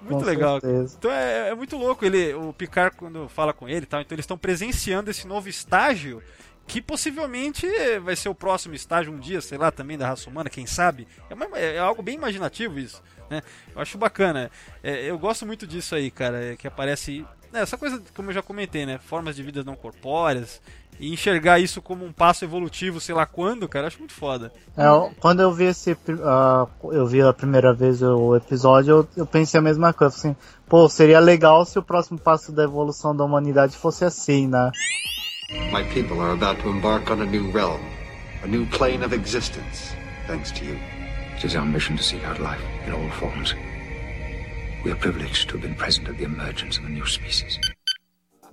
[0.00, 0.60] Muito Com legal.
[0.60, 0.96] certeza.
[0.98, 4.00] Então é, é muito louco ele, o Picard quando fala com ele, e tal.
[4.00, 6.22] Então eles estão presenciando esse novo estágio
[6.68, 7.66] que possivelmente
[8.00, 11.08] vai ser o próximo estágio um dia, sei lá, também da raça humana, quem sabe.
[11.28, 13.42] É, uma- é algo bem imaginativo isso, né?
[13.74, 14.50] Eu acho bacana.
[14.82, 18.34] É, eu gosto muito disso aí, cara, é, que aparece né, essa coisa, como eu
[18.34, 18.98] já comentei, né?
[18.98, 20.60] Formas de vida não corpóreas
[21.00, 24.52] e enxergar isso como um passo evolutivo, sei lá quando, cara, acho muito foda.
[24.76, 25.96] É, eu- quando eu vi esse.
[26.24, 30.14] ah, eu vi a primeira vez o episódio, eu, eu pensei a mesma coisa.
[30.16, 30.34] Assim,
[30.68, 34.70] pô, seria legal se o próximo passo da evolução da humanidade fosse assim, né?
[35.72, 37.80] My people are about to embark on a new realm,
[38.44, 39.94] a new plane of existence,
[40.26, 40.76] thanks to you.
[41.36, 43.54] It is our mission to seek out life in all forms.
[44.84, 47.58] We are privileged to have been present at the emergence of a new species.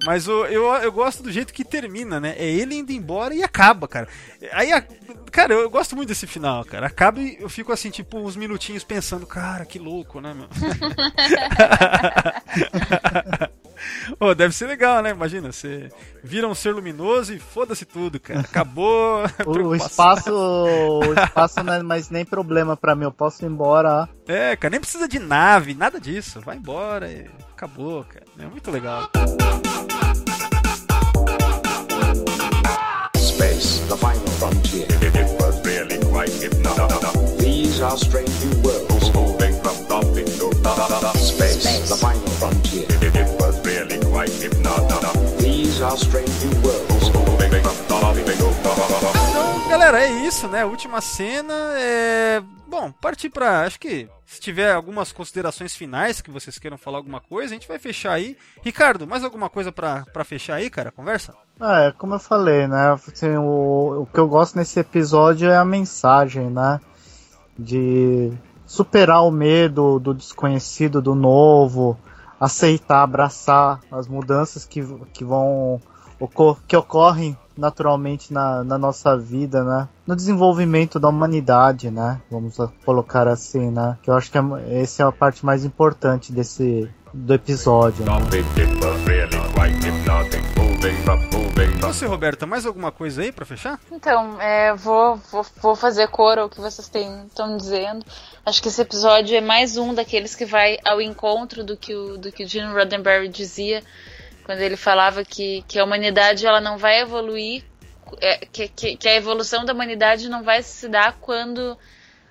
[0.03, 2.35] Mas o- eu, eu gosto do jeito que termina, né?
[2.37, 4.07] É ele indo embora e acaba, cara.
[4.51, 4.83] Aí, a-
[5.31, 6.87] cara, eu gosto muito desse final, cara.
[6.87, 10.47] Acaba e eu fico assim, tipo, uns minutinhos pensando, cara, que louco, né, meu?
[14.19, 15.09] Pô, deve ser legal, né?
[15.11, 15.89] Imagina, você
[16.23, 18.39] vira um ser luminoso e foda-se tudo, cara.
[18.41, 19.23] Acabou.
[19.45, 20.31] O, espaço.
[20.33, 24.07] O espaço não é mais nem problema pra mim, eu posso ir embora.
[24.27, 26.41] É, cara, nem precisa de nave, nada disso.
[26.41, 27.25] Vai embora e
[27.55, 28.25] acabou, cara.
[28.37, 29.09] É muito legal.
[33.15, 34.85] Space, the final frontier.
[35.01, 37.39] It was really quite hypnotic.
[37.39, 39.13] These are strange new worlds.
[39.13, 40.51] Moving from topic to
[41.17, 42.85] Space, the final frontier.
[43.01, 45.37] It was really quite hypnotic.
[45.39, 47.13] These are strange new worlds.
[47.13, 48.54] Moving from topic to
[49.75, 50.63] galera, é isso, né?
[50.63, 51.53] Última cena.
[51.77, 52.41] É.
[52.65, 53.65] Bom, partir pra.
[53.65, 57.67] Acho que se tiver algumas considerações finais que vocês queiram falar alguma coisa, a gente
[57.67, 58.37] vai fechar aí.
[58.63, 60.91] Ricardo, mais alguma coisa pra fechar aí, cara?
[60.91, 61.33] Conversa?
[61.59, 62.93] É, como eu falei, né?
[62.93, 66.79] Assim, o, o que eu gosto nesse episódio é a mensagem, né?
[67.59, 68.31] De
[68.65, 71.97] superar o medo do desconhecido, do novo,
[72.39, 74.81] aceitar, abraçar as mudanças que,
[75.13, 75.81] que vão
[76.65, 79.87] que ocorrem naturalmente na, na nossa vida, né?
[80.05, 82.21] No desenvolvimento da humanidade, né?
[82.29, 83.97] Vamos colocar assim, né?
[84.01, 84.41] Que eu acho que é,
[84.81, 88.05] essa é a parte mais importante desse do episódio.
[88.05, 88.11] Né?
[91.03, 91.25] from
[91.95, 93.79] você, Roberta, mais alguma coisa aí pra fechar?
[93.89, 98.05] Então, é, vou, vou, vou fazer coro ao que vocês estão dizendo.
[98.45, 102.17] Acho que esse episódio é mais um daqueles que vai ao encontro do que o,
[102.17, 103.81] do que o Gene Roddenberry dizia
[104.45, 107.63] quando ele falava que, que a humanidade ela não vai evoluir,
[108.21, 111.77] é, que, que, que a evolução da humanidade não vai se dar quando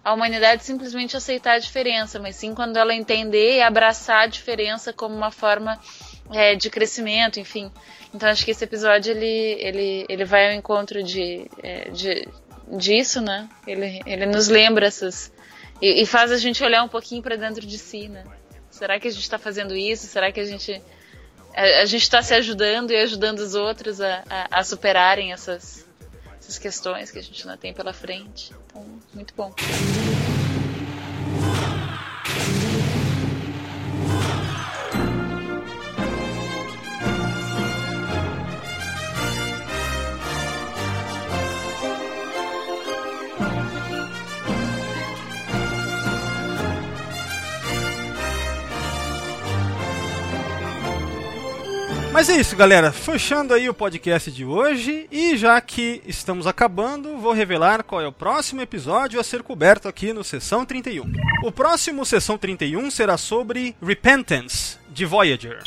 [0.05, 4.93] a humanidade simplesmente aceitar a diferença, mas sim quando ela entender e abraçar a diferença
[4.93, 5.81] como uma forma
[6.33, 7.71] é, de crescimento, enfim.
[8.15, 12.29] Então acho que esse episódio ele, ele, ele vai ao encontro de, é, de
[12.79, 13.49] disso, né?
[13.67, 15.33] Ele, ele nos lembra essas,
[15.81, 18.25] E, e faz a gente olhar um pouquinho para dentro de si, né?
[18.71, 20.07] Será que a gente está fazendo isso?
[20.07, 20.81] Será que a gente
[21.55, 25.87] a, gente está se ajudando e ajudando os outros a, a, a superarem essas,
[26.39, 28.53] essas questões que a gente ainda tem pela frente?
[28.67, 29.55] Então, muito bom.
[52.15, 52.93] Mas é isso, galera.
[52.93, 55.09] Fechando aí o podcast de hoje.
[55.11, 59.89] E já que estamos acabando, vou revelar qual é o próximo episódio a ser coberto
[59.89, 61.13] aqui no Sessão 31.
[61.43, 65.65] O próximo Sessão 31 será sobre Repentance, de Voyager.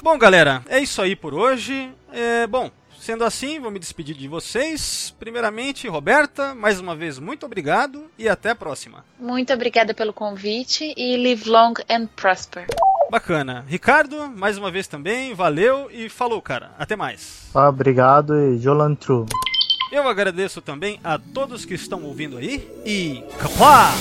[0.00, 1.90] Bom, galera, é isso aí por hoje.
[2.12, 2.70] É, bom,
[3.00, 5.12] sendo assim, vou me despedir de vocês.
[5.18, 9.04] Primeiramente, Roberta, mais uma vez, muito obrigado e até a próxima.
[9.18, 12.68] Muito obrigada pelo convite e live long and prosper.
[13.10, 13.64] Bacana.
[13.68, 16.70] Ricardo, mais uma vez também, valeu e falou, cara.
[16.78, 17.48] Até mais.
[17.54, 19.26] Ah, obrigado e Jolantru.
[19.92, 23.22] Eu agradeço também a todos que estão ouvindo aí e.
[23.38, 23.92] Capá!